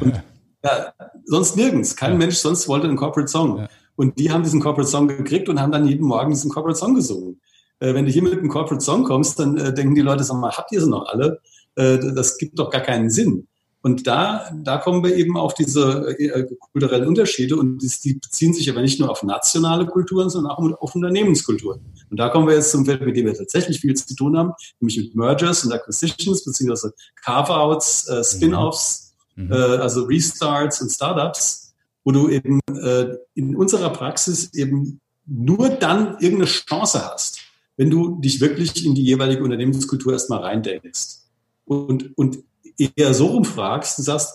Und 0.00 0.22
ja, 0.64 0.92
sonst 1.24 1.56
nirgends. 1.56 1.96
Kein 1.96 2.12
ja. 2.12 2.18
Mensch 2.18 2.36
sonst 2.36 2.68
wollte 2.68 2.86
einen 2.86 2.98
Corporate 2.98 3.28
Song. 3.28 3.60
Ja. 3.60 3.68
Und 4.00 4.18
die 4.18 4.30
haben 4.30 4.42
diesen 4.42 4.62
Corporate 4.62 4.88
Song 4.88 5.08
gekriegt 5.08 5.50
und 5.50 5.60
haben 5.60 5.72
dann 5.72 5.86
jeden 5.86 6.06
Morgen 6.06 6.30
diesen 6.30 6.50
Corporate 6.50 6.78
Song 6.78 6.94
gesungen. 6.94 7.38
Äh, 7.80 7.92
wenn 7.92 8.06
du 8.06 8.10
hier 8.10 8.22
mit 8.22 8.32
einem 8.32 8.48
Corporate 8.48 8.82
Song 8.82 9.04
kommst, 9.04 9.38
dann 9.38 9.58
äh, 9.58 9.74
denken 9.74 9.94
die 9.94 10.00
Leute, 10.00 10.24
sag 10.24 10.38
mal, 10.38 10.50
habt 10.50 10.72
ihr 10.72 10.80
sie 10.80 10.88
noch 10.88 11.06
alle? 11.06 11.38
Äh, 11.74 11.98
das 12.14 12.38
gibt 12.38 12.58
doch 12.58 12.70
gar 12.70 12.80
keinen 12.80 13.10
Sinn. 13.10 13.46
Und 13.82 14.06
da, 14.06 14.50
da 14.64 14.78
kommen 14.78 15.04
wir 15.04 15.14
eben 15.14 15.36
auf 15.36 15.52
diese 15.52 16.16
äh, 16.18 16.46
kulturellen 16.72 17.08
Unterschiede 17.08 17.56
und 17.56 17.76
die, 17.76 17.92
die, 18.02 18.14
beziehen 18.14 18.54
sich 18.54 18.70
aber 18.70 18.80
nicht 18.80 18.98
nur 19.00 19.10
auf 19.10 19.22
nationale 19.22 19.84
Kulturen, 19.84 20.30
sondern 20.30 20.52
auch 20.52 20.80
auf 20.80 20.94
Unternehmenskulturen. 20.94 21.80
Und 22.08 22.16
da 22.18 22.30
kommen 22.30 22.48
wir 22.48 22.54
jetzt 22.54 22.70
zum 22.70 22.86
Feld, 22.86 23.04
mit 23.04 23.18
dem 23.18 23.26
wir 23.26 23.34
tatsächlich 23.34 23.80
viel 23.80 23.92
zu 23.92 24.14
tun 24.14 24.34
haben, 24.34 24.54
nämlich 24.80 24.96
mit 24.96 25.14
Mergers 25.14 25.62
und 25.66 25.72
Acquisitions, 25.72 26.42
beziehungsweise 26.42 26.94
Carve-outs, 27.22 28.08
äh, 28.08 28.24
Spin-offs, 28.24 29.12
mhm. 29.36 29.52
äh, 29.52 29.56
also 29.56 30.04
Restarts 30.04 30.80
und 30.80 30.88
Startups, 30.88 31.69
wo 32.10 32.12
du 32.12 32.28
eben 32.28 32.58
äh, 32.68 33.16
in 33.34 33.54
unserer 33.54 33.90
Praxis 33.90 34.52
eben 34.52 35.00
nur 35.26 35.68
dann 35.68 36.18
irgendeine 36.18 36.46
Chance 36.46 37.08
hast, 37.08 37.38
wenn 37.76 37.88
du 37.88 38.20
dich 38.20 38.40
wirklich 38.40 38.84
in 38.84 38.96
die 38.96 39.04
jeweilige 39.04 39.44
Unternehmenskultur 39.44 40.12
erstmal 40.12 40.40
reindenkst 40.40 41.20
und, 41.66 42.18
und 42.18 42.38
eher 42.76 43.14
so 43.14 43.26
rumfragst 43.26 43.98
und 43.98 44.04
sagst, 44.04 44.32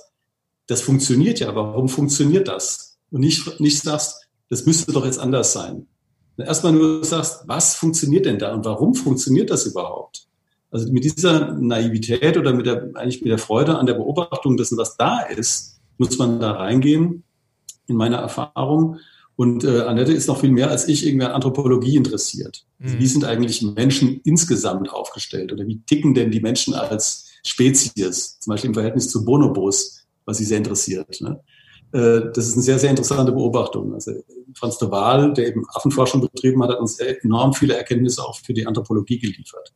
das 0.67 0.81
funktioniert 0.81 1.41
ja, 1.41 1.53
warum 1.53 1.89
funktioniert 1.89 2.47
das? 2.47 2.97
Und 3.11 3.19
nicht, 3.19 3.59
nicht 3.59 3.81
sagst, 3.81 4.25
das 4.49 4.65
müsste 4.65 4.93
doch 4.93 5.05
jetzt 5.05 5.19
anders 5.19 5.51
sein. 5.51 5.87
Erstmal 6.37 6.71
nur 6.71 7.03
sagst, 7.03 7.41
was 7.45 7.75
funktioniert 7.75 8.25
denn 8.25 8.39
da 8.39 8.53
und 8.53 8.63
warum 8.63 8.95
funktioniert 8.95 9.49
das 9.49 9.65
überhaupt? 9.65 10.27
Also 10.71 10.91
mit 10.93 11.03
dieser 11.03 11.53
Naivität 11.53 12.37
oder 12.37 12.53
mit 12.53 12.67
der, 12.67 12.91
eigentlich 12.93 13.21
mit 13.21 13.31
der 13.31 13.37
Freude 13.37 13.77
an 13.77 13.85
der 13.85 13.95
Beobachtung 13.95 14.55
dessen, 14.55 14.77
was 14.77 14.95
da 14.95 15.19
ist, 15.21 15.81
muss 15.97 16.17
man 16.17 16.39
da 16.39 16.53
reingehen, 16.53 17.25
in 17.87 17.95
meiner 17.95 18.17
Erfahrung. 18.17 18.99
Und 19.35 19.63
äh, 19.65 19.81
Annette 19.81 20.13
ist 20.13 20.27
noch 20.27 20.39
viel 20.39 20.51
mehr 20.51 20.69
als 20.69 20.87
ich 20.87 21.05
irgendwie 21.05 21.25
an 21.25 21.33
Anthropologie 21.33 21.97
interessiert. 21.97 22.65
Also, 22.81 22.97
wie 22.97 23.03
mhm. 23.03 23.07
sind 23.07 23.25
eigentlich 23.25 23.61
Menschen 23.61 24.21
insgesamt 24.23 24.91
aufgestellt 24.91 25.51
oder 25.51 25.67
wie 25.67 25.81
ticken 25.81 26.13
denn 26.13 26.31
die 26.31 26.39
Menschen 26.39 26.73
als 26.73 27.25
Spezies, 27.43 28.39
zum 28.39 28.51
Beispiel 28.51 28.69
im 28.69 28.73
Verhältnis 28.73 29.09
zu 29.09 29.25
Bonobos, 29.25 30.05
was 30.25 30.37
sie 30.37 30.45
sehr 30.45 30.57
interessiert. 30.57 31.19
Ne? 31.19 31.41
Äh, 31.91 32.31
das 32.33 32.47
ist 32.47 32.53
eine 32.53 32.63
sehr, 32.63 32.79
sehr 32.79 32.89
interessante 32.89 33.31
Beobachtung. 33.31 33.93
Also 33.93 34.11
Franz 34.53 34.77
de 34.77 34.89
Waal, 34.89 35.33
der 35.33 35.47
eben 35.47 35.63
Affenforschung 35.73 36.21
betrieben 36.21 36.63
hat, 36.63 36.71
hat 36.71 36.79
uns 36.79 36.97
enorm 36.99 37.53
viele 37.53 37.75
Erkenntnisse 37.75 38.23
auch 38.23 38.37
für 38.39 38.53
die 38.53 38.65
Anthropologie 38.65 39.19
geliefert. 39.19 39.73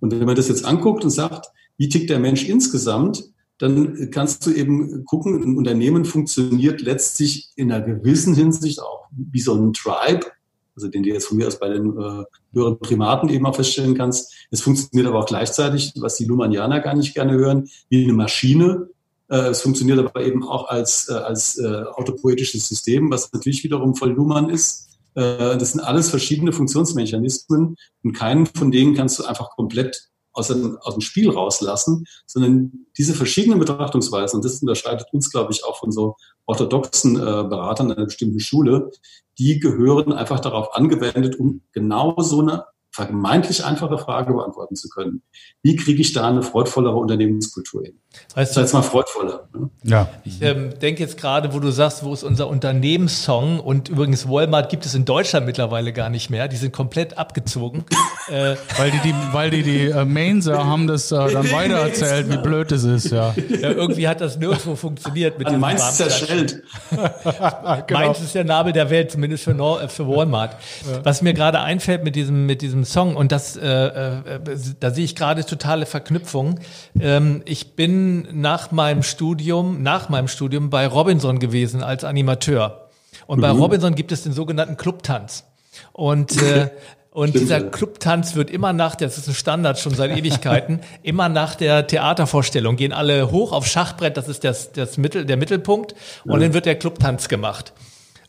Und 0.00 0.12
wenn 0.12 0.26
man 0.26 0.36
das 0.36 0.48
jetzt 0.48 0.64
anguckt 0.64 1.04
und 1.04 1.10
sagt, 1.10 1.46
wie 1.76 1.88
tickt 1.88 2.10
der 2.10 2.18
Mensch 2.18 2.48
insgesamt, 2.48 3.24
dann 3.58 4.10
kannst 4.10 4.44
du 4.46 4.52
eben 4.52 5.04
gucken, 5.04 5.42
ein 5.42 5.56
Unternehmen 5.56 6.04
funktioniert 6.04 6.80
letztlich 6.80 7.50
in 7.56 7.70
einer 7.70 7.84
gewissen 7.84 8.34
Hinsicht 8.34 8.80
auch 8.80 9.06
wie 9.10 9.40
so 9.40 9.54
ein 9.54 9.72
Tribe, 9.72 10.26
also 10.74 10.88
den 10.88 11.04
du 11.04 11.10
jetzt 11.10 11.26
von 11.26 11.36
mir 11.36 11.46
aus 11.46 11.60
bei 11.60 11.68
den 11.68 11.90
äh, 11.90 12.24
höheren 12.52 12.78
Primaten 12.80 13.28
eben 13.28 13.46
auch 13.46 13.54
feststellen 13.54 13.94
kannst. 13.94 14.32
Es 14.50 14.60
funktioniert 14.60 15.06
aber 15.08 15.20
auch 15.20 15.26
gleichzeitig, 15.26 15.92
was 15.96 16.16
die 16.16 16.24
Lumanianer 16.24 16.80
gar 16.80 16.94
nicht 16.94 17.14
gerne 17.14 17.34
hören, 17.34 17.68
wie 17.88 18.02
eine 18.02 18.12
Maschine. 18.12 18.88
Äh, 19.28 19.50
es 19.50 19.62
funktioniert 19.62 20.00
aber 20.00 20.20
eben 20.24 20.42
auch 20.42 20.68
als, 20.68 21.08
äh, 21.08 21.12
als 21.12 21.56
äh, 21.58 21.84
autopoetisches 21.94 22.68
System, 22.68 23.10
was 23.10 23.32
natürlich 23.32 23.62
wiederum 23.62 23.94
voll 23.94 24.10
Luhmann 24.10 24.50
ist. 24.50 24.98
Äh, 25.14 25.56
das 25.56 25.72
sind 25.72 25.80
alles 25.80 26.10
verschiedene 26.10 26.52
Funktionsmechanismen 26.52 27.76
und 28.02 28.12
keinen 28.12 28.46
von 28.46 28.72
denen 28.72 28.94
kannst 28.94 29.20
du 29.20 29.24
einfach 29.24 29.50
komplett 29.50 30.08
aus 30.34 30.48
dem, 30.48 30.76
aus 30.82 30.94
dem 30.94 31.00
Spiel 31.00 31.30
rauslassen, 31.30 32.04
sondern 32.26 32.86
diese 32.98 33.14
verschiedenen 33.14 33.58
Betrachtungsweisen, 33.58 34.36
und 34.36 34.44
das 34.44 34.60
unterscheidet 34.60 35.06
uns, 35.12 35.30
glaube 35.30 35.52
ich, 35.52 35.64
auch 35.64 35.78
von 35.78 35.92
so 35.92 36.16
orthodoxen 36.46 37.16
äh, 37.16 37.20
Beratern 37.20 37.92
einer 37.92 38.04
bestimmten 38.04 38.40
Schule, 38.40 38.90
die 39.38 39.58
gehören 39.58 40.12
einfach 40.12 40.40
darauf 40.40 40.74
angewendet, 40.74 41.38
um 41.38 41.62
genau 41.72 42.14
so 42.18 42.40
eine 42.40 42.66
vermeintlich 42.94 43.64
einfache 43.64 43.98
Frage 43.98 44.32
beantworten 44.32 44.76
zu 44.76 44.88
können. 44.88 45.22
Wie 45.62 45.74
kriege 45.74 46.00
ich 46.00 46.12
da 46.12 46.28
eine 46.28 46.42
freudvollere 46.42 46.94
Unternehmenskultur 46.94 47.82
hin? 47.82 47.98
Weißt 48.36 48.56
du, 48.56 48.60
jetzt 48.60 48.72
mal 48.72 48.82
freudvoller. 48.82 49.48
Ne? 49.52 49.70
Ja. 49.82 50.08
Ich 50.24 50.40
ähm, 50.40 50.78
denke 50.78 51.02
jetzt 51.02 51.16
gerade, 51.16 51.52
wo 51.52 51.58
du 51.58 51.72
sagst, 51.72 52.04
wo 52.04 52.12
ist 52.12 52.22
unser 52.22 52.46
Unternehmenssong? 52.46 53.58
Und 53.58 53.88
übrigens, 53.88 54.28
Walmart 54.28 54.70
gibt 54.70 54.86
es 54.86 54.94
in 54.94 55.04
Deutschland 55.04 55.44
mittlerweile 55.44 55.92
gar 55.92 56.08
nicht 56.08 56.30
mehr. 56.30 56.46
Die 56.46 56.56
sind 56.56 56.72
komplett 56.72 57.18
abgezogen. 57.18 57.84
äh, 58.28 58.54
weil 58.76 58.92
die, 58.92 59.00
die, 59.00 59.14
weil 59.32 59.50
die, 59.50 59.64
die 59.64 59.86
äh, 59.86 60.04
Mainzer 60.04 60.64
haben 60.64 60.86
das 60.86 61.10
äh, 61.10 61.16
dann 61.16 61.50
weitererzählt, 61.52 62.30
wie 62.30 62.36
blöd 62.36 62.70
es 62.70 62.84
ist. 62.84 63.10
Ja. 63.10 63.34
ja. 63.36 63.70
irgendwie 63.70 64.06
hat 64.06 64.20
das 64.20 64.38
nirgendwo 64.38 64.76
funktioniert. 64.76 65.38
Mit 65.40 65.48
An 65.48 65.58
Mainz 65.58 65.82
ist 65.82 65.96
zerschellt. 65.96 66.62
genau. 66.90 67.84
Mainz 67.90 68.20
ist 68.20 68.36
der 68.36 68.44
Nabel 68.44 68.72
der 68.72 68.88
Welt, 68.90 69.10
zumindest 69.10 69.42
für, 69.42 69.54
Nor 69.54 69.82
äh, 69.82 69.88
für 69.88 70.06
Walmart. 70.06 70.56
Ja. 70.88 71.04
Was 71.04 71.22
mir 71.22 71.34
gerade 71.34 71.60
einfällt 71.60 72.04
mit 72.04 72.14
diesem, 72.14 72.46
mit 72.46 72.62
diesem 72.62 72.83
Song, 72.84 73.16
und 73.16 73.32
das, 73.32 73.56
äh, 73.56 73.66
äh, 73.66 74.48
da 74.80 74.90
sehe 74.90 75.04
ich 75.04 75.16
gerade 75.16 75.44
totale 75.44 75.86
Verknüpfung. 75.86 76.60
Ähm, 76.98 77.42
ich 77.44 77.76
bin 77.76 78.40
nach 78.40 78.70
meinem 78.70 79.02
Studium, 79.02 79.82
nach 79.82 80.08
meinem 80.08 80.28
Studium 80.28 80.70
bei 80.70 80.86
Robinson 80.86 81.38
gewesen 81.38 81.82
als 81.82 82.04
Animateur. 82.04 82.88
Und 83.26 83.38
mhm. 83.38 83.42
bei 83.42 83.50
Robinson 83.50 83.94
gibt 83.94 84.12
es 84.12 84.22
den 84.22 84.32
sogenannten 84.32 84.76
Clubtanz. 84.76 85.44
Und 85.92 86.40
äh, 86.42 86.70
und 87.14 87.28
Stimmt, 87.28 87.42
dieser 87.42 87.60
Clubtanz 87.60 88.34
wird 88.34 88.50
immer 88.50 88.72
nach, 88.72 88.96
das 88.96 89.18
ist 89.18 89.28
ein 89.28 89.34
Standard 89.34 89.78
schon 89.78 89.94
seit 89.94 90.18
Ewigkeiten, 90.18 90.80
immer 91.04 91.28
nach 91.28 91.54
der 91.54 91.86
Theatervorstellung 91.86 92.74
gehen 92.74 92.92
alle 92.92 93.30
hoch 93.30 93.52
auf 93.52 93.68
Schachbrett, 93.68 94.16
das 94.16 94.26
ist 94.26 94.42
das, 94.42 94.72
das 94.72 94.98
Mittel, 94.98 95.24
der 95.24 95.36
Mittelpunkt, 95.36 95.94
und 96.24 96.32
ja. 96.32 96.38
dann 96.40 96.54
wird 96.54 96.66
der 96.66 96.74
Clubtanz 96.74 97.28
gemacht. 97.28 97.72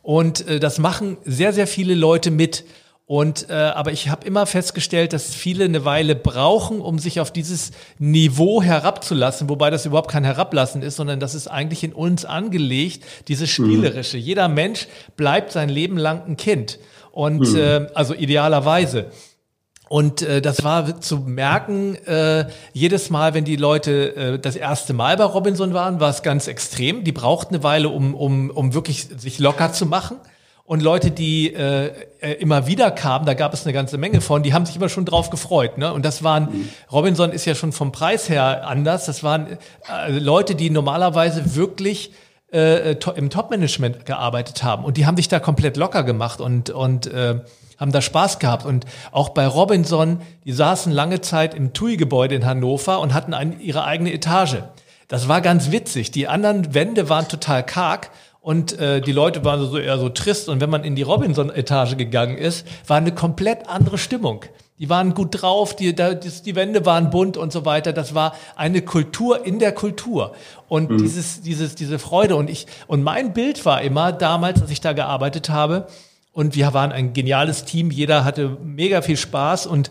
Und 0.02 0.46
äh, 0.46 0.60
das 0.60 0.78
machen 0.78 1.16
sehr, 1.24 1.52
sehr 1.52 1.66
viele 1.66 1.96
Leute 1.96 2.30
mit. 2.30 2.62
Und 3.08 3.50
äh, 3.50 3.52
aber 3.52 3.92
ich 3.92 4.08
habe 4.08 4.26
immer 4.26 4.46
festgestellt, 4.46 5.12
dass 5.12 5.32
viele 5.32 5.64
eine 5.64 5.84
Weile 5.84 6.16
brauchen, 6.16 6.80
um 6.80 6.98
sich 6.98 7.20
auf 7.20 7.30
dieses 7.30 7.70
Niveau 7.98 8.62
herabzulassen, 8.62 9.48
wobei 9.48 9.70
das 9.70 9.86
überhaupt 9.86 10.10
kein 10.10 10.24
Herablassen 10.24 10.82
ist, 10.82 10.96
sondern 10.96 11.20
das 11.20 11.36
ist 11.36 11.46
eigentlich 11.46 11.84
in 11.84 11.92
uns 11.92 12.24
angelegt, 12.24 13.04
dieses 13.28 13.48
Spielerische. 13.48 14.16
Mhm. 14.16 14.22
Jeder 14.24 14.48
Mensch 14.48 14.88
bleibt 15.16 15.52
sein 15.52 15.68
Leben 15.68 15.98
lang 15.98 16.24
ein 16.26 16.36
Kind. 16.36 16.80
Und 17.12 17.52
mhm. 17.52 17.56
äh, 17.56 17.86
also 17.94 18.12
idealerweise. 18.12 19.06
Und 19.88 20.22
äh, 20.22 20.42
das 20.42 20.64
war 20.64 21.00
zu 21.00 21.18
merken, 21.18 21.94
äh, 22.06 22.48
jedes 22.72 23.08
Mal, 23.10 23.34
wenn 23.34 23.44
die 23.44 23.54
Leute 23.54 24.16
äh, 24.16 24.38
das 24.40 24.56
erste 24.56 24.94
Mal 24.94 25.16
bei 25.16 25.24
Robinson 25.24 25.74
waren, 25.74 26.00
war 26.00 26.10
es 26.10 26.22
ganz 26.24 26.48
extrem. 26.48 27.04
Die 27.04 27.12
brauchten 27.12 27.54
eine 27.54 27.62
Weile, 27.62 27.88
um, 27.88 28.16
um, 28.16 28.50
um 28.50 28.74
wirklich 28.74 29.06
sich 29.16 29.38
locker 29.38 29.72
zu 29.72 29.86
machen. 29.86 30.16
Und 30.66 30.82
Leute, 30.82 31.12
die 31.12 31.54
äh, 31.54 31.92
äh, 32.20 32.32
immer 32.32 32.66
wieder 32.66 32.90
kamen, 32.90 33.24
da 33.24 33.34
gab 33.34 33.54
es 33.54 33.64
eine 33.64 33.72
ganze 33.72 33.98
Menge 33.98 34.20
von, 34.20 34.42
die 34.42 34.52
haben 34.52 34.66
sich 34.66 34.74
immer 34.74 34.88
schon 34.88 35.04
drauf 35.04 35.30
gefreut. 35.30 35.78
Ne? 35.78 35.92
Und 35.92 36.04
das 36.04 36.24
waren. 36.24 36.68
Robinson 36.90 37.30
ist 37.30 37.44
ja 37.44 37.54
schon 37.54 37.70
vom 37.70 37.92
Preis 37.92 38.28
her 38.28 38.66
anders. 38.66 39.06
Das 39.06 39.22
waren 39.22 39.58
äh, 39.88 40.10
Leute, 40.10 40.56
die 40.56 40.70
normalerweise 40.70 41.54
wirklich 41.54 42.12
äh, 42.50 42.96
to 42.96 43.12
im 43.12 43.30
Top-Management 43.30 44.06
gearbeitet 44.06 44.64
haben. 44.64 44.84
Und 44.84 44.96
die 44.96 45.06
haben 45.06 45.16
sich 45.16 45.28
da 45.28 45.38
komplett 45.38 45.76
locker 45.76 46.02
gemacht 46.02 46.40
und, 46.40 46.70
und 46.70 47.06
äh, 47.06 47.40
haben 47.78 47.92
da 47.92 48.00
Spaß 48.00 48.40
gehabt. 48.40 48.66
Und 48.66 48.86
auch 49.12 49.28
bei 49.28 49.46
Robinson, 49.46 50.20
die 50.44 50.52
saßen 50.52 50.90
lange 50.90 51.20
Zeit 51.20 51.54
im 51.54 51.74
TUI-Gebäude 51.74 52.34
in 52.34 52.44
Hannover 52.44 52.98
und 53.00 53.14
hatten 53.14 53.34
ein, 53.34 53.60
ihre 53.60 53.84
eigene 53.84 54.12
Etage. 54.12 54.56
Das 55.08 55.28
war 55.28 55.40
ganz 55.40 55.70
witzig. 55.70 56.10
Die 56.10 56.26
anderen 56.26 56.74
Wände 56.74 57.08
waren 57.08 57.28
total 57.28 57.64
karg 57.64 58.10
und 58.46 58.78
äh, 58.78 59.00
die 59.00 59.10
Leute 59.10 59.44
waren 59.44 59.68
so 59.68 59.76
eher 59.76 59.98
so 59.98 60.08
trist. 60.08 60.48
Und 60.48 60.60
wenn 60.60 60.70
man 60.70 60.84
in 60.84 60.94
die 60.94 61.02
Robinson-Etage 61.02 61.96
gegangen 61.96 62.38
ist, 62.38 62.64
war 62.86 62.96
eine 62.96 63.10
komplett 63.10 63.68
andere 63.68 63.98
Stimmung. 63.98 64.44
Die 64.78 64.88
waren 64.88 65.14
gut 65.14 65.42
drauf, 65.42 65.74
die, 65.74 65.92
die, 65.92 66.54
Wände 66.54 66.86
waren 66.86 67.10
bunt 67.10 67.36
und 67.36 67.52
so 67.52 67.64
weiter. 67.64 67.92
Das 67.92 68.14
war 68.14 68.36
eine 68.54 68.82
Kultur 68.82 69.44
in 69.44 69.58
der 69.58 69.72
Kultur. 69.72 70.32
Und 70.68 70.92
mhm. 70.92 70.98
dieses, 70.98 71.42
dieses, 71.42 71.74
diese 71.74 71.98
Freude. 71.98 72.36
Und 72.36 72.48
ich, 72.48 72.68
und 72.86 73.02
mein 73.02 73.32
Bild 73.32 73.64
war 73.64 73.82
immer 73.82 74.12
damals, 74.12 74.62
als 74.62 74.70
ich 74.70 74.80
da 74.80 74.92
gearbeitet 74.92 75.48
habe, 75.48 75.88
und 76.32 76.54
wir 76.54 76.72
waren 76.72 76.92
ein 76.92 77.14
geniales 77.14 77.64
Team, 77.64 77.90
jeder 77.90 78.24
hatte 78.24 78.58
mega 78.62 79.02
viel 79.02 79.16
Spaß 79.16 79.66
und 79.66 79.90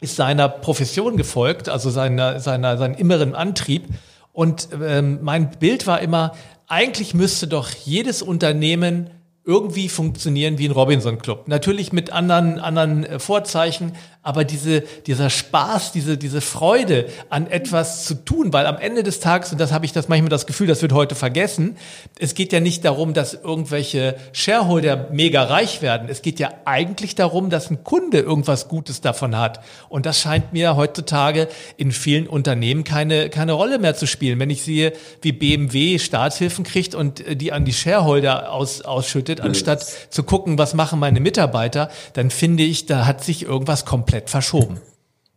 ist 0.00 0.14
seiner 0.14 0.48
Profession 0.48 1.16
gefolgt, 1.16 1.68
also 1.68 1.90
seiner, 1.90 2.38
seiner, 2.38 2.78
seinen 2.78 2.94
inneren 2.94 3.34
Antrieb. 3.34 3.88
Und 4.32 4.68
ähm, 4.80 5.18
mein 5.22 5.50
Bild 5.50 5.88
war 5.88 6.00
immer, 6.00 6.32
eigentlich 6.70 7.14
müsste 7.14 7.48
doch 7.48 7.68
jedes 7.68 8.22
Unternehmen 8.22 9.10
irgendwie 9.44 9.88
funktionieren 9.88 10.58
wie 10.58 10.68
ein 10.68 10.72
Robinson 10.72 11.18
Club. 11.18 11.48
Natürlich 11.48 11.92
mit 11.92 12.10
anderen, 12.12 12.60
anderen 12.60 13.04
äh, 13.04 13.18
Vorzeichen, 13.18 13.92
aber 14.30 14.44
diese, 14.44 14.82
dieser 15.08 15.28
Spaß, 15.28 15.90
diese, 15.90 16.16
diese 16.16 16.40
Freude 16.40 17.06
an 17.30 17.48
etwas 17.48 18.04
zu 18.04 18.14
tun, 18.14 18.52
weil 18.52 18.64
am 18.66 18.78
Ende 18.78 19.02
des 19.02 19.18
Tages, 19.18 19.50
und 19.50 19.60
das 19.60 19.72
habe 19.72 19.84
ich 19.84 19.92
das 19.92 20.06
manchmal 20.06 20.28
das 20.28 20.46
Gefühl, 20.46 20.68
das 20.68 20.82
wird 20.82 20.92
heute 20.92 21.16
vergessen, 21.16 21.76
es 22.16 22.36
geht 22.36 22.52
ja 22.52 22.60
nicht 22.60 22.84
darum, 22.84 23.12
dass 23.12 23.34
irgendwelche 23.34 24.14
Shareholder 24.32 25.08
mega 25.10 25.42
reich 25.42 25.82
werden. 25.82 26.08
Es 26.08 26.22
geht 26.22 26.38
ja 26.38 26.50
eigentlich 26.64 27.16
darum, 27.16 27.50
dass 27.50 27.72
ein 27.72 27.82
Kunde 27.82 28.20
irgendwas 28.20 28.68
Gutes 28.68 29.00
davon 29.00 29.36
hat. 29.36 29.64
Und 29.88 30.06
das 30.06 30.20
scheint 30.20 30.52
mir 30.52 30.76
heutzutage 30.76 31.48
in 31.76 31.90
vielen 31.90 32.28
Unternehmen 32.28 32.84
keine, 32.84 33.30
keine 33.30 33.54
Rolle 33.54 33.80
mehr 33.80 33.96
zu 33.96 34.06
spielen. 34.06 34.38
Wenn 34.38 34.50
ich 34.50 34.62
sehe, 34.62 34.92
wie 35.22 35.32
BMW 35.32 35.98
Staatshilfen 35.98 36.62
kriegt 36.62 36.94
und 36.94 37.24
die 37.28 37.50
an 37.50 37.64
die 37.64 37.72
Shareholder 37.72 38.52
aus, 38.52 38.82
ausschüttet, 38.82 39.40
anstatt 39.40 39.84
zu 40.10 40.22
gucken, 40.22 40.56
was 40.56 40.74
machen 40.74 41.00
meine 41.00 41.18
Mitarbeiter, 41.18 41.90
dann 42.12 42.30
finde 42.30 42.62
ich, 42.62 42.86
da 42.86 43.06
hat 43.06 43.24
sich 43.24 43.42
irgendwas 43.42 43.84
komplett 43.84 44.19
komplett 44.20 44.30
verschoben. 44.30 44.78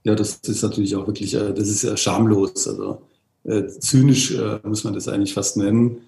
Ja, 0.04 0.16
das 0.16 0.40
ist 0.44 0.64
natürlich 0.64 0.96
auch 0.96 1.08
wirklich, 1.08 1.34
äh, 1.34 1.54
das 1.54 1.70
ist 1.70 2.00
schamlos. 2.00 2.68
Also 2.68 3.02
äh, 3.46 3.68
zynisch 3.68 4.32
äh, 4.32 4.60
muss 4.64 4.84
man 4.84 4.94
das 4.94 5.08
eigentlich 5.08 5.34
fast 5.34 5.58
nennen. 5.58 6.02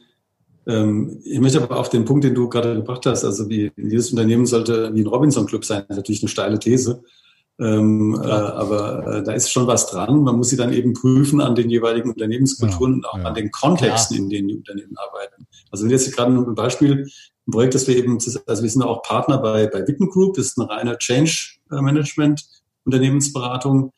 Ähm, 0.67 1.21
ich 1.23 1.39
möchte 1.39 1.61
aber 1.61 1.77
auf 1.77 1.89
den 1.89 2.05
Punkt, 2.05 2.23
den 2.23 2.35
du 2.35 2.49
gerade 2.49 2.75
gebracht 2.75 3.05
hast, 3.05 3.23
also 3.23 3.49
wie 3.49 3.71
jedes 3.77 4.11
Unternehmen 4.11 4.45
sollte 4.45 4.93
wie 4.93 5.01
ein 5.01 5.07
Robinson 5.07 5.45
Club 5.45 5.63
sein, 5.63 5.85
natürlich 5.87 6.21
eine 6.21 6.29
steile 6.29 6.59
These. 6.59 7.03
Ähm, 7.57 8.19
äh, 8.21 8.27
aber 8.27 9.07
äh, 9.07 9.23
da 9.23 9.31
ist 9.31 9.49
schon 9.49 9.65
was 9.65 9.87
dran. 9.87 10.23
Man 10.23 10.35
muss 10.35 10.49
sie 10.49 10.57
dann 10.57 10.73
eben 10.73 10.91
prüfen 10.91 11.39
an 11.39 11.55
den 11.55 11.69
jeweiligen 11.69 12.09
Unternehmenskulturen 12.09 12.91
ja, 12.91 12.97
und 12.97 13.05
auch 13.05 13.17
ja. 13.19 13.23
an 13.23 13.33
den 13.33 13.49
Kontexten, 13.49 14.17
ja. 14.17 14.23
in 14.23 14.29
denen 14.29 14.47
die 14.49 14.57
Unternehmen 14.57 14.97
arbeiten. 14.97 15.47
Also 15.71 15.85
wenn 15.85 15.91
jetzt 15.91 16.13
gerade 16.13 16.33
ein 16.33 16.55
Beispiel, 16.55 17.07
ein 17.47 17.51
Projekt, 17.51 17.75
das 17.75 17.87
wir 17.87 17.95
eben, 17.95 18.15
also 18.15 18.63
wir 18.63 18.69
sind 18.69 18.81
auch 18.81 19.03
Partner 19.03 19.37
bei, 19.37 19.67
bei 19.67 19.87
Witten 19.87 20.09
Group, 20.09 20.35
das 20.35 20.47
ist 20.47 20.57
ein 20.57 20.65
reiner 20.65 20.97
Change 20.97 21.59
Management 21.69 22.45
Unternehmensberatung 22.85 23.93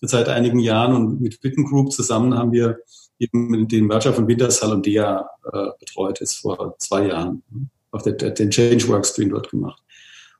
seit 0.00 0.28
einigen 0.28 0.60
Jahren 0.60 0.94
und 0.94 1.20
mit 1.20 1.42
Witten 1.42 1.64
Group 1.64 1.92
zusammen 1.92 2.34
haben 2.34 2.52
wir 2.52 2.78
eben 3.18 3.66
den 3.66 3.86
Merger 3.86 4.12
von 4.12 4.28
Wintershall 4.28 4.72
und 4.72 4.86
DEA 4.86 5.28
äh, 5.52 5.68
betreut, 5.80 6.20
ist 6.20 6.36
vor 6.36 6.76
zwei 6.78 7.08
Jahren. 7.08 7.42
Auf 7.90 8.02
der, 8.02 8.12
den 8.12 8.50
Change 8.50 8.86
Workstream 8.88 9.30
dort 9.30 9.50
gemacht. 9.50 9.82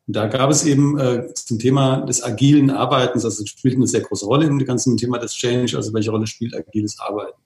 Und 0.07 0.17
da 0.17 0.27
gab 0.27 0.51
es 0.51 0.65
eben 0.65 0.99
äh, 0.99 1.33
zum 1.35 1.59
Thema 1.59 2.03
des 2.03 2.23
agilen 2.23 2.71
Arbeitens, 2.71 3.25
also 3.25 3.45
spielt 3.47 3.77
eine 3.77 3.87
sehr 3.87 4.03
große 4.03 4.27
Rolle 4.27 4.47
im 4.47 4.59
ganzen 4.59 4.97
Thema 4.97 5.19
des 5.19 5.33
Change, 5.35 5.77
also 5.77 5.93
welche 5.93 6.11
Rolle 6.11 6.27
spielt 6.27 6.55
agiles 6.55 6.99
Arbeiten. 7.01 7.39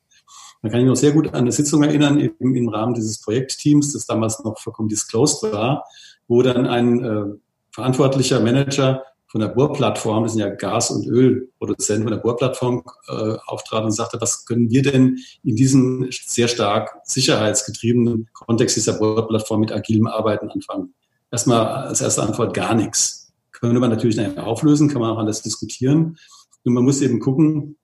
Da 0.62 0.68
kann 0.68 0.80
ich 0.80 0.86
noch 0.86 0.96
sehr 0.96 1.12
gut 1.12 1.28
an 1.28 1.34
eine 1.34 1.52
Sitzung 1.52 1.82
erinnern, 1.82 2.20
eben 2.20 2.54
im 2.54 2.68
Rahmen 2.68 2.94
dieses 2.94 3.20
Projektteams, 3.20 3.92
das 3.92 4.06
damals 4.06 4.42
noch 4.44 4.58
vollkommen 4.58 4.88
disclosed 4.88 5.52
war, 5.52 5.84
wo 6.28 6.42
dann 6.42 6.66
ein 6.66 7.04
äh, 7.04 7.24
verantwortlicher 7.72 8.38
Manager 8.38 9.02
von 9.32 9.40
der 9.40 9.48
Bohrplattform, 9.48 10.22
das 10.22 10.34
sind 10.34 10.42
ja 10.42 10.50
Gas- 10.50 10.90
und 10.90 11.06
Ölproduzenten 11.06 12.04
von 12.04 12.12
der 12.12 12.20
Bohrplattform, 12.20 12.84
äh, 13.08 13.36
auftrat 13.46 13.82
und 13.82 13.90
sagte, 13.90 14.20
was 14.20 14.44
können 14.44 14.70
wir 14.70 14.82
denn 14.82 15.18
in 15.42 15.56
diesem 15.56 16.08
sehr 16.10 16.46
stark 16.46 17.00
sicherheitsgetriebenen 17.04 18.28
Kontext 18.32 18.76
dieser 18.76 18.92
Bohrplattform 18.92 19.60
mit 19.60 19.72
agilem 19.72 20.06
Arbeiten 20.06 20.50
anfangen? 20.50 20.94
erstmal 21.32 21.66
als 21.66 22.00
erste 22.00 22.22
Antwort 22.22 22.54
gar 22.54 22.74
nichts. 22.74 23.32
Könnte 23.50 23.80
man 23.80 23.90
natürlich 23.90 24.20
auflösen, 24.38 24.88
kann 24.88 25.00
man 25.00 25.10
auch 25.10 25.18
alles 25.18 25.42
diskutieren. 25.42 26.18
Und 26.64 26.74
man 26.74 26.84
muss 26.84 27.00
eben 27.00 27.18
gucken, 27.18 27.76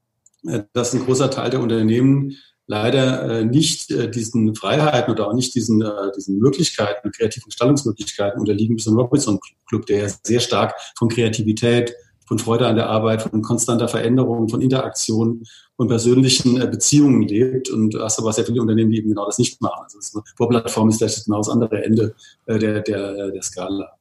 äh, 0.47 0.63
dass 0.73 0.95
ein 0.95 1.05
großer 1.05 1.31
Teil 1.31 1.51
der 1.51 1.61
Unternehmen 1.61 2.37
leider 2.69 3.41
äh, 3.41 3.45
nicht 3.45 3.91
äh, 3.91 4.09
diesen 4.09 4.55
Freiheiten 4.55 5.13
oder 5.13 5.27
auch 5.27 5.35
nicht 5.35 5.55
diesen, 5.55 5.83
diesen 6.17 6.39
Möglichkeiten, 6.39 7.11
kreativen 7.11 7.47
Gestaltungsmöglichkeiten 7.47 8.39
unterliegen, 8.39 8.79
so 8.79 8.93
ein 8.93 8.97
Robinson 8.97 9.41
Club, 9.67 9.87
der 9.87 10.03
ja 10.03 10.09
sehr 10.23 10.41
stark 10.41 10.75
von 10.97 11.09
Kreativität, 11.09 11.95
von 12.27 12.39
Freude 12.39 12.67
an 12.67 12.77
der 12.77 12.91
Arbeit, 12.91 13.23
von 13.23 13.41
konstanter 13.41 13.89
Veränderung, 13.89 14.51
von 14.51 14.61
Interaktion 14.61 15.45
und 15.77 15.89
persönlichen 15.89 16.59
Beziehungen 16.71 17.23
lebt. 17.23 17.71
Und 17.71 17.95
hast 17.99 18.19
aber 18.19 18.35
sehr 18.35 18.45
viele 18.45 18.61
Unternehmen, 18.61 18.91
die 18.91 18.99
eben 18.99 19.09
genau 19.09 19.25
das 19.25 19.39
nicht 19.39 19.63
machen. 19.63 19.85
Also 19.85 20.21
Vorplattform 20.37 20.91
ist 20.91 20.99
vielleicht 20.99 21.25
genau 21.25 21.39
das 21.39 21.49
andere 21.49 21.83
Ende 21.83 22.15
der, 22.47 22.83
der, 22.83 23.31
der 23.31 23.43
Skala. 23.43 23.98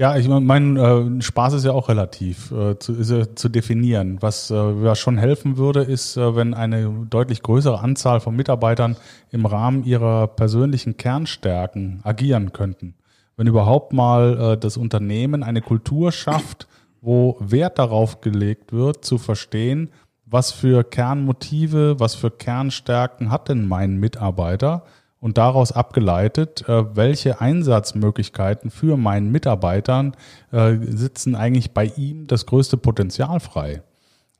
Ja, 0.00 0.16
ich 0.16 0.28
meine, 0.28 0.42
mein 0.42 0.76
äh, 0.76 1.20
Spaß 1.20 1.54
ist 1.54 1.64
ja 1.64 1.72
auch 1.72 1.88
relativ 1.88 2.52
äh, 2.52 2.78
zu, 2.78 2.92
ist, 2.94 3.10
äh, 3.10 3.34
zu 3.34 3.48
definieren. 3.48 4.18
Was 4.20 4.48
äh, 4.48 4.94
schon 4.94 5.18
helfen 5.18 5.56
würde, 5.56 5.82
ist, 5.82 6.16
äh, 6.16 6.36
wenn 6.36 6.54
eine 6.54 7.06
deutlich 7.10 7.42
größere 7.42 7.80
Anzahl 7.80 8.20
von 8.20 8.36
Mitarbeitern 8.36 8.96
im 9.32 9.44
Rahmen 9.44 9.82
ihrer 9.82 10.28
persönlichen 10.28 10.98
Kernstärken 10.98 11.98
agieren 12.04 12.52
könnten. 12.52 12.94
Wenn 13.36 13.48
überhaupt 13.48 13.92
mal 13.92 14.52
äh, 14.52 14.56
das 14.56 14.76
Unternehmen 14.76 15.42
eine 15.42 15.62
Kultur 15.62 16.12
schafft, 16.12 16.68
wo 17.00 17.36
Wert 17.40 17.80
darauf 17.80 18.20
gelegt 18.20 18.72
wird, 18.72 19.04
zu 19.04 19.18
verstehen, 19.18 19.90
was 20.26 20.52
für 20.52 20.84
Kernmotive, 20.84 21.98
was 21.98 22.14
für 22.14 22.30
Kernstärken 22.30 23.32
hat 23.32 23.48
denn 23.48 23.66
mein 23.66 23.96
Mitarbeiter 23.96 24.84
und 25.20 25.38
daraus 25.38 25.72
abgeleitet, 25.72 26.68
äh, 26.68 26.96
welche 26.96 27.40
Einsatzmöglichkeiten 27.40 28.70
für 28.70 28.96
meinen 28.96 29.30
Mitarbeitern 29.32 30.14
äh, 30.52 30.76
sitzen 30.80 31.34
eigentlich 31.34 31.72
bei 31.72 31.86
ihm 31.96 32.26
das 32.26 32.46
größte 32.46 32.76
Potenzial 32.76 33.40
frei. 33.40 33.82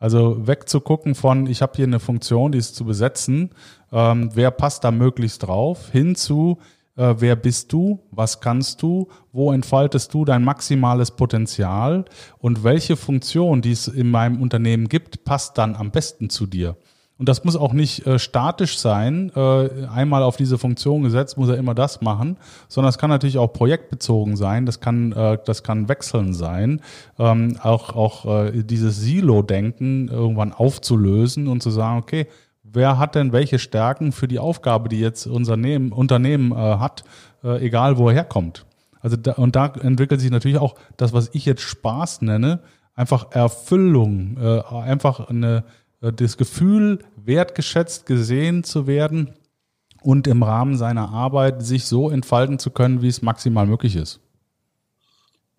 Also 0.01 0.47
wegzugucken 0.47 1.15
von, 1.17 1.47
ich 1.49 1.61
habe 1.61 1.73
hier 1.75 1.87
eine 1.87 1.99
Funktion, 1.99 2.53
die 2.53 2.59
ist 2.59 2.77
zu 2.77 2.85
besetzen, 2.85 3.51
ähm, 3.91 4.31
wer 4.35 4.53
passt 4.53 4.85
da 4.85 4.93
möglichst 4.93 5.43
drauf, 5.43 5.91
hin 5.91 6.15
zu, 6.15 6.59
äh, 6.97 7.17
wer 7.19 7.35
bist 7.35 7.73
du, 7.73 8.01
was 8.13 8.41
kannst 8.41 8.83
du, 8.83 9.09
wo 9.33 9.53
entfaltest 9.53 10.15
du 10.15 10.25
dein 10.25 10.45
maximales 10.45 11.11
Potenzial 11.11 12.05
und 12.39 12.63
welche 12.63 12.97
Funktion, 12.97 13.61
die 13.61 13.73
es 13.73 13.89
in 13.89 14.11
meinem 14.11 14.41
Unternehmen 14.41 14.89
gibt, 14.89 15.25
passt 15.25 15.59
dann 15.59 15.75
am 15.75 15.91
besten 15.91 16.31
zu 16.31 16.47
dir. 16.47 16.77
Und 17.19 17.29
das 17.29 17.43
muss 17.43 17.57
auch 17.57 17.73
nicht 17.73 18.07
äh, 18.07 18.21
statisch 18.21 18.79
sein, 18.79 19.33
äh, 19.35 19.87
einmal 19.93 20.23
auf 20.23 20.37
diese 20.37 20.57
Funktion 20.57 21.03
gesetzt, 21.03 21.37
muss 21.37 21.49
er 21.49 21.57
immer 21.57 21.75
das 21.75 22.01
machen, 22.01 22.37
sondern 22.69 22.91
es 22.91 22.99
kann 22.99 23.11
natürlich 23.11 23.39
auch 23.39 23.53
projektbezogen 23.53 24.37
sein, 24.37 24.67
das 24.67 24.79
kann, 24.79 25.11
äh, 25.13 25.37
das 25.45 25.65
kann 25.65 25.89
wechseln 25.89 26.33
sein, 26.33 26.81
ähm, 27.19 27.59
auch, 27.61 27.97
auch 27.97 28.45
äh, 28.45 28.63
dieses 28.63 29.01
Silo-Denken 29.01 30.09
irgendwann 30.09 30.53
aufzulösen 30.53 31.49
und 31.49 31.61
zu 31.61 31.71
sagen, 31.71 31.99
okay, 31.99 32.29
wer 32.63 32.99
hat 32.99 33.17
denn 33.17 33.33
welche 33.33 33.59
Stärken 33.59 34.13
für 34.13 34.29
die 34.29 34.39
Aufgabe, 34.39 34.89
die 34.89 35.01
jetzt 35.01 35.27
unser 35.27 35.55
Unternehmen, 35.55 35.91
Unternehmen 35.91 36.53
äh, 36.53 36.55
hat, 36.55 37.03
äh, 37.43 37.67
egal 37.67 37.99
wo 37.99 38.09
er 38.11 38.15
herkommt. 38.15 38.65
Also 39.01 39.17
da, 39.17 39.33
und 39.33 39.57
da 39.57 39.67
entwickelt 39.67 40.21
sich 40.21 40.31
natürlich 40.31 40.59
auch 40.59 40.77
das, 40.97 41.13
was 41.13 41.31
ich 41.33 41.45
jetzt 41.47 41.63
Spaß 41.63 42.23
nenne, 42.23 42.61
einfach 42.95 43.31
Erfüllung, 43.31 44.39
einfach 44.39 45.29
eine, 45.29 45.63
das 46.01 46.37
Gefühl, 46.37 47.01
wertgeschätzt 47.25 48.07
gesehen 48.07 48.65
zu 48.65 48.87
werden 48.87 49.35
und 50.03 50.27
im 50.27 50.43
Rahmen 50.43 50.77
seiner 50.77 51.11
Arbeit 51.11 51.63
sich 51.63 51.85
so 51.85 52.11
entfalten 52.11 52.59
zu 52.59 52.71
können, 52.71 53.03
wie 53.03 53.09
es 53.09 53.23
maximal 53.23 53.67
möglich 53.67 53.97
ist. 53.97 54.21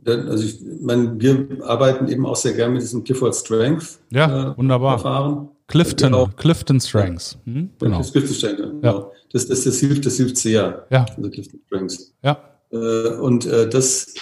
Also 0.05 0.45
ich 0.45 0.61
meine, 0.81 1.19
wir 1.19 1.47
arbeiten 1.65 2.07
eben 2.07 2.25
auch 2.25 2.37
sehr 2.37 2.53
gerne 2.53 2.73
mit 2.73 2.81
diesem 2.81 3.03
Clifford 3.03 3.35
Strength 3.35 3.99
ja, 4.11 4.51
äh, 4.51 4.57
wunderbar. 4.57 4.97
Verfahren. 4.97 5.49
Clifton, 5.67 6.11
genau. 6.11 6.29
Clifton 6.37 6.79
Strengths. 6.79 7.37
Hm? 7.45 7.69
Genau. 7.79 7.97
Das 7.97 8.11
Clifton 8.11 8.33
Strengths, 8.33 8.61
genau. 8.61 8.81
Ja. 8.81 9.11
Das, 9.31 9.47
das, 9.47 9.63
das, 9.65 9.77
hilft, 9.79 10.05
das 10.05 10.15
hilft 10.15 10.37
sehr. 10.37 10.87
Ja. 10.89 11.05
Also 11.15 11.29
Clifton 11.29 11.59
Strengths. 11.67 12.13
Ja. 12.23 12.41
Äh, 12.71 13.17
und 13.17 13.45
äh, 13.45 13.69
das 13.69 14.13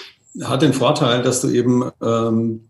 hat 0.42 0.64
den 0.64 0.74
Vorteil, 0.74 1.22
dass 1.22 1.42
du 1.42 1.50
eben 1.50 1.90
ähm, 2.02 2.68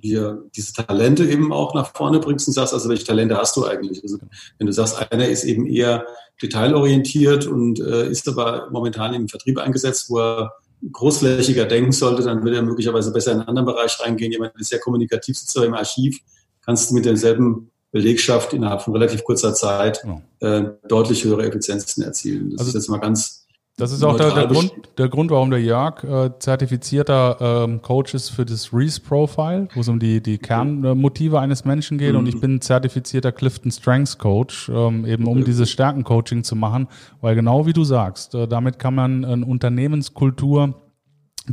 dir 0.00 0.44
diese 0.56 0.72
Talente 0.72 1.24
eben 1.24 1.52
auch 1.52 1.74
nach 1.74 1.94
vorne 1.94 2.18
bringst 2.18 2.48
und 2.48 2.54
sagst, 2.54 2.74
also 2.74 2.88
welche 2.88 3.04
Talente 3.04 3.36
hast 3.36 3.56
du 3.56 3.66
eigentlich? 3.66 4.02
Also 4.02 4.18
wenn 4.58 4.66
du 4.66 4.72
sagst, 4.72 5.12
einer 5.12 5.28
ist 5.28 5.44
eben 5.44 5.66
eher 5.66 6.06
detailorientiert 6.42 7.46
und 7.46 7.80
äh, 7.80 8.08
ist 8.08 8.28
aber 8.28 8.68
momentan 8.70 9.14
im 9.14 9.28
Vertrieb 9.28 9.58
eingesetzt, 9.58 10.10
wo 10.10 10.18
er 10.18 10.52
großflächiger 10.92 11.66
denken 11.66 11.92
sollte, 11.92 12.22
dann 12.22 12.42
würde 12.42 12.56
er 12.56 12.62
möglicherweise 12.62 13.12
besser 13.12 13.32
in 13.32 13.38
einen 13.38 13.48
anderen 13.48 13.66
Bereich 13.66 13.98
reingehen. 14.00 14.32
Jemand 14.32 14.58
ist 14.58 14.70
sehr 14.70 14.78
kommunikativ, 14.78 15.38
sitzt 15.38 15.56
im 15.56 15.74
Archiv, 15.74 16.18
kannst 16.64 16.90
du 16.90 16.94
mit 16.94 17.04
derselben 17.04 17.70
Belegschaft 17.92 18.52
innerhalb 18.52 18.82
von 18.82 18.94
relativ 18.94 19.24
kurzer 19.24 19.52
Zeit 19.52 20.02
äh, 20.40 20.62
deutlich 20.88 21.24
höhere 21.24 21.44
Effizienzen 21.46 22.02
erzielen. 22.02 22.50
Das 22.50 22.60
also, 22.60 22.70
ist 22.70 22.74
jetzt 22.74 22.88
mal 22.88 22.98
ganz 22.98 23.39
das 23.80 23.92
ist 23.92 24.04
auch 24.04 24.16
der, 24.16 24.32
der, 24.32 24.46
Grund, 24.46 24.72
der 24.98 25.08
Grund, 25.08 25.30
warum 25.30 25.50
der 25.50 25.60
Jörg 25.60 26.04
äh, 26.04 26.30
zertifizierter 26.38 27.64
ähm, 27.64 27.82
Coach 27.82 28.14
ist 28.14 28.30
für 28.30 28.44
das 28.44 28.72
Reese 28.72 29.00
Profile, 29.00 29.68
wo 29.74 29.80
es 29.80 29.88
um 29.88 29.98
die, 29.98 30.22
die 30.22 30.38
Kernmotive 30.38 31.40
eines 31.40 31.64
Menschen 31.64 31.98
geht. 31.98 32.12
Mhm. 32.12 32.18
Und 32.18 32.26
ich 32.26 32.40
bin 32.40 32.60
zertifizierter 32.60 33.32
Clifton 33.32 33.70
Strengths 33.70 34.18
Coach, 34.18 34.68
ähm, 34.68 35.04
eben 35.06 35.26
um 35.26 35.44
dieses 35.44 35.70
Stärkencoaching 35.70 36.44
zu 36.44 36.56
machen. 36.56 36.88
Weil 37.20 37.34
genau 37.34 37.66
wie 37.66 37.72
du 37.72 37.84
sagst, 37.84 38.34
äh, 38.34 38.46
damit 38.46 38.78
kann 38.78 38.94
man 38.94 39.24
eine 39.24 39.46
Unternehmenskultur 39.46 40.74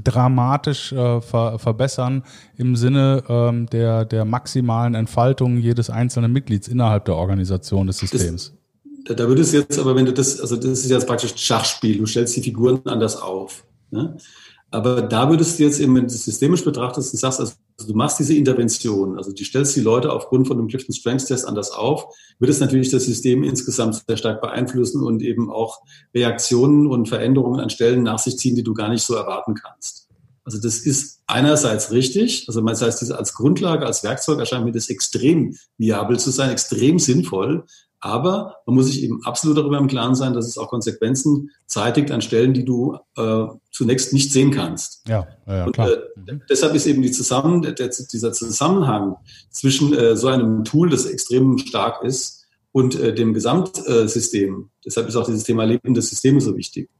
dramatisch 0.03 0.91
äh, 0.91 1.21
ver 1.21 1.59
verbessern 1.59 2.23
im 2.55 2.75
Sinne 2.75 3.23
ähm, 3.29 3.67
der, 3.67 4.05
der 4.05 4.25
maximalen 4.25 4.95
Entfaltung 4.95 5.57
jedes 5.57 5.89
einzelnen 5.89 6.31
Mitglieds 6.31 6.67
innerhalb 6.67 7.05
der 7.05 7.15
Organisation 7.15 7.87
des 7.87 7.99
Systems. 7.99 8.51
Das, 8.51 8.57
da 9.15 9.27
würde 9.27 9.41
es 9.41 9.51
jetzt 9.51 9.79
aber, 9.79 9.95
wenn 9.95 10.05
du 10.05 10.13
das, 10.13 10.39
also 10.39 10.55
das 10.55 10.83
ist 10.83 10.89
jetzt 10.89 11.07
praktisch 11.07 11.33
Schachspiel, 11.35 11.97
du 11.97 12.05
stellst 12.05 12.35
die 12.35 12.41
Figuren 12.41 12.81
anders 12.85 13.15
auf. 13.21 13.63
Ne? 13.91 14.17
Aber 14.69 15.01
da 15.01 15.29
würdest 15.29 15.57
du 15.57 15.63
jetzt 15.63 15.79
eben, 15.79 15.95
wenn 15.95 16.07
du 16.07 16.11
das 16.13 16.25
systemisch 16.25 16.63
betrachtest 16.63 17.13
und 17.13 17.19
sagst, 17.19 17.39
also 17.39 17.53
du 17.87 17.93
machst 17.93 18.19
diese 18.19 18.33
Intervention, 18.33 19.17
also 19.17 19.31
du 19.31 19.43
stellst 19.45 19.75
die 19.77 19.81
Leute 19.81 20.11
aufgrund 20.11 20.47
von 20.47 20.57
einem 20.57 20.67
Clifton 20.67 20.93
Strengths 20.93 21.25
Test 21.25 21.47
anders 21.47 21.71
auf, 21.71 22.13
wird 22.39 22.51
es 22.51 22.59
natürlich 22.59 22.89
das 22.89 23.05
System 23.05 23.43
insgesamt 23.43 24.03
sehr 24.05 24.17
stark 24.17 24.41
beeinflussen 24.41 25.03
und 25.03 25.21
eben 25.21 25.49
auch 25.49 25.79
Reaktionen 26.13 26.87
und 26.87 27.07
Veränderungen 27.07 27.61
an 27.61 27.69
Stellen 27.69 28.03
nach 28.03 28.19
sich 28.19 28.37
ziehen, 28.37 28.55
die 28.55 28.63
du 28.63 28.73
gar 28.73 28.89
nicht 28.89 29.03
so 29.03 29.15
erwarten 29.15 29.53
kannst. 29.55 30.07
Also 30.43 30.59
das 30.61 30.79
ist 30.79 31.21
einerseits 31.27 31.91
richtig, 31.91 32.45
also 32.47 32.61
das 32.61 32.81
heißt, 32.81 33.11
als 33.11 33.33
Grundlage, 33.33 33.85
als 33.85 34.03
Werkzeug 34.03 34.39
erscheint 34.39 34.65
mir 34.65 34.71
das 34.71 34.89
extrem 34.89 35.55
viabel 35.77 36.19
zu 36.19 36.31
sein, 36.31 36.51
extrem 36.51 36.99
sinnvoll. 36.99 37.65
Aber 37.99 38.57
man 38.65 38.75
muss 38.75 38.87
sich 38.87 39.03
eben 39.03 39.21
absolut 39.25 39.57
darüber 39.57 39.77
im 39.77 39.87
Klaren 39.87 40.13
sein, 40.13 40.33
dass 40.33 40.47
es 40.47 40.57
auch 40.57 40.69
Konsequenzen 40.69 41.49
zeitigt 41.65 42.11
an 42.11 42.21
Stellen, 42.21 42.53
die 42.53 42.63
du 42.63 42.97
äh, 43.15 43.45
zunächst 43.71 44.13
nicht 44.13 44.31
sehen 44.31 44.51
kannst. 44.51 45.01
Ja, 45.07 45.27
ja, 45.47 45.57
ja 45.57 45.71
klar. 45.71 45.87
Und, 45.87 46.29
äh, 46.29 46.33
mhm. 46.33 46.41
Deshalb 46.49 46.75
ist 46.75 46.85
eben 46.85 47.01
die 47.01 47.11
Zusammen, 47.11 47.63
der, 47.63 47.73
dieser 47.73 48.33
Zusammenhang 48.33 49.15
zwischen 49.49 49.93
äh, 49.93 50.15
so 50.15 50.27
einem 50.27 50.63
Tool, 50.63 50.89
das 50.89 51.05
extrem 51.05 51.57
stark 51.57 52.03
ist, 52.03 52.37
und 52.77 52.99
äh, 52.99 53.11
dem 53.11 53.33
Gesamtsystem. 53.33 54.69
Deshalb 54.85 55.07
ist 55.07 55.15
auch 55.15 55.25
dieses 55.25 55.43
Thema 55.43 55.63
lebende 55.63 55.99
Systeme 55.99 56.39
so 56.39 56.55
wichtig, 56.55 56.91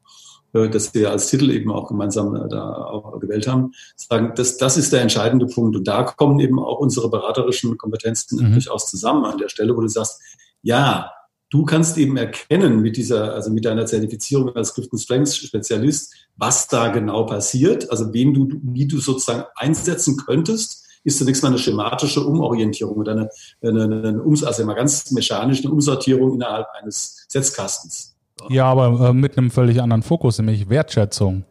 äh, 0.54 0.70
dass 0.70 0.91
wir 0.95 1.12
als 1.12 1.30
Titel 1.30 1.52
eben 1.52 1.72
auch 1.72 1.88
gemeinsam 1.88 2.36
äh, 2.36 2.50
da 2.50 2.74
auch 2.74 3.20
gewählt 3.20 3.48
haben. 3.48 3.74
Sagen, 3.95 4.34
das, 4.36 4.58
das 4.58 4.78
ist 4.78 4.91
der 4.91 5.02
entscheidende 5.02 5.45
Punkt. 5.45 5.76
Und 5.76 5.88
da 5.88 6.02
kommen 6.02 6.39
eben 6.39 6.60
auch 6.60 6.80
unsere 6.80 7.12
beraterischen 7.12 7.78
Kompetenzen 7.78 8.43
mhm. 8.43 8.54
durchaus 8.54 8.88
zusammen 8.88 9.26
an 9.26 9.38
der 9.38 9.50
Stelle, 9.50 9.78
wo 9.78 9.82
du 9.82 9.88
sagst, 9.88 10.20
ja, 10.68 11.11
du 11.49 11.63
kannst 11.63 11.97
eben 11.97 12.18
erkennen 12.18 12.82
mit 12.82 12.97
dieser, 12.97 13.34
also 13.34 13.49
mit 13.49 13.63
deiner 13.63 13.86
Zertifizierung 13.86 14.53
als 14.53 14.74
Clifton 14.74 14.99
Strengths 14.99 15.38
Spezialist, 15.38 16.13
was 16.36 16.68
da 16.68 16.89
genau 16.89 17.26
passiert, 17.26 17.89
also 17.89 18.13
wen 18.13 18.34
du, 18.34 18.49
wie 18.63 18.86
du 18.86 18.99
sozusagen 18.99 19.45
einsetzen 19.55 20.18
könntest 20.18 20.84
ist 21.05 21.20
zunächst 21.20 21.41
mal 21.41 21.49
eine 21.49 21.57
schematische 21.57 22.20
Umorientierung 22.20 22.97
oder 22.97 23.13
eine, 23.13 23.30
eine, 23.61 23.84
eine, 23.84 24.24
also 24.45 24.65
mal 24.65 24.74
ganz 24.74 25.09
mechanische 25.11 25.70
Umsortierung 25.70 26.34
innerhalb 26.34 26.68
eines 26.82 27.26
Setzkastens. 27.30 28.18
Ja, 28.49 28.65
aber 28.65 29.11
äh, 29.11 29.13
mit 29.13 29.38
einem 29.38 29.49
völlig 29.49 29.82
anderen 29.82 30.03
Fokus, 30.03 30.38
nämlich 30.39 30.68
Wertschätzung. 30.68 31.45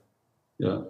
Ja. 0.59 0.85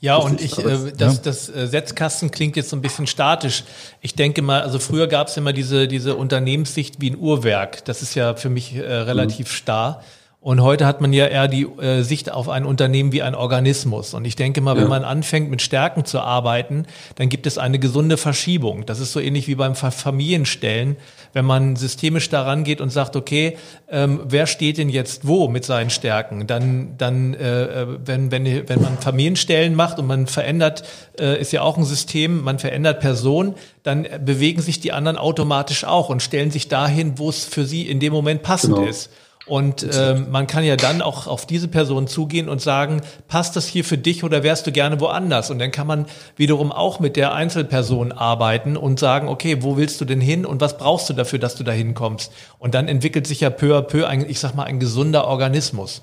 Ja, 0.00 0.16
und 0.16 0.40
ich, 0.40 0.58
äh, 0.58 0.92
das, 0.96 1.20
das 1.20 1.48
äh, 1.50 1.66
Setzkasten 1.66 2.30
klingt 2.30 2.56
jetzt 2.56 2.70
so 2.70 2.76
ein 2.76 2.80
bisschen 2.80 3.06
statisch. 3.06 3.64
Ich 4.00 4.14
denke 4.14 4.40
mal, 4.40 4.62
also 4.62 4.78
früher 4.78 5.06
gab 5.08 5.28
es 5.28 5.36
immer 5.36 5.52
diese, 5.52 5.88
diese 5.88 6.16
Unternehmenssicht 6.16 7.00
wie 7.00 7.10
ein 7.10 7.18
Uhrwerk. 7.18 7.84
Das 7.84 8.00
ist 8.00 8.14
ja 8.14 8.34
für 8.34 8.48
mich 8.48 8.74
äh, 8.74 8.80
relativ 8.80 9.48
mhm. 9.48 9.54
starr. 9.54 10.04
Und 10.42 10.62
heute 10.62 10.86
hat 10.86 11.02
man 11.02 11.12
ja 11.12 11.26
eher 11.26 11.48
die 11.48 11.64
äh, 11.64 12.00
Sicht 12.00 12.32
auf 12.32 12.48
ein 12.48 12.64
Unternehmen 12.64 13.12
wie 13.12 13.20
ein 13.20 13.34
Organismus. 13.34 14.14
Und 14.14 14.24
ich 14.24 14.36
denke 14.36 14.62
mal, 14.62 14.74
wenn 14.74 14.84
ja. 14.84 14.88
man 14.88 15.04
anfängt, 15.04 15.50
mit 15.50 15.60
Stärken 15.60 16.06
zu 16.06 16.18
arbeiten, 16.20 16.86
dann 17.16 17.28
gibt 17.28 17.46
es 17.46 17.58
eine 17.58 17.78
gesunde 17.78 18.16
Verschiebung. 18.16 18.86
Das 18.86 19.00
ist 19.00 19.12
so 19.12 19.20
ähnlich 19.20 19.48
wie 19.48 19.54
beim 19.54 19.74
Familienstellen, 19.74 20.96
wenn 21.34 21.44
man 21.44 21.76
systemisch 21.76 22.30
daran 22.30 22.64
geht 22.64 22.80
und 22.80 22.88
sagt, 22.88 23.16
okay, 23.16 23.58
ähm, 23.90 24.20
wer 24.24 24.46
steht 24.46 24.78
denn 24.78 24.88
jetzt 24.88 25.26
wo 25.26 25.46
mit 25.48 25.66
seinen 25.66 25.90
Stärken? 25.90 26.46
Dann, 26.46 26.96
dann 26.96 27.34
äh, 27.34 27.82
äh 27.82 27.86
wenn, 28.06 28.30
wenn, 28.30 28.46
wenn 28.66 28.80
man 28.80 28.96
Familienstellen 28.96 29.74
macht 29.74 29.98
und 29.98 30.06
man 30.06 30.26
verändert, 30.26 30.84
äh, 31.20 31.38
ist 31.38 31.52
ja 31.52 31.60
auch 31.60 31.76
ein 31.76 31.84
System, 31.84 32.42
man 32.42 32.58
verändert 32.58 33.00
Personen, 33.00 33.56
dann 33.82 34.06
bewegen 34.24 34.62
sich 34.62 34.80
die 34.80 34.92
anderen 34.92 35.18
automatisch 35.18 35.84
auch 35.84 36.08
und 36.08 36.22
stellen 36.22 36.50
sich 36.50 36.68
dahin, 36.68 37.18
wo 37.18 37.28
es 37.28 37.44
für 37.44 37.66
sie 37.66 37.82
in 37.82 38.00
dem 38.00 38.14
Moment 38.14 38.42
passend 38.42 38.76
genau. 38.76 38.88
ist. 38.88 39.10
Und 39.50 39.84
ähm, 39.92 40.28
man 40.30 40.46
kann 40.46 40.62
ja 40.62 40.76
dann 40.76 41.02
auch 41.02 41.26
auf 41.26 41.44
diese 41.44 41.66
Person 41.66 42.06
zugehen 42.06 42.48
und 42.48 42.60
sagen, 42.60 43.00
passt 43.26 43.56
das 43.56 43.66
hier 43.66 43.84
für 43.84 43.98
dich 43.98 44.22
oder 44.22 44.44
wärst 44.44 44.64
du 44.68 44.70
gerne 44.70 45.00
woanders? 45.00 45.50
Und 45.50 45.58
dann 45.58 45.72
kann 45.72 45.88
man 45.88 46.06
wiederum 46.36 46.70
auch 46.70 47.00
mit 47.00 47.16
der 47.16 47.34
Einzelperson 47.34 48.12
arbeiten 48.12 48.76
und 48.76 49.00
sagen, 49.00 49.26
okay, 49.26 49.56
wo 49.62 49.76
willst 49.76 50.00
du 50.00 50.04
denn 50.04 50.20
hin 50.20 50.46
und 50.46 50.60
was 50.60 50.78
brauchst 50.78 51.10
du 51.10 51.14
dafür, 51.14 51.40
dass 51.40 51.56
du 51.56 51.64
da 51.64 51.72
hinkommst? 51.72 52.30
Und 52.60 52.74
dann 52.74 52.86
entwickelt 52.86 53.26
sich 53.26 53.40
ja 53.40 53.50
peu 53.50 53.76
à 53.76 53.82
peu 53.82 54.06
ein, 54.06 54.24
ich 54.30 54.38
sag 54.38 54.54
mal, 54.54 54.62
ein 54.62 54.78
gesunder 54.78 55.26
Organismus. 55.26 56.02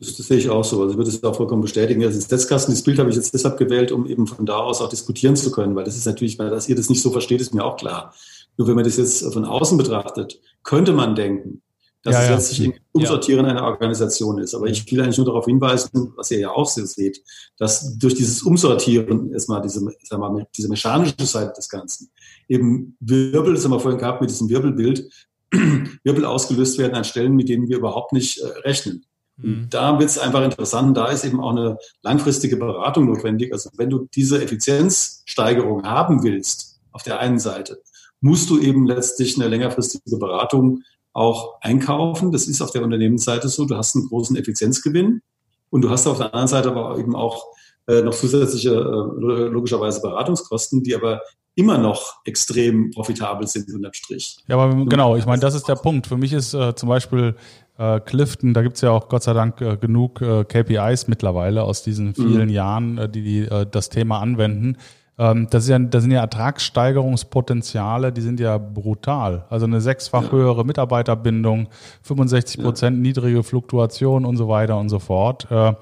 Das, 0.00 0.16
das 0.16 0.26
sehe 0.26 0.38
ich 0.38 0.48
auch 0.48 0.64
so. 0.64 0.80
Also 0.80 0.92
ich 0.92 0.96
würde 0.96 1.10
es 1.10 1.22
auch 1.22 1.36
vollkommen 1.36 1.60
bestätigen. 1.60 2.00
Das 2.00 2.14
Setzkasten, 2.14 2.72
das 2.72 2.82
Bild 2.82 2.98
habe 2.98 3.10
ich 3.10 3.16
jetzt 3.16 3.34
deshalb 3.34 3.58
gewählt, 3.58 3.92
um 3.92 4.06
eben 4.06 4.26
von 4.26 4.46
da 4.46 4.56
aus 4.56 4.80
auch 4.80 4.88
diskutieren 4.88 5.36
zu 5.36 5.50
können, 5.50 5.76
weil 5.76 5.84
das 5.84 5.98
ist 5.98 6.06
natürlich, 6.06 6.38
weil 6.38 6.48
dass 6.48 6.66
ihr 6.66 6.76
das 6.76 6.88
nicht 6.88 7.02
so 7.02 7.10
versteht, 7.10 7.42
ist 7.42 7.52
mir 7.52 7.62
auch 7.62 7.76
klar. 7.76 8.14
Nur 8.56 8.68
wenn 8.68 8.74
man 8.74 8.84
das 8.84 8.96
jetzt 8.96 9.22
von 9.34 9.44
außen 9.44 9.76
betrachtet, 9.76 10.40
könnte 10.62 10.94
man 10.94 11.14
denken, 11.14 11.60
dass 12.08 12.28
ja, 12.28 12.36
es 12.36 12.50
letztlich 12.50 12.68
ja. 12.68 12.74
Umsortieren 12.92 13.46
ja. 13.46 13.52
einer 13.52 13.64
Organisation 13.64 14.38
ist. 14.38 14.54
Aber 14.54 14.66
ich 14.66 14.90
will 14.90 15.00
eigentlich 15.00 15.18
nur 15.18 15.26
darauf 15.26 15.44
hinweisen, 15.44 16.12
was 16.16 16.30
ihr 16.30 16.40
ja 16.40 16.50
auch 16.50 16.68
seht, 16.68 17.22
dass 17.58 17.96
durch 17.98 18.14
dieses 18.14 18.42
Umsortieren 18.42 19.32
erstmal 19.32 19.62
diese, 19.62 19.80
wir 19.80 20.18
mal, 20.18 20.46
diese 20.56 20.68
mechanische 20.68 21.26
Seite 21.26 21.52
des 21.56 21.68
Ganzen 21.68 22.10
eben 22.48 22.96
Wirbel, 23.00 23.54
das 23.54 23.64
haben 23.64 23.72
wir 23.72 23.80
vorhin 23.80 24.00
gehabt 24.00 24.20
mit 24.20 24.30
diesem 24.30 24.48
Wirbelbild, 24.48 25.08
Wirbel 26.04 26.24
ausgelöst 26.24 26.78
werden 26.78 26.94
an 26.94 27.04
Stellen, 27.04 27.36
mit 27.36 27.48
denen 27.48 27.68
wir 27.68 27.78
überhaupt 27.78 28.12
nicht 28.12 28.38
äh, 28.38 28.46
rechnen. 28.64 29.04
Mhm. 29.36 29.68
Da 29.70 29.98
wird 29.98 30.10
es 30.10 30.18
einfach 30.18 30.42
interessant. 30.42 30.96
Da 30.96 31.06
ist 31.06 31.24
eben 31.24 31.40
auch 31.40 31.50
eine 31.50 31.78
langfristige 32.02 32.56
Beratung 32.56 33.06
notwendig. 33.06 33.52
Also 33.52 33.70
wenn 33.76 33.90
du 33.90 34.08
diese 34.14 34.42
Effizienzsteigerung 34.42 35.84
haben 35.84 36.22
willst, 36.22 36.80
auf 36.92 37.02
der 37.02 37.20
einen 37.20 37.38
Seite, 37.38 37.80
musst 38.20 38.50
du 38.50 38.58
eben 38.58 38.86
letztlich 38.86 39.36
eine 39.36 39.48
längerfristige 39.48 40.16
Beratung 40.18 40.82
auch 41.12 41.60
einkaufen. 41.60 42.32
Das 42.32 42.46
ist 42.46 42.60
auf 42.62 42.70
der 42.70 42.82
Unternehmensseite 42.82 43.48
so. 43.48 43.64
Du 43.64 43.76
hast 43.76 43.96
einen 43.96 44.08
großen 44.08 44.36
Effizienzgewinn 44.36 45.22
und 45.70 45.82
du 45.82 45.90
hast 45.90 46.06
auf 46.06 46.18
der 46.18 46.26
anderen 46.26 46.48
Seite 46.48 46.70
aber 46.70 46.98
eben 46.98 47.14
auch 47.14 47.46
äh, 47.88 48.02
noch 48.02 48.14
zusätzliche, 48.14 48.70
äh, 48.70 49.48
logischerweise 49.48 50.02
Beratungskosten, 50.02 50.82
die 50.82 50.94
aber 50.94 51.22
immer 51.54 51.78
noch 51.78 52.16
extrem 52.24 52.90
profitabel 52.90 53.46
sind 53.48 53.72
unterm 53.74 53.94
Strich. 53.94 54.36
Ja, 54.46 54.58
aber 54.58 54.84
genau, 54.84 55.16
ich 55.16 55.26
meine, 55.26 55.40
das 55.40 55.54
ist 55.54 55.68
der 55.68 55.74
Punkt. 55.74 56.06
Für 56.06 56.18
mich 56.18 56.32
ist 56.32 56.52
äh, 56.54 56.74
zum 56.74 56.88
Beispiel 56.88 57.34
äh, 57.78 57.98
Clifton, 58.00 58.52
da 58.52 58.62
gibt 58.62 58.76
es 58.76 58.82
ja 58.82 58.90
auch 58.90 59.08
Gott 59.08 59.22
sei 59.22 59.32
Dank 59.32 59.56
genug 59.80 60.16
KPIs 60.20 61.08
mittlerweile 61.08 61.62
aus 61.62 61.82
diesen 61.82 62.14
vielen 62.14 62.48
mhm. 62.48 62.54
Jahren, 62.54 63.12
die, 63.12 63.22
die 63.22 63.48
das 63.70 63.88
Thema 63.88 64.20
anwenden. 64.20 64.76
Ähm, 65.18 65.48
das, 65.50 65.64
ist 65.64 65.70
ja, 65.70 65.78
das 65.78 66.02
sind 66.02 66.12
ja 66.12 66.20
Ertragssteigerungspotenziale, 66.20 68.12
die 68.12 68.20
sind 68.20 68.38
ja 68.40 68.58
brutal. 68.58 69.44
Also 69.50 69.66
eine 69.66 69.80
sechsfach 69.80 70.24
ja. 70.24 70.32
höhere 70.32 70.64
Mitarbeiterbindung, 70.64 71.68
65 72.02 72.62
Prozent 72.62 72.96
ja. 72.96 73.02
niedrige 73.02 73.42
Fluktuation 73.42 74.24
und 74.24 74.36
so 74.36 74.48
weiter 74.48 74.78
und 74.78 74.88
so 74.88 74.98
fort. 74.98 75.50
Äh, 75.50 75.74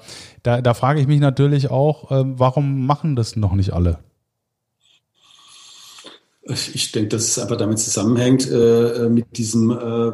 da, 0.43 0.61
da 0.61 0.73
frage 0.73 0.99
ich 0.99 1.07
mich 1.07 1.19
natürlich 1.19 1.69
auch, 1.69 2.11
äh, 2.11 2.23
warum 2.25 2.85
machen 2.85 3.15
das 3.15 3.35
noch 3.35 3.53
nicht 3.53 3.73
alle? 3.73 3.99
Ich 6.73 6.91
denke, 6.91 7.09
dass 7.09 7.23
es 7.23 7.39
einfach 7.39 7.57
damit 7.57 7.79
zusammenhängt 7.79 8.49
äh, 8.49 9.09
mit 9.09 9.37
diesem 9.37 9.71
äh, 9.71 10.13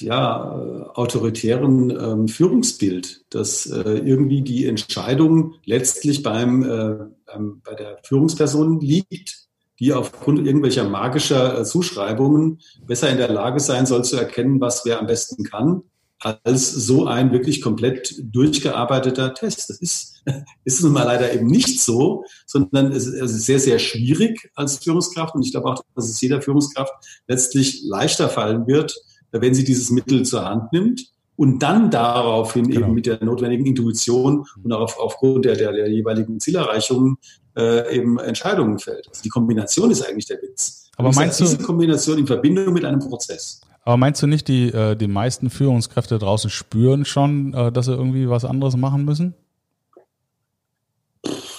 ja, 0.00 0.90
autoritären 0.94 1.90
äh, 1.90 2.28
Führungsbild, 2.28 3.24
dass 3.30 3.66
äh, 3.66 3.98
irgendwie 3.98 4.42
die 4.42 4.66
Entscheidung 4.66 5.54
letztlich 5.64 6.22
beim, 6.22 6.62
äh, 6.62 6.96
beim, 7.26 7.60
bei 7.62 7.74
der 7.74 7.98
Führungsperson 8.04 8.80
liegt, 8.80 9.48
die 9.78 9.92
aufgrund 9.92 10.46
irgendwelcher 10.46 10.88
magischer 10.88 11.60
äh, 11.60 11.64
Zuschreibungen 11.64 12.60
besser 12.86 13.10
in 13.10 13.18
der 13.18 13.28
Lage 13.28 13.60
sein 13.60 13.84
soll 13.84 14.04
zu 14.04 14.16
erkennen, 14.16 14.60
was 14.60 14.86
wer 14.86 14.98
am 15.00 15.06
besten 15.06 15.44
kann 15.44 15.82
als 16.18 16.72
so 16.72 17.06
ein 17.06 17.32
wirklich 17.32 17.60
komplett 17.60 18.14
durchgearbeiteter 18.22 19.34
Test. 19.34 19.70
Das 19.70 19.78
ist, 19.78 20.15
ist 20.64 20.82
nun 20.82 20.92
mal 20.92 21.04
leider 21.04 21.32
eben 21.32 21.46
nicht 21.46 21.80
so, 21.80 22.24
sondern 22.46 22.92
es 22.92 23.06
ist 23.06 23.46
sehr, 23.46 23.60
sehr 23.60 23.78
schwierig 23.78 24.50
als 24.54 24.78
Führungskraft. 24.78 25.34
Und 25.34 25.42
ich 25.42 25.52
glaube 25.52 25.68
auch, 25.68 25.82
dass 25.94 26.08
es 26.08 26.20
jeder 26.20 26.42
Führungskraft 26.42 26.92
letztlich 27.26 27.82
leichter 27.84 28.28
fallen 28.28 28.66
wird, 28.66 28.94
wenn 29.32 29.54
sie 29.54 29.64
dieses 29.64 29.90
Mittel 29.90 30.24
zur 30.24 30.44
Hand 30.44 30.72
nimmt 30.72 31.02
und 31.36 31.62
dann 31.62 31.90
daraufhin 31.90 32.68
genau. 32.68 32.86
eben 32.86 32.94
mit 32.94 33.06
der 33.06 33.22
notwendigen 33.22 33.66
Intuition 33.66 34.46
und 34.62 34.72
auch 34.72 34.80
auf, 34.80 34.98
aufgrund 34.98 35.44
der, 35.44 35.54
der, 35.54 35.72
der 35.72 35.90
jeweiligen 35.90 36.40
Zielerreichungen 36.40 37.16
äh, 37.56 37.96
eben 37.96 38.18
Entscheidungen 38.18 38.78
fällt. 38.78 39.06
Also 39.08 39.22
die 39.22 39.28
Kombination 39.28 39.90
ist 39.90 40.02
eigentlich 40.02 40.26
der 40.26 40.40
Witz. 40.42 40.90
Aber 40.96 41.12
meinst 41.12 41.40
du 41.40 41.44
diese 41.44 41.58
Kombination 41.58 42.18
in 42.18 42.26
Verbindung 42.26 42.72
mit 42.72 42.84
einem 42.84 43.00
Prozess? 43.00 43.60
Aber 43.84 43.98
meinst 43.98 44.22
du 44.22 44.26
nicht, 44.26 44.48
die, 44.48 44.68
äh, 44.72 44.96
die 44.96 45.06
meisten 45.06 45.50
Führungskräfte 45.50 46.18
draußen 46.18 46.50
spüren 46.50 47.04
schon, 47.04 47.54
äh, 47.54 47.70
dass 47.70 47.86
sie 47.86 47.92
irgendwie 47.92 48.28
was 48.28 48.44
anderes 48.44 48.76
machen 48.76 49.04
müssen? 49.04 49.34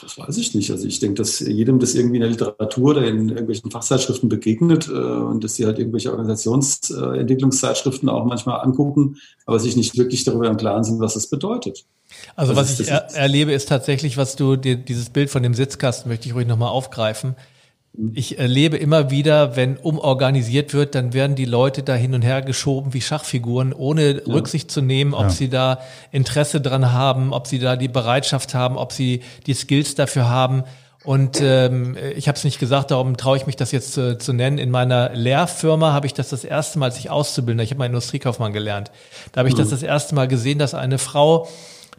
Das 0.07 0.17
weiß 0.17 0.37
ich 0.37 0.55
nicht. 0.55 0.71
Also 0.71 0.87
ich 0.87 1.01
denke, 1.01 1.15
dass 1.15 1.41
jedem 1.41 1.79
das 1.79 1.93
irgendwie 1.93 2.15
in 2.15 2.21
der 2.21 2.29
Literatur 2.29 2.91
oder 2.91 3.05
in 3.05 3.27
irgendwelchen 3.27 3.71
Fachzeitschriften 3.71 4.29
begegnet 4.29 4.87
äh, 4.87 4.91
und 4.93 5.43
dass 5.43 5.55
sie 5.55 5.65
halt 5.65 5.79
irgendwelche 5.79 6.11
Organisationsentwicklungszeitschriften 6.11 8.07
auch 8.07 8.23
manchmal 8.23 8.61
angucken, 8.61 9.17
aber 9.45 9.59
sich 9.59 9.75
nicht 9.75 9.97
wirklich 9.97 10.23
darüber 10.23 10.47
im 10.47 10.55
Klaren 10.55 10.85
sind, 10.85 11.01
was 11.01 11.15
das 11.15 11.27
bedeutet. 11.27 11.83
Also, 12.37 12.53
also 12.53 12.61
was 12.61 12.79
ich 12.79 12.87
er 12.87 13.13
erlebe, 13.15 13.51
ist 13.51 13.67
tatsächlich, 13.67 14.15
was 14.15 14.37
du 14.37 14.55
dir, 14.55 14.77
dieses 14.77 15.09
Bild 15.09 15.29
von 15.29 15.43
dem 15.43 15.53
Sitzkasten 15.53 16.09
möchte 16.09 16.29
ich 16.29 16.35
ruhig 16.35 16.47
nochmal 16.47 16.69
aufgreifen. 16.69 17.35
Ich 18.13 18.37
erlebe 18.37 18.77
immer 18.77 19.09
wieder, 19.09 19.55
wenn 19.55 19.75
umorganisiert 19.75 20.75
wird, 20.75 20.93
dann 20.93 21.13
werden 21.13 21.35
die 21.35 21.45
Leute 21.45 21.81
da 21.81 21.95
hin 21.95 22.13
und 22.13 22.21
her 22.21 22.43
geschoben 22.43 22.93
wie 22.93 23.01
Schachfiguren, 23.01 23.73
ohne 23.73 24.21
ja. 24.23 24.33
Rücksicht 24.33 24.69
zu 24.69 24.81
nehmen, 24.81 25.15
ob 25.15 25.23
ja. 25.23 25.29
sie 25.29 25.49
da 25.49 25.79
Interesse 26.11 26.61
dran 26.61 26.91
haben, 26.91 27.33
ob 27.33 27.47
sie 27.47 27.57
da 27.57 27.75
die 27.75 27.87
Bereitschaft 27.87 28.53
haben, 28.53 28.77
ob 28.77 28.91
sie 28.91 29.21
die 29.47 29.55
Skills 29.55 29.95
dafür 29.95 30.29
haben. 30.29 30.63
Und 31.05 31.41
ähm, 31.41 31.97
ich 32.15 32.27
habe 32.27 32.37
es 32.37 32.43
nicht 32.43 32.59
gesagt, 32.59 32.91
darum 32.91 33.17
traue 33.17 33.37
ich 33.37 33.47
mich 33.47 33.55
das 33.55 33.71
jetzt 33.71 33.93
zu, 33.93 34.17
zu 34.17 34.31
nennen. 34.31 34.59
In 34.59 34.69
meiner 34.69 35.09
Lehrfirma 35.15 35.91
habe 35.91 36.05
ich 36.05 36.13
das 36.13 36.29
das 36.29 36.43
erste 36.43 36.77
Mal, 36.77 36.87
als 36.87 36.99
ich 36.99 37.09
auszubildender, 37.09 37.63
ich 37.63 37.71
habe 37.71 37.79
mal 37.79 37.85
Industriekaufmann 37.85 38.53
gelernt, 38.53 38.91
da 39.31 39.39
habe 39.39 39.49
ich 39.49 39.55
mhm. 39.55 39.59
das 39.59 39.69
das 39.69 39.81
erste 39.81 40.13
Mal 40.13 40.27
gesehen, 40.27 40.59
dass 40.59 40.75
eine 40.75 40.99
Frau, 40.99 41.47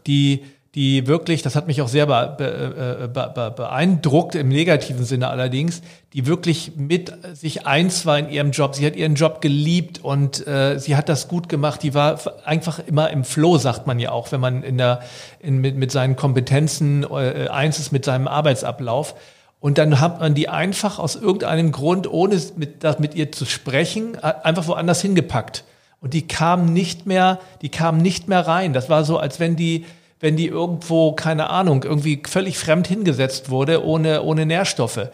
die 0.07 0.45
die 0.79 1.09
wirklich, 1.09 1.43
das 1.43 1.57
hat 1.57 1.67
mich 1.67 1.83
auch 1.83 1.89
sehr 1.89 2.05
äh, 2.05 3.09
be, 3.09 3.33
be, 3.35 3.51
beeindruckt, 3.57 4.37
im 4.37 4.47
negativen 4.47 5.05
Sinne 5.05 5.27
allerdings, 5.27 5.83
die 6.13 6.25
wirklich 6.25 6.77
mit 6.77 7.13
sich 7.35 7.67
eins 7.67 8.07
war 8.07 8.17
in 8.17 8.31
ihrem 8.31 8.53
Job. 8.53 8.77
Sie 8.77 8.87
hat 8.87 8.95
ihren 8.95 9.17
Job 9.17 9.41
geliebt 9.41 10.05
und 10.05 10.47
äh, 10.47 10.79
sie 10.79 10.95
hat 10.95 11.09
das 11.09 11.27
gut 11.27 11.49
gemacht. 11.49 11.83
Die 11.83 11.95
war 11.95 12.21
einfach 12.45 12.79
immer 12.79 13.11
im 13.11 13.25
Flow, 13.25 13.59
sagt 13.59 13.89
man 13.89 13.99
ja 13.99 14.13
auch, 14.13 14.31
wenn 14.31 14.41
man 14.41 14.63
in 14.63 14.79
der, 14.79 15.01
in, 15.41 15.59
mit, 15.59 15.75
mit 15.75 15.91
seinen 15.91 16.15
Kompetenzen 16.15 17.03
äh, 17.03 17.49
eins 17.49 17.81
ist 17.81 17.91
mit 17.91 18.05
seinem 18.05 18.29
Arbeitsablauf. 18.29 19.17
Und 19.59 19.79
dann 19.79 19.99
hat 19.99 20.21
man 20.21 20.35
die 20.35 20.49
einfach 20.49 21.01
aus 21.01 21.17
irgendeinem 21.17 21.73
Grund, 21.73 22.09
ohne 22.09 22.41
mit, 22.55 22.85
das 22.85 23.01
mit 23.01 23.17
ihr 23.17 23.33
zu 23.33 23.47
sprechen, 23.47 24.17
einfach 24.23 24.69
woanders 24.69 25.03
hingepackt. 25.03 25.65
Und 26.01 26.15
die 26.15 26.29
kam 26.29 26.73
nicht 26.73 27.07
mehr, 27.07 27.41
die 27.63 27.69
kam 27.69 27.99
nicht 27.99 28.29
mehr 28.29 28.47
rein. 28.47 28.73
Das 28.73 28.89
war 28.89 29.05
so, 29.05 29.19
als 29.19 29.41
wenn 29.41 29.57
die 29.57 29.85
wenn 30.21 30.37
die 30.37 30.47
irgendwo, 30.47 31.13
keine 31.13 31.51
Ahnung, 31.51 31.85
irgendwie 31.85 32.23
völlig 32.27 32.59
fremd 32.59 32.87
hingesetzt 32.89 33.51
wurde, 33.51 33.85
ohne, 33.85 34.23
ohne 34.23 34.47
Nährstoffe. 34.47 35.09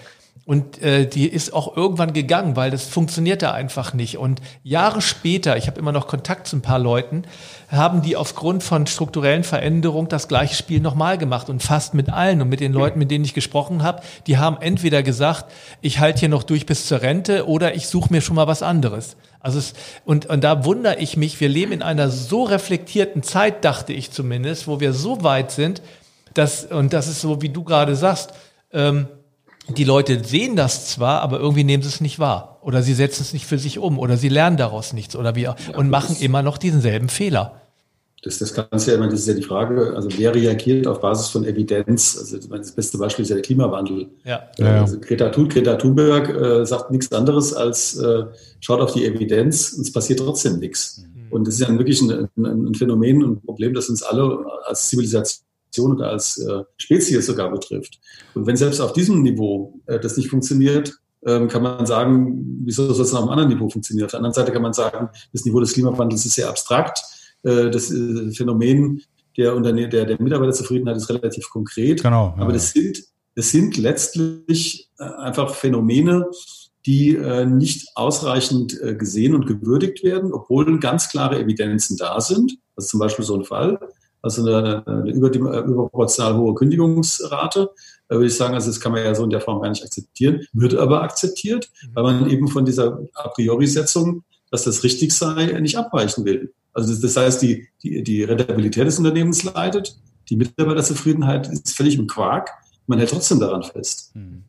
Und 0.46 0.82
äh, 0.82 1.06
die 1.06 1.26
ist 1.26 1.54
auch 1.54 1.74
irgendwann 1.74 2.12
gegangen, 2.12 2.54
weil 2.54 2.70
das 2.70 2.84
funktionierte 2.84 3.52
einfach 3.52 3.94
nicht. 3.94 4.18
Und 4.18 4.42
Jahre 4.62 5.00
später, 5.00 5.56
ich 5.56 5.68
habe 5.68 5.78
immer 5.78 5.92
noch 5.92 6.06
Kontakt 6.06 6.46
zu 6.46 6.56
ein 6.56 6.62
paar 6.62 6.78
Leuten, 6.78 7.22
haben 7.70 8.02
die 8.02 8.14
aufgrund 8.14 8.62
von 8.62 8.86
strukturellen 8.86 9.42
Veränderungen 9.42 10.08
das 10.08 10.28
gleiche 10.28 10.54
Spiel 10.54 10.80
nochmal 10.80 11.16
gemacht 11.16 11.48
und 11.48 11.62
fast 11.62 11.94
mit 11.94 12.10
allen 12.10 12.42
und 12.42 12.50
mit 12.50 12.60
den 12.60 12.74
Leuten, 12.74 12.98
mit 12.98 13.10
denen 13.10 13.24
ich 13.24 13.32
gesprochen 13.32 13.82
habe, 13.82 14.02
die 14.26 14.36
haben 14.36 14.58
entweder 14.60 15.02
gesagt, 15.02 15.50
ich 15.80 15.98
halte 15.98 16.20
hier 16.20 16.28
noch 16.28 16.42
durch 16.42 16.66
bis 16.66 16.86
zur 16.86 17.00
Rente 17.00 17.48
oder 17.48 17.74
ich 17.74 17.88
suche 17.88 18.12
mir 18.12 18.20
schon 18.20 18.36
mal 18.36 18.46
was 18.46 18.62
anderes. 18.62 19.16
Also 19.40 19.58
es, 19.58 19.72
und, 20.04 20.26
und 20.26 20.44
da 20.44 20.66
wundere 20.66 20.98
ich 20.98 21.16
mich, 21.16 21.40
wir 21.40 21.48
leben 21.48 21.72
in 21.72 21.82
einer 21.82 22.10
so 22.10 22.42
reflektierten 22.42 23.22
Zeit, 23.22 23.64
dachte 23.64 23.94
ich 23.94 24.10
zumindest, 24.10 24.68
wo 24.68 24.78
wir 24.78 24.92
so 24.92 25.22
weit 25.22 25.52
sind, 25.52 25.80
dass, 26.34 26.66
und 26.66 26.92
das 26.92 27.08
ist 27.08 27.22
so, 27.22 27.40
wie 27.40 27.48
du 27.48 27.64
gerade 27.64 27.96
sagst, 27.96 28.34
ähm, 28.72 29.06
die 29.68 29.84
Leute 29.84 30.22
sehen 30.24 30.56
das 30.56 30.88
zwar, 30.88 31.22
aber 31.22 31.38
irgendwie 31.40 31.64
nehmen 31.64 31.82
sie 31.82 31.88
es 31.88 32.00
nicht 32.00 32.18
wahr. 32.18 32.58
Oder 32.62 32.82
sie 32.82 32.94
setzen 32.94 33.22
es 33.22 33.32
nicht 33.32 33.46
für 33.46 33.58
sich 33.58 33.78
um 33.78 33.98
oder 33.98 34.16
sie 34.16 34.28
lernen 34.28 34.56
daraus 34.56 34.92
nichts 34.92 35.16
oder 35.16 35.34
wie 35.36 35.42
ja, 35.42 35.56
und 35.76 35.90
machen 35.90 36.16
immer 36.20 36.42
noch 36.42 36.58
denselben 36.58 37.08
Fehler. 37.08 37.60
Das, 38.22 38.38
das 38.38 38.54
Ganze 38.54 38.90
ja 38.90 38.96
immer, 38.96 39.08
das 39.08 39.20
ist 39.20 39.28
ja 39.28 39.34
die 39.34 39.42
Frage, 39.42 39.92
also 39.94 40.08
wer 40.16 40.34
reagiert 40.34 40.86
auf 40.86 41.00
Basis 41.00 41.28
von 41.28 41.44
Evidenz? 41.44 42.16
Also 42.18 42.38
das 42.38 42.72
beste 42.72 42.96
Beispiel 42.96 43.22
ist 43.22 43.28
ja 43.28 43.34
der 43.34 43.42
Klimawandel. 43.42 44.08
Ja. 44.24 44.48
Äh, 44.58 44.64
also 44.64 44.98
Greta, 44.98 45.28
Thun, 45.28 45.48
Greta 45.50 45.76
Thunberg 45.76 46.30
äh, 46.30 46.64
sagt 46.64 46.90
nichts 46.90 47.12
anderes 47.12 47.52
als 47.52 47.98
äh, 47.98 48.24
schaut 48.60 48.80
auf 48.80 48.94
die 48.94 49.04
Evidenz 49.04 49.74
und 49.74 49.82
es 49.82 49.92
passiert 49.92 50.20
trotzdem 50.20 50.58
nichts. 50.58 51.04
Mhm. 51.04 51.32
Und 51.32 51.46
das 51.46 51.54
ist 51.54 51.68
ja 51.68 51.78
wirklich 51.78 52.00
ein, 52.00 52.28
ein, 52.38 52.68
ein 52.68 52.74
Phänomen 52.74 53.22
und 53.22 53.32
ein 53.32 53.40
Problem, 53.42 53.74
das 53.74 53.90
uns 53.90 54.02
alle 54.02 54.38
als 54.64 54.88
Zivilisation 54.88 55.43
oder 55.78 56.10
als 56.10 56.38
äh, 56.38 56.62
Spezies 56.76 57.26
sogar 57.26 57.50
betrifft. 57.50 58.00
Und 58.34 58.46
wenn 58.46 58.56
selbst 58.56 58.80
auf 58.80 58.92
diesem 58.92 59.22
Niveau 59.22 59.80
äh, 59.86 59.98
das 59.98 60.16
nicht 60.16 60.28
funktioniert, 60.28 60.94
ähm, 61.26 61.48
kann 61.48 61.62
man 61.62 61.86
sagen, 61.86 62.62
wieso 62.64 62.92
soll 62.92 63.04
es 63.04 63.14
auf 63.14 63.20
einem 63.20 63.30
anderen 63.30 63.48
Niveau 63.48 63.68
funktionieren? 63.68 64.06
Auf 64.06 64.10
der 64.10 64.18
anderen 64.18 64.34
Seite 64.34 64.52
kann 64.52 64.62
man 64.62 64.72
sagen, 64.72 65.08
das 65.32 65.44
Niveau 65.44 65.60
des 65.60 65.72
Klimawandels 65.72 66.26
ist 66.26 66.34
sehr 66.34 66.48
abstrakt. 66.48 67.00
Äh, 67.42 67.70
das 67.70 67.90
äh, 67.90 68.30
Phänomen 68.32 69.02
der, 69.36 69.54
Unterne 69.56 69.88
der, 69.88 70.04
der 70.04 70.20
Mitarbeiterzufriedenheit 70.20 70.96
ist 70.96 71.08
relativ 71.08 71.48
konkret. 71.50 72.02
Genau, 72.02 72.34
ja. 72.36 72.42
Aber 72.42 72.52
das 72.52 72.70
sind, 72.70 73.02
das 73.34 73.50
sind 73.50 73.76
letztlich 73.76 74.90
äh, 74.98 75.04
einfach 75.04 75.54
Phänomene, 75.54 76.26
die 76.86 77.16
äh, 77.16 77.46
nicht 77.46 77.88
ausreichend 77.94 78.78
äh, 78.82 78.94
gesehen 78.94 79.34
und 79.34 79.46
gewürdigt 79.46 80.04
werden, 80.04 80.32
obwohl 80.32 80.78
ganz 80.78 81.08
klare 81.08 81.40
Evidenzen 81.40 81.96
da 81.96 82.20
sind. 82.20 82.58
Das 82.76 82.84
ist 82.86 82.90
zum 82.90 83.00
Beispiel 83.00 83.24
so 83.24 83.36
ein 83.36 83.44
Fall 83.44 83.78
also 84.24 84.46
eine, 84.46 84.86
eine 84.86 85.10
überproportional 85.10 86.36
hohe 86.36 86.54
Kündigungsrate, 86.54 87.70
Da 88.08 88.14
würde 88.16 88.26
ich 88.26 88.36
sagen, 88.36 88.54
also 88.54 88.70
das 88.70 88.80
kann 88.80 88.92
man 88.92 89.04
ja 89.04 89.14
so 89.14 89.22
in 89.22 89.30
der 89.30 89.42
Form 89.42 89.60
gar 89.60 89.68
nicht 89.68 89.84
akzeptieren, 89.84 90.46
wird 90.54 90.74
aber 90.74 91.02
akzeptiert, 91.02 91.70
weil 91.92 92.04
man 92.04 92.30
eben 92.30 92.48
von 92.48 92.64
dieser 92.64 93.00
A 93.12 93.28
priori-Setzung, 93.28 94.24
dass 94.50 94.64
das 94.64 94.82
richtig 94.82 95.12
sei, 95.12 95.58
nicht 95.60 95.76
abweichen 95.76 96.24
will. 96.24 96.54
Also 96.72 96.90
das, 96.90 97.00
das 97.00 97.16
heißt, 97.16 97.42
die, 97.42 97.68
die, 97.82 98.02
die 98.02 98.24
Rentabilität 98.24 98.86
des 98.86 98.98
Unternehmens 98.98 99.44
leidet, 99.44 99.96
die 100.30 100.36
Mitarbeiterzufriedenheit 100.36 101.48
ist 101.48 101.76
völlig 101.76 101.98
im 101.98 102.06
Quark, 102.06 102.50
man 102.86 102.98
hält 102.98 103.10
trotzdem 103.10 103.40
daran 103.40 103.62
fest. 103.62 104.12
Mhm. 104.14 104.44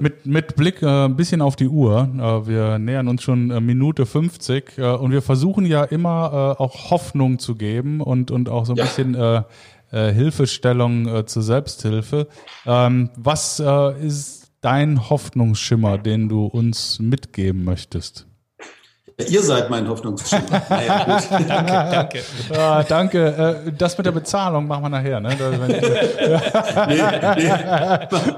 Mit, 0.00 0.26
mit 0.26 0.56
Blick 0.56 0.82
äh, 0.82 1.06
ein 1.06 1.16
bisschen 1.16 1.40
auf 1.40 1.56
die 1.56 1.68
Uhr, 1.68 2.08
äh, 2.16 2.46
wir 2.46 2.78
nähern 2.78 3.08
uns 3.08 3.22
schon 3.22 3.50
äh, 3.50 3.60
Minute 3.60 4.06
50 4.06 4.78
äh, 4.78 4.82
und 4.92 5.10
wir 5.12 5.22
versuchen 5.22 5.66
ja 5.66 5.84
immer 5.84 6.56
äh, 6.58 6.62
auch 6.62 6.90
Hoffnung 6.90 7.38
zu 7.38 7.54
geben 7.54 8.00
und, 8.00 8.30
und 8.30 8.48
auch 8.48 8.66
so 8.66 8.72
ein 8.72 8.76
ja. 8.76 8.84
bisschen 8.84 9.14
äh, 9.14 9.42
Hilfestellung 9.90 11.26
zur 11.26 11.42
Selbsthilfe. 11.42 12.26
Ähm, 12.64 13.10
was 13.14 13.62
ist 14.00 14.50
dein 14.62 15.10
Hoffnungsschimmer, 15.10 15.98
den 15.98 16.30
du 16.30 16.46
uns 16.46 16.98
mitgeben 16.98 17.62
möchtest? 17.62 18.26
Ihr 19.28 19.42
seid 19.42 19.68
mein 19.68 19.86
Hoffnungsschimmer. 19.86 20.62
Naja, 20.70 21.04
gut. 21.04 21.48
danke, 21.48 21.72
danke. 21.72 22.22
Ja, 22.54 22.82
danke. 22.82 23.74
Das 23.76 23.98
mit 23.98 24.06
der 24.06 24.12
Bezahlung 24.12 24.66
machen 24.66 24.84
wir 24.84 24.88
nachher. 24.88 25.20
Ne? 25.20 25.36
nee, 26.88 27.02
nee. 27.36 28.36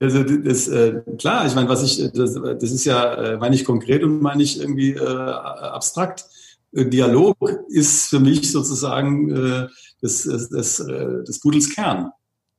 Also 0.00 0.22
das, 0.22 0.68
äh, 0.68 1.00
klar, 1.18 1.46
ich 1.46 1.54
meine, 1.54 1.68
was 1.68 1.82
ich, 1.82 2.12
das, 2.12 2.34
das 2.34 2.70
ist 2.70 2.84
ja, 2.84 3.14
äh, 3.14 3.36
meine 3.38 3.54
ich 3.54 3.64
konkret 3.64 4.02
und 4.02 4.20
meine 4.20 4.42
ich 4.42 4.60
irgendwie 4.60 4.92
äh, 4.92 5.00
abstrakt. 5.00 6.26
Äh, 6.72 6.86
Dialog 6.86 7.36
ist 7.68 8.08
für 8.08 8.20
mich 8.20 8.52
sozusagen 8.52 9.30
äh, 9.30 9.68
das, 10.00 10.24
das, 10.24 10.48
das, 10.50 10.80
äh, 10.80 11.24
des 11.24 11.40
Pudels 11.40 11.74
Kern. 11.74 12.10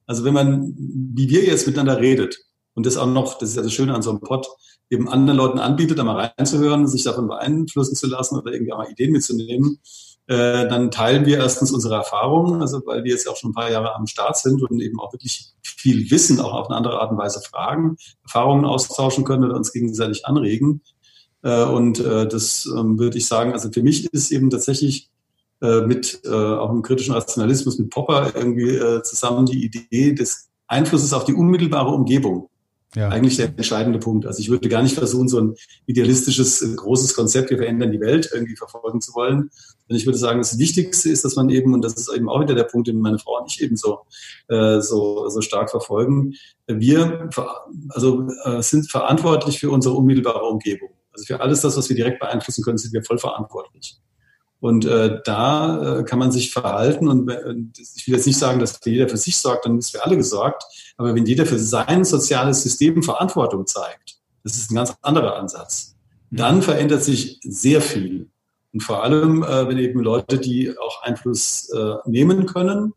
Also 0.05 0.23
wenn 0.23 0.33
man, 0.33 0.73
wie 0.77 1.29
wir 1.29 1.43
jetzt 1.43 1.67
miteinander 1.67 1.99
redet 1.99 2.37
und 2.73 2.85
das 2.85 2.97
auch 2.97 3.07
noch, 3.07 3.37
das 3.37 3.49
ist 3.49 3.55
ja 3.55 3.61
das 3.61 3.73
Schöne 3.73 3.93
an 3.93 4.01
so 4.01 4.09
einem 4.09 4.21
Pod, 4.21 4.47
eben 4.89 5.09
anderen 5.09 5.37
Leuten 5.37 5.59
anbietet, 5.59 5.99
da 5.99 6.03
mal 6.03 6.31
reinzuhören, 6.37 6.87
sich 6.87 7.03
davon 7.03 7.27
beeinflussen 7.27 7.95
zu 7.95 8.07
lassen 8.07 8.37
oder 8.37 8.53
irgendwie 8.53 8.71
auch 8.71 8.77
mal 8.77 8.89
Ideen 8.89 9.11
mitzunehmen, 9.11 9.79
äh, 10.27 10.67
dann 10.67 10.91
teilen 10.91 11.25
wir 11.25 11.37
erstens 11.37 11.71
unsere 11.71 11.95
Erfahrungen, 11.95 12.61
also 12.61 12.81
weil 12.85 13.03
wir 13.03 13.11
jetzt 13.11 13.29
auch 13.29 13.37
schon 13.37 13.51
ein 13.51 13.53
paar 13.53 13.71
Jahre 13.71 13.95
am 13.95 14.07
Start 14.07 14.37
sind 14.37 14.61
und 14.61 14.81
eben 14.81 14.99
auch 14.99 15.13
wirklich 15.13 15.53
viel 15.63 16.11
Wissen 16.11 16.39
auch 16.41 16.53
auf 16.53 16.69
eine 16.69 16.75
andere 16.75 16.99
Art 16.99 17.11
und 17.11 17.17
Weise 17.17 17.41
fragen, 17.41 17.97
Erfahrungen 18.23 18.65
austauschen 18.65 19.23
können 19.23 19.45
oder 19.45 19.55
uns 19.55 19.71
gegenseitig 19.71 20.25
anregen. 20.25 20.81
Äh, 21.43 21.63
und 21.63 21.99
äh, 21.99 22.27
das 22.27 22.65
ähm, 22.65 22.99
würde 22.99 23.17
ich 23.17 23.27
sagen, 23.27 23.53
also 23.53 23.71
für 23.71 23.81
mich 23.81 24.11
ist 24.13 24.31
eben 24.31 24.49
tatsächlich 24.49 25.09
äh, 25.61 25.81
mit 25.81 26.21
äh, 26.25 26.29
auch 26.29 26.71
im 26.71 26.81
kritischen 26.81 27.13
Rationalismus 27.13 27.79
mit 27.79 27.89
Popper 27.89 28.33
irgendwie 28.35 28.75
äh, 28.75 29.01
zusammen 29.03 29.45
die 29.45 29.63
Idee 29.63 30.13
des 30.13 30.49
Einflusses 30.67 31.13
auf 31.13 31.23
die 31.23 31.33
unmittelbare 31.33 31.89
Umgebung 31.89 32.49
ja. 32.95 33.09
eigentlich 33.09 33.37
der 33.37 33.47
entscheidende 33.47 33.99
Punkt. 33.99 34.25
Also 34.25 34.39
ich 34.39 34.49
würde 34.49 34.69
gar 34.69 34.83
nicht 34.83 34.95
versuchen, 34.95 35.27
so 35.27 35.39
ein 35.39 35.55
idealistisches, 35.85 36.75
großes 36.75 37.15
Konzept, 37.15 37.49
wir 37.49 37.57
verändern 37.57 37.91
die 37.91 37.99
Welt 37.99 38.29
irgendwie 38.33 38.55
verfolgen 38.55 39.01
zu 39.01 39.13
wollen. 39.13 39.49
Und 39.89 39.95
ich 39.95 40.05
würde 40.05 40.17
sagen, 40.17 40.39
das 40.39 40.57
Wichtigste 40.57 41.09
ist, 41.09 41.23
dass 41.23 41.35
man 41.35 41.49
eben, 41.49 41.73
und 41.73 41.83
das 41.83 41.93
ist 41.93 42.11
eben 42.13 42.29
auch 42.29 42.41
wieder 42.41 42.55
der 42.55 42.63
Punkt, 42.63 42.87
den 42.87 42.99
meine 42.99 43.19
Frau 43.19 43.39
und 43.39 43.51
ich 43.51 43.61
eben 43.61 43.75
so, 43.75 43.99
äh, 44.49 44.81
so, 44.81 45.29
so 45.29 45.41
stark 45.41 45.69
verfolgen, 45.69 46.33
wir 46.67 47.29
also, 47.89 48.27
äh, 48.43 48.61
sind 48.61 48.89
verantwortlich 48.91 49.59
für 49.59 49.71
unsere 49.71 49.95
unmittelbare 49.95 50.45
Umgebung. 50.45 50.89
Also 51.11 51.25
für 51.25 51.39
alles 51.39 51.61
das, 51.61 51.77
was 51.77 51.89
wir 51.89 51.95
direkt 51.95 52.19
beeinflussen 52.19 52.63
können, 52.63 52.77
sind 52.77 52.93
wir 52.93 53.03
voll 53.03 53.17
verantwortlich. 53.17 53.97
Und 54.59 54.85
äh, 54.85 55.19
da 55.23 55.99
äh, 55.99 56.03
kann 56.03 56.17
man 56.17 56.31
sich 56.31 56.51
verhalten 56.51 57.07
und 57.07 57.29
äh, 57.29 57.53
ich 57.95 58.07
will 58.07 58.15
jetzt 58.15 58.25
nicht 58.25 58.39
sagen, 58.39 58.59
dass 58.59 58.79
jeder 58.83 59.07
für 59.07 59.17
sich 59.17 59.37
sorgt, 59.37 59.65
dann 59.65 59.77
ist 59.77 59.91
für 59.91 60.03
alle 60.03 60.17
gesorgt. 60.17 60.63
Aber 60.97 61.13
wenn 61.13 61.25
jeder 61.25 61.45
für 61.45 61.59
sein 61.59 62.03
soziales 62.03 62.63
System 62.63 63.03
Verantwortung 63.03 63.67
zeigt, 63.67 64.17
das 64.43 64.57
ist 64.57 64.71
ein 64.71 64.75
ganz 64.75 64.95
anderer 65.01 65.35
Ansatz, 65.35 65.95
dann 66.31 66.61
verändert 66.61 67.03
sich 67.03 67.39
sehr 67.43 67.81
viel. 67.81 68.29
Und 68.77 68.83
vor 68.83 69.03
allem, 69.03 69.41
äh, 69.41 69.67
wenn 69.67 69.79
eben 69.79 70.01
Leute, 70.01 70.37
die 70.37 70.77
auch 70.77 71.01
Einfluss 71.01 71.67
äh, 71.71 71.95
nehmen 72.05 72.45
können, 72.45 72.93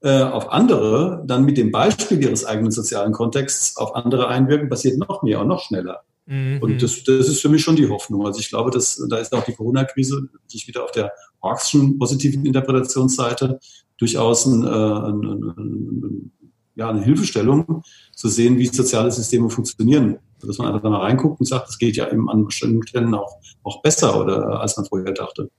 äh, 0.00 0.22
auf 0.22 0.50
andere, 0.50 1.22
dann 1.26 1.44
mit 1.44 1.58
dem 1.58 1.70
Beispiel 1.70 2.22
ihres 2.22 2.46
eigenen 2.46 2.70
sozialen 2.70 3.12
Kontexts 3.12 3.76
auf 3.76 3.94
andere 3.94 4.28
einwirken, 4.28 4.70
passiert 4.70 4.96
noch 4.96 5.22
mehr 5.22 5.42
und 5.42 5.48
noch 5.48 5.62
schneller. 5.62 6.04
Mhm. 6.24 6.62
Und 6.62 6.82
das, 6.82 7.04
das 7.04 7.28
ist 7.28 7.42
für 7.42 7.50
mich 7.50 7.60
schon 7.60 7.76
die 7.76 7.86
Hoffnung. 7.90 8.24
Also 8.24 8.40
ich 8.40 8.48
glaube, 8.48 8.70
dass, 8.70 8.96
da 9.10 9.18
ist 9.18 9.34
auch 9.34 9.44
die 9.44 9.52
Corona-Krise 9.52 10.26
sich 10.46 10.66
wieder 10.66 10.84
auf 10.84 10.92
der 10.92 11.12
Marxischen 11.42 11.98
positiven 11.98 12.46
Interpretationsseite 12.46 13.60
durchaus 13.98 14.46
ein, 14.46 14.64
äh, 14.64 14.68
ein, 14.68 15.20
ein, 15.22 15.54
ein, 15.58 16.32
ja, 16.80 16.88
eine 16.88 17.02
Hilfestellung 17.02 17.82
zu 18.16 18.28
sehen, 18.28 18.58
wie 18.58 18.66
soziale 18.66 19.10
Systeme 19.10 19.50
funktionieren. 19.50 20.18
Dass 20.42 20.56
man 20.56 20.72
einfach 20.72 20.88
mal 20.88 21.00
reinguckt 21.00 21.38
und 21.38 21.46
sagt, 21.46 21.68
das 21.68 21.78
geht 21.78 21.96
ja 21.96 22.10
eben 22.10 22.30
an 22.30 22.46
bestimmten 22.46 22.86
Stellen 22.86 23.14
auch, 23.14 23.36
auch 23.62 23.82
besser 23.82 24.18
oder 24.18 24.60
als 24.60 24.76
man 24.78 24.86
vorher 24.86 25.12
dachte. 25.12 25.50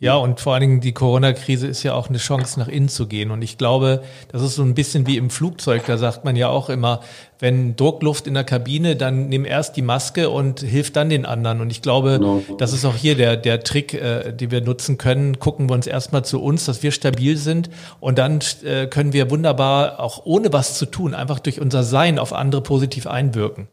Ja, 0.00 0.16
und 0.16 0.40
vor 0.40 0.52
allen 0.52 0.60
Dingen 0.60 0.80
die 0.80 0.92
Corona-Krise 0.92 1.66
ist 1.66 1.82
ja 1.82 1.94
auch 1.94 2.08
eine 2.08 2.18
Chance, 2.18 2.58
nach 2.58 2.68
innen 2.68 2.88
zu 2.88 3.06
gehen. 3.06 3.30
Und 3.30 3.42
ich 3.42 3.56
glaube, 3.56 4.02
das 4.30 4.42
ist 4.42 4.56
so 4.56 4.62
ein 4.62 4.74
bisschen 4.74 5.06
wie 5.06 5.16
im 5.16 5.30
Flugzeug. 5.30 5.84
Da 5.86 5.96
sagt 5.96 6.24
man 6.24 6.36
ja 6.36 6.48
auch 6.48 6.68
immer, 6.68 7.00
wenn 7.38 7.76
Druckluft 7.76 8.26
in 8.26 8.34
der 8.34 8.44
Kabine, 8.44 8.96
dann 8.96 9.28
nimm 9.28 9.44
erst 9.44 9.76
die 9.76 9.82
Maske 9.82 10.30
und 10.30 10.60
hilf 10.60 10.92
dann 10.92 11.10
den 11.10 11.24
anderen. 11.24 11.60
Und 11.60 11.70
ich 11.70 11.80
glaube, 11.80 12.18
genau. 12.18 12.42
das 12.58 12.72
ist 12.72 12.84
auch 12.84 12.96
hier 12.96 13.14
der, 13.14 13.36
der 13.36 13.62
Trick, 13.62 13.94
äh, 13.94 14.32
den 14.32 14.50
wir 14.50 14.60
nutzen 14.60 14.98
können. 14.98 15.38
Gucken 15.38 15.70
wir 15.70 15.74
uns 15.74 15.86
erstmal 15.86 16.24
zu 16.24 16.42
uns, 16.42 16.64
dass 16.64 16.82
wir 16.82 16.90
stabil 16.90 17.36
sind. 17.36 17.70
Und 18.00 18.18
dann 18.18 18.40
äh, 18.64 18.86
können 18.86 19.12
wir 19.12 19.30
wunderbar, 19.30 20.00
auch 20.00 20.26
ohne 20.26 20.52
was 20.52 20.76
zu 20.76 20.86
tun, 20.86 21.14
einfach 21.14 21.38
durch 21.38 21.60
unser 21.60 21.84
Sein 21.84 22.18
auf 22.18 22.32
andere 22.32 22.62
positiv 22.62 23.06
einwirken. 23.06 23.68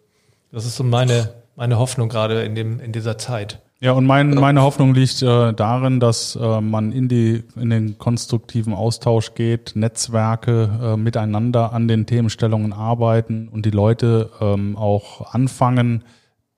Das 0.52 0.66
ist 0.66 0.76
so 0.76 0.84
meine, 0.84 1.34
meine 1.56 1.80
Hoffnung 1.80 2.10
gerade 2.10 2.44
in, 2.44 2.56
dem, 2.56 2.80
in 2.80 2.92
dieser 2.92 3.18
Zeit. 3.18 3.60
Ja, 3.84 3.94
und 3.94 4.06
mein, 4.06 4.36
meine 4.36 4.62
Hoffnung 4.62 4.94
liegt 4.94 5.24
äh, 5.24 5.54
darin, 5.54 6.00
dass 6.00 6.36
äh, 6.36 6.62
man 6.62 6.92
in, 6.92 7.08
die, 7.08 7.44
in 7.56 7.72
den 7.72 7.98
konstruktiven 7.98 8.76
Austausch 8.76 9.34
geht, 9.34 9.72
Netzwerke 9.74 10.70
äh, 10.80 10.98
miteinander 10.98 11.74
an 11.74 11.88
den 11.88 12.06
Themenstellungen 12.06 12.74
arbeiten 12.74 13.48
und 13.48 13.66
die 13.66 13.72
Leute 13.72 14.30
ähm, 14.40 14.78
auch 14.78 15.34
anfangen, 15.34 16.04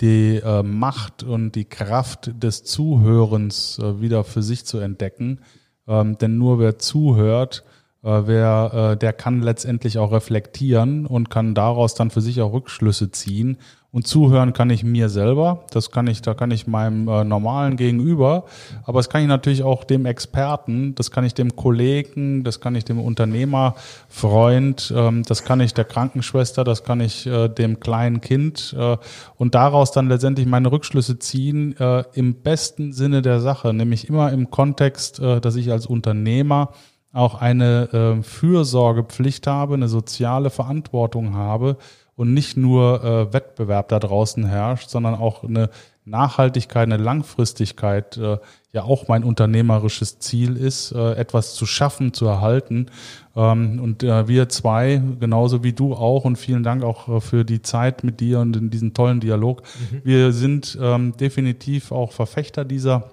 die 0.02 0.42
äh, 0.44 0.64
Macht 0.64 1.24
und 1.24 1.54
die 1.56 1.64
Kraft 1.64 2.30
des 2.44 2.66
Zuhörens 2.66 3.80
äh, 3.80 4.02
wieder 4.02 4.26
für 4.26 4.44
sich 4.44 4.66
zu 4.66 4.80
entdecken. 4.80 5.40
Ähm, 5.88 6.18
denn 6.18 6.38
nur 6.38 6.60
wer 6.60 6.78
zuhört, 6.78 7.64
äh, 8.04 8.24
wer, 8.26 8.92
äh, 8.92 8.98
der 8.98 9.14
kann 9.14 9.42
letztendlich 9.42 9.98
auch 9.98 10.12
reflektieren 10.12 11.06
und 11.06 11.30
kann 11.30 11.56
daraus 11.56 11.96
dann 11.96 12.12
für 12.12 12.20
sich 12.20 12.42
auch 12.42 12.52
Rückschlüsse 12.52 13.12
ziehen. 13.12 13.60
Und 13.94 14.08
zuhören 14.08 14.54
kann 14.54 14.72
ich 14.72 14.84
mir 14.84 15.08
selber, 15.08 15.66
das 15.70 15.92
kann 15.92 16.08
ich, 16.08 16.24
da 16.24 16.34
kann 16.34 16.50
ich 16.50 16.66
meinem 16.66 17.08
äh, 17.08 17.24
normalen 17.24 17.78
Gegenüber, 17.78 18.46
aber 18.86 18.98
das 18.98 19.08
kann 19.08 19.22
ich 19.22 19.28
natürlich 19.28 19.62
auch 19.62 19.84
dem 19.84 20.08
Experten, 20.08 20.96
das 20.96 21.12
kann 21.12 21.24
ich 21.26 21.36
dem 21.36 21.56
Kollegen, 21.56 22.44
das 22.44 22.60
kann 22.60 22.74
ich 22.74 22.86
dem 22.86 23.00
Unternehmerfreund, 23.00 24.92
ähm, 24.98 25.22
das 25.28 25.44
kann 25.46 25.60
ich 25.60 25.76
der 25.76 25.86
Krankenschwester, 25.86 26.64
das 26.64 26.84
kann 26.84 27.02
ich 27.02 27.28
äh, 27.28 27.50
dem 27.50 27.80
kleinen 27.80 28.20
Kind 28.20 28.76
äh, 28.76 28.98
und 29.38 29.54
daraus 29.54 29.92
dann 29.92 30.10
letztendlich 30.10 30.48
meine 30.48 30.72
Rückschlüsse 30.72 31.20
ziehen 31.20 31.78
äh, 31.78 32.04
im 32.16 32.34
besten 32.42 32.94
Sinne 32.94 33.22
der 33.22 33.42
Sache, 33.42 33.76
nämlich 33.76 34.10
immer 34.10 34.32
im 34.32 34.50
Kontext, 34.50 35.20
äh, 35.20 35.40
dass 35.40 35.56
ich 35.56 35.72
als 35.72 35.86
Unternehmer 35.86 36.70
auch 37.12 37.36
eine 37.36 37.94
äh, 37.94 38.24
Fürsorgepflicht 38.24 39.46
habe, 39.46 39.76
eine 39.76 39.88
soziale 39.88 40.50
Verantwortung 40.50 41.36
habe 41.36 41.78
und 42.16 42.34
nicht 42.34 42.58
nur 42.58 43.04
äh, 43.04 43.34
Wettbewerb 43.34 43.90
da 43.90 44.00
draußen 44.00 44.46
herrscht, 44.46 44.90
sondern 44.90 45.16
auch 45.16 45.44
eine 45.44 45.70
Nachhaltigkeit, 46.06 46.84
eine 46.84 46.98
Langfristigkeit 46.98 48.18
äh, 48.18 48.38
ja 48.74 48.84
auch 48.84 49.08
mein 49.08 49.24
unternehmerisches 49.24 50.20
Ziel 50.20 50.58
ist, 50.58 50.92
äh, 50.92 51.14
etwas 51.14 51.54
zu 51.54 51.66
schaffen, 51.66 52.14
zu 52.14 52.26
erhalten. 52.26 52.88
Ähm, 53.36 53.80
und 53.82 54.04
äh, 54.04 54.28
wir 54.28 54.50
zwei, 54.50 55.02
genauso 55.20 55.64
wie 55.64 55.74
du 55.74 55.94
auch, 55.94 56.26
und 56.26 56.38
vielen 56.38 56.64
Dank 56.64 56.84
auch 56.84 57.08
äh, 57.08 57.22
für 57.22 57.46
die 57.46 57.62
Zeit 57.62 58.04
mit 58.04 58.20
dir 58.20 58.40
und 58.40 58.56
in 58.58 58.70
diesen 58.70 58.94
tollen 58.94 59.20
Dialog. 59.20 59.62
Mhm. 59.62 60.02
Wir 60.04 60.32
sind 60.34 60.78
ähm, 60.82 61.16
definitiv 61.16 61.92
auch 61.92 62.12
Verfechter 62.12 62.66
dieser 62.66 63.12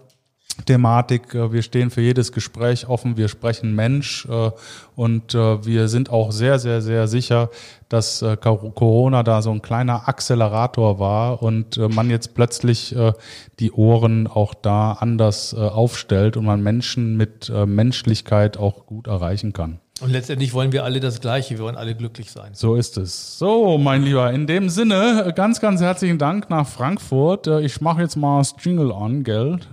Thematik. 0.66 1.34
Äh, 1.34 1.52
wir 1.52 1.62
stehen 1.62 1.90
für 1.90 2.00
jedes 2.00 2.32
Gespräch 2.32 2.88
offen. 2.88 3.16
Wir 3.16 3.28
sprechen 3.28 3.74
Mensch 3.74 4.26
äh, 4.26 4.50
und 4.96 5.34
äh, 5.34 5.64
wir 5.64 5.88
sind 5.88 6.11
auch 6.11 6.32
sehr, 6.32 6.58
sehr, 6.58 6.82
sehr 6.82 7.08
sicher, 7.08 7.50
dass 7.88 8.24
Corona 8.40 9.24
da 9.24 9.42
so 9.42 9.50
ein 9.50 9.62
kleiner 9.62 10.08
Accelerator 10.08 11.00
war 11.00 11.42
und 11.42 11.76
man 11.92 12.08
jetzt 12.08 12.34
plötzlich 12.34 12.94
die 13.58 13.72
Ohren 13.72 14.28
auch 14.28 14.54
da 14.54 14.92
anders 14.92 15.54
aufstellt 15.54 16.36
und 16.36 16.44
man 16.44 16.62
Menschen 16.62 17.16
mit 17.16 17.50
Menschlichkeit 17.66 18.58
auch 18.58 18.86
gut 18.86 19.08
erreichen 19.08 19.52
kann. 19.52 19.80
Und 20.00 20.11
letztendlich 20.11 20.54
wollen 20.54 20.70
wir 20.70 20.84
alle 20.84 21.00
das 21.00 21.20
Gleiche, 21.20 21.58
wir 21.58 21.64
wollen 21.64 21.76
alle 21.76 21.96
glücklich 21.96 22.30
sein. 22.30 22.52
So 22.52 22.76
ist 22.76 22.96
es. 22.96 23.38
So, 23.38 23.76
mein 23.76 24.04
Lieber, 24.04 24.32
in 24.32 24.46
dem 24.46 24.68
Sinne, 24.68 25.32
ganz, 25.34 25.61
ganz 25.61 25.80
herzlichen 25.80 26.18
Dank 26.18 26.48
nach 26.48 26.68
Frankfurt. 26.68 27.48
Ich 27.48 27.80
mache 27.80 28.02
jetzt 28.02 28.14
mal 28.14 28.38
das 28.38 28.54
Jingle 28.62 28.92
an, 28.92 29.24
Geld. 29.24 29.68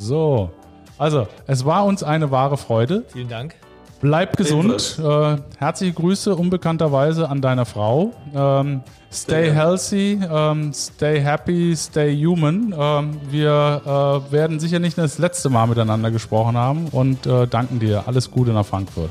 So, 0.00 0.48
also 0.96 1.28
es 1.46 1.66
war 1.66 1.84
uns 1.84 2.02
eine 2.02 2.30
wahre 2.30 2.56
Freude. 2.56 3.04
Vielen 3.08 3.28
Dank. 3.28 3.54
Bleib 4.00 4.38
gesund. 4.38 4.98
Äh, 4.98 5.36
herzliche 5.58 5.92
Grüße 5.92 6.34
unbekannterweise 6.34 7.28
an 7.28 7.42
deine 7.42 7.66
Frau. 7.66 8.12
Ähm, 8.34 8.80
stay 9.12 9.52
healthy, 9.52 10.18
ähm, 10.32 10.72
stay 10.72 11.20
happy, 11.20 11.76
stay 11.76 12.16
human. 12.16 12.74
Ähm, 12.74 13.20
wir 13.28 13.82
äh, 13.84 14.32
werden 14.32 14.58
sicher 14.58 14.78
nicht 14.78 14.96
das 14.96 15.18
letzte 15.18 15.50
Mal 15.50 15.66
miteinander 15.66 16.10
gesprochen 16.10 16.56
haben 16.56 16.88
und 16.92 17.26
äh, 17.26 17.46
danken 17.46 17.78
dir. 17.78 18.04
Alles 18.06 18.30
Gute 18.30 18.52
nach 18.52 18.64
Frankfurt. 18.64 19.10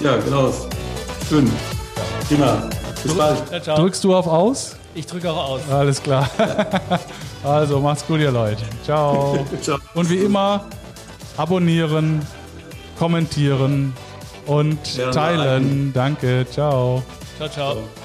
Ja, 0.00 0.16
genau. 0.16 0.52
Schön. 1.28 1.48
Prima. 2.26 2.68
Bis 3.04 3.14
bald. 3.14 3.66
Ja, 3.66 3.76
Drückst 3.76 4.02
du 4.02 4.16
auf 4.16 4.26
Aus? 4.26 4.74
Ich 4.96 5.06
drücke 5.06 5.30
auch 5.30 5.50
aus. 5.50 5.60
Alles 5.70 6.02
klar. 6.02 6.28
also 7.44 7.80
macht's 7.80 8.06
gut, 8.06 8.20
ihr 8.20 8.30
Leute. 8.30 8.62
Ciao. 8.84 9.44
Ciao. 9.60 9.78
Und 9.94 10.10
wie 10.10 10.18
immer, 10.18 10.64
abonnieren, 11.36 12.20
kommentieren 12.98 13.92
und 14.46 14.96
ja, 14.96 15.10
teilen. 15.10 15.92
Danke. 15.92 16.46
Ciao. 16.50 17.02
Ciao, 17.36 17.48
ciao. 17.48 17.72
ciao. 17.74 18.03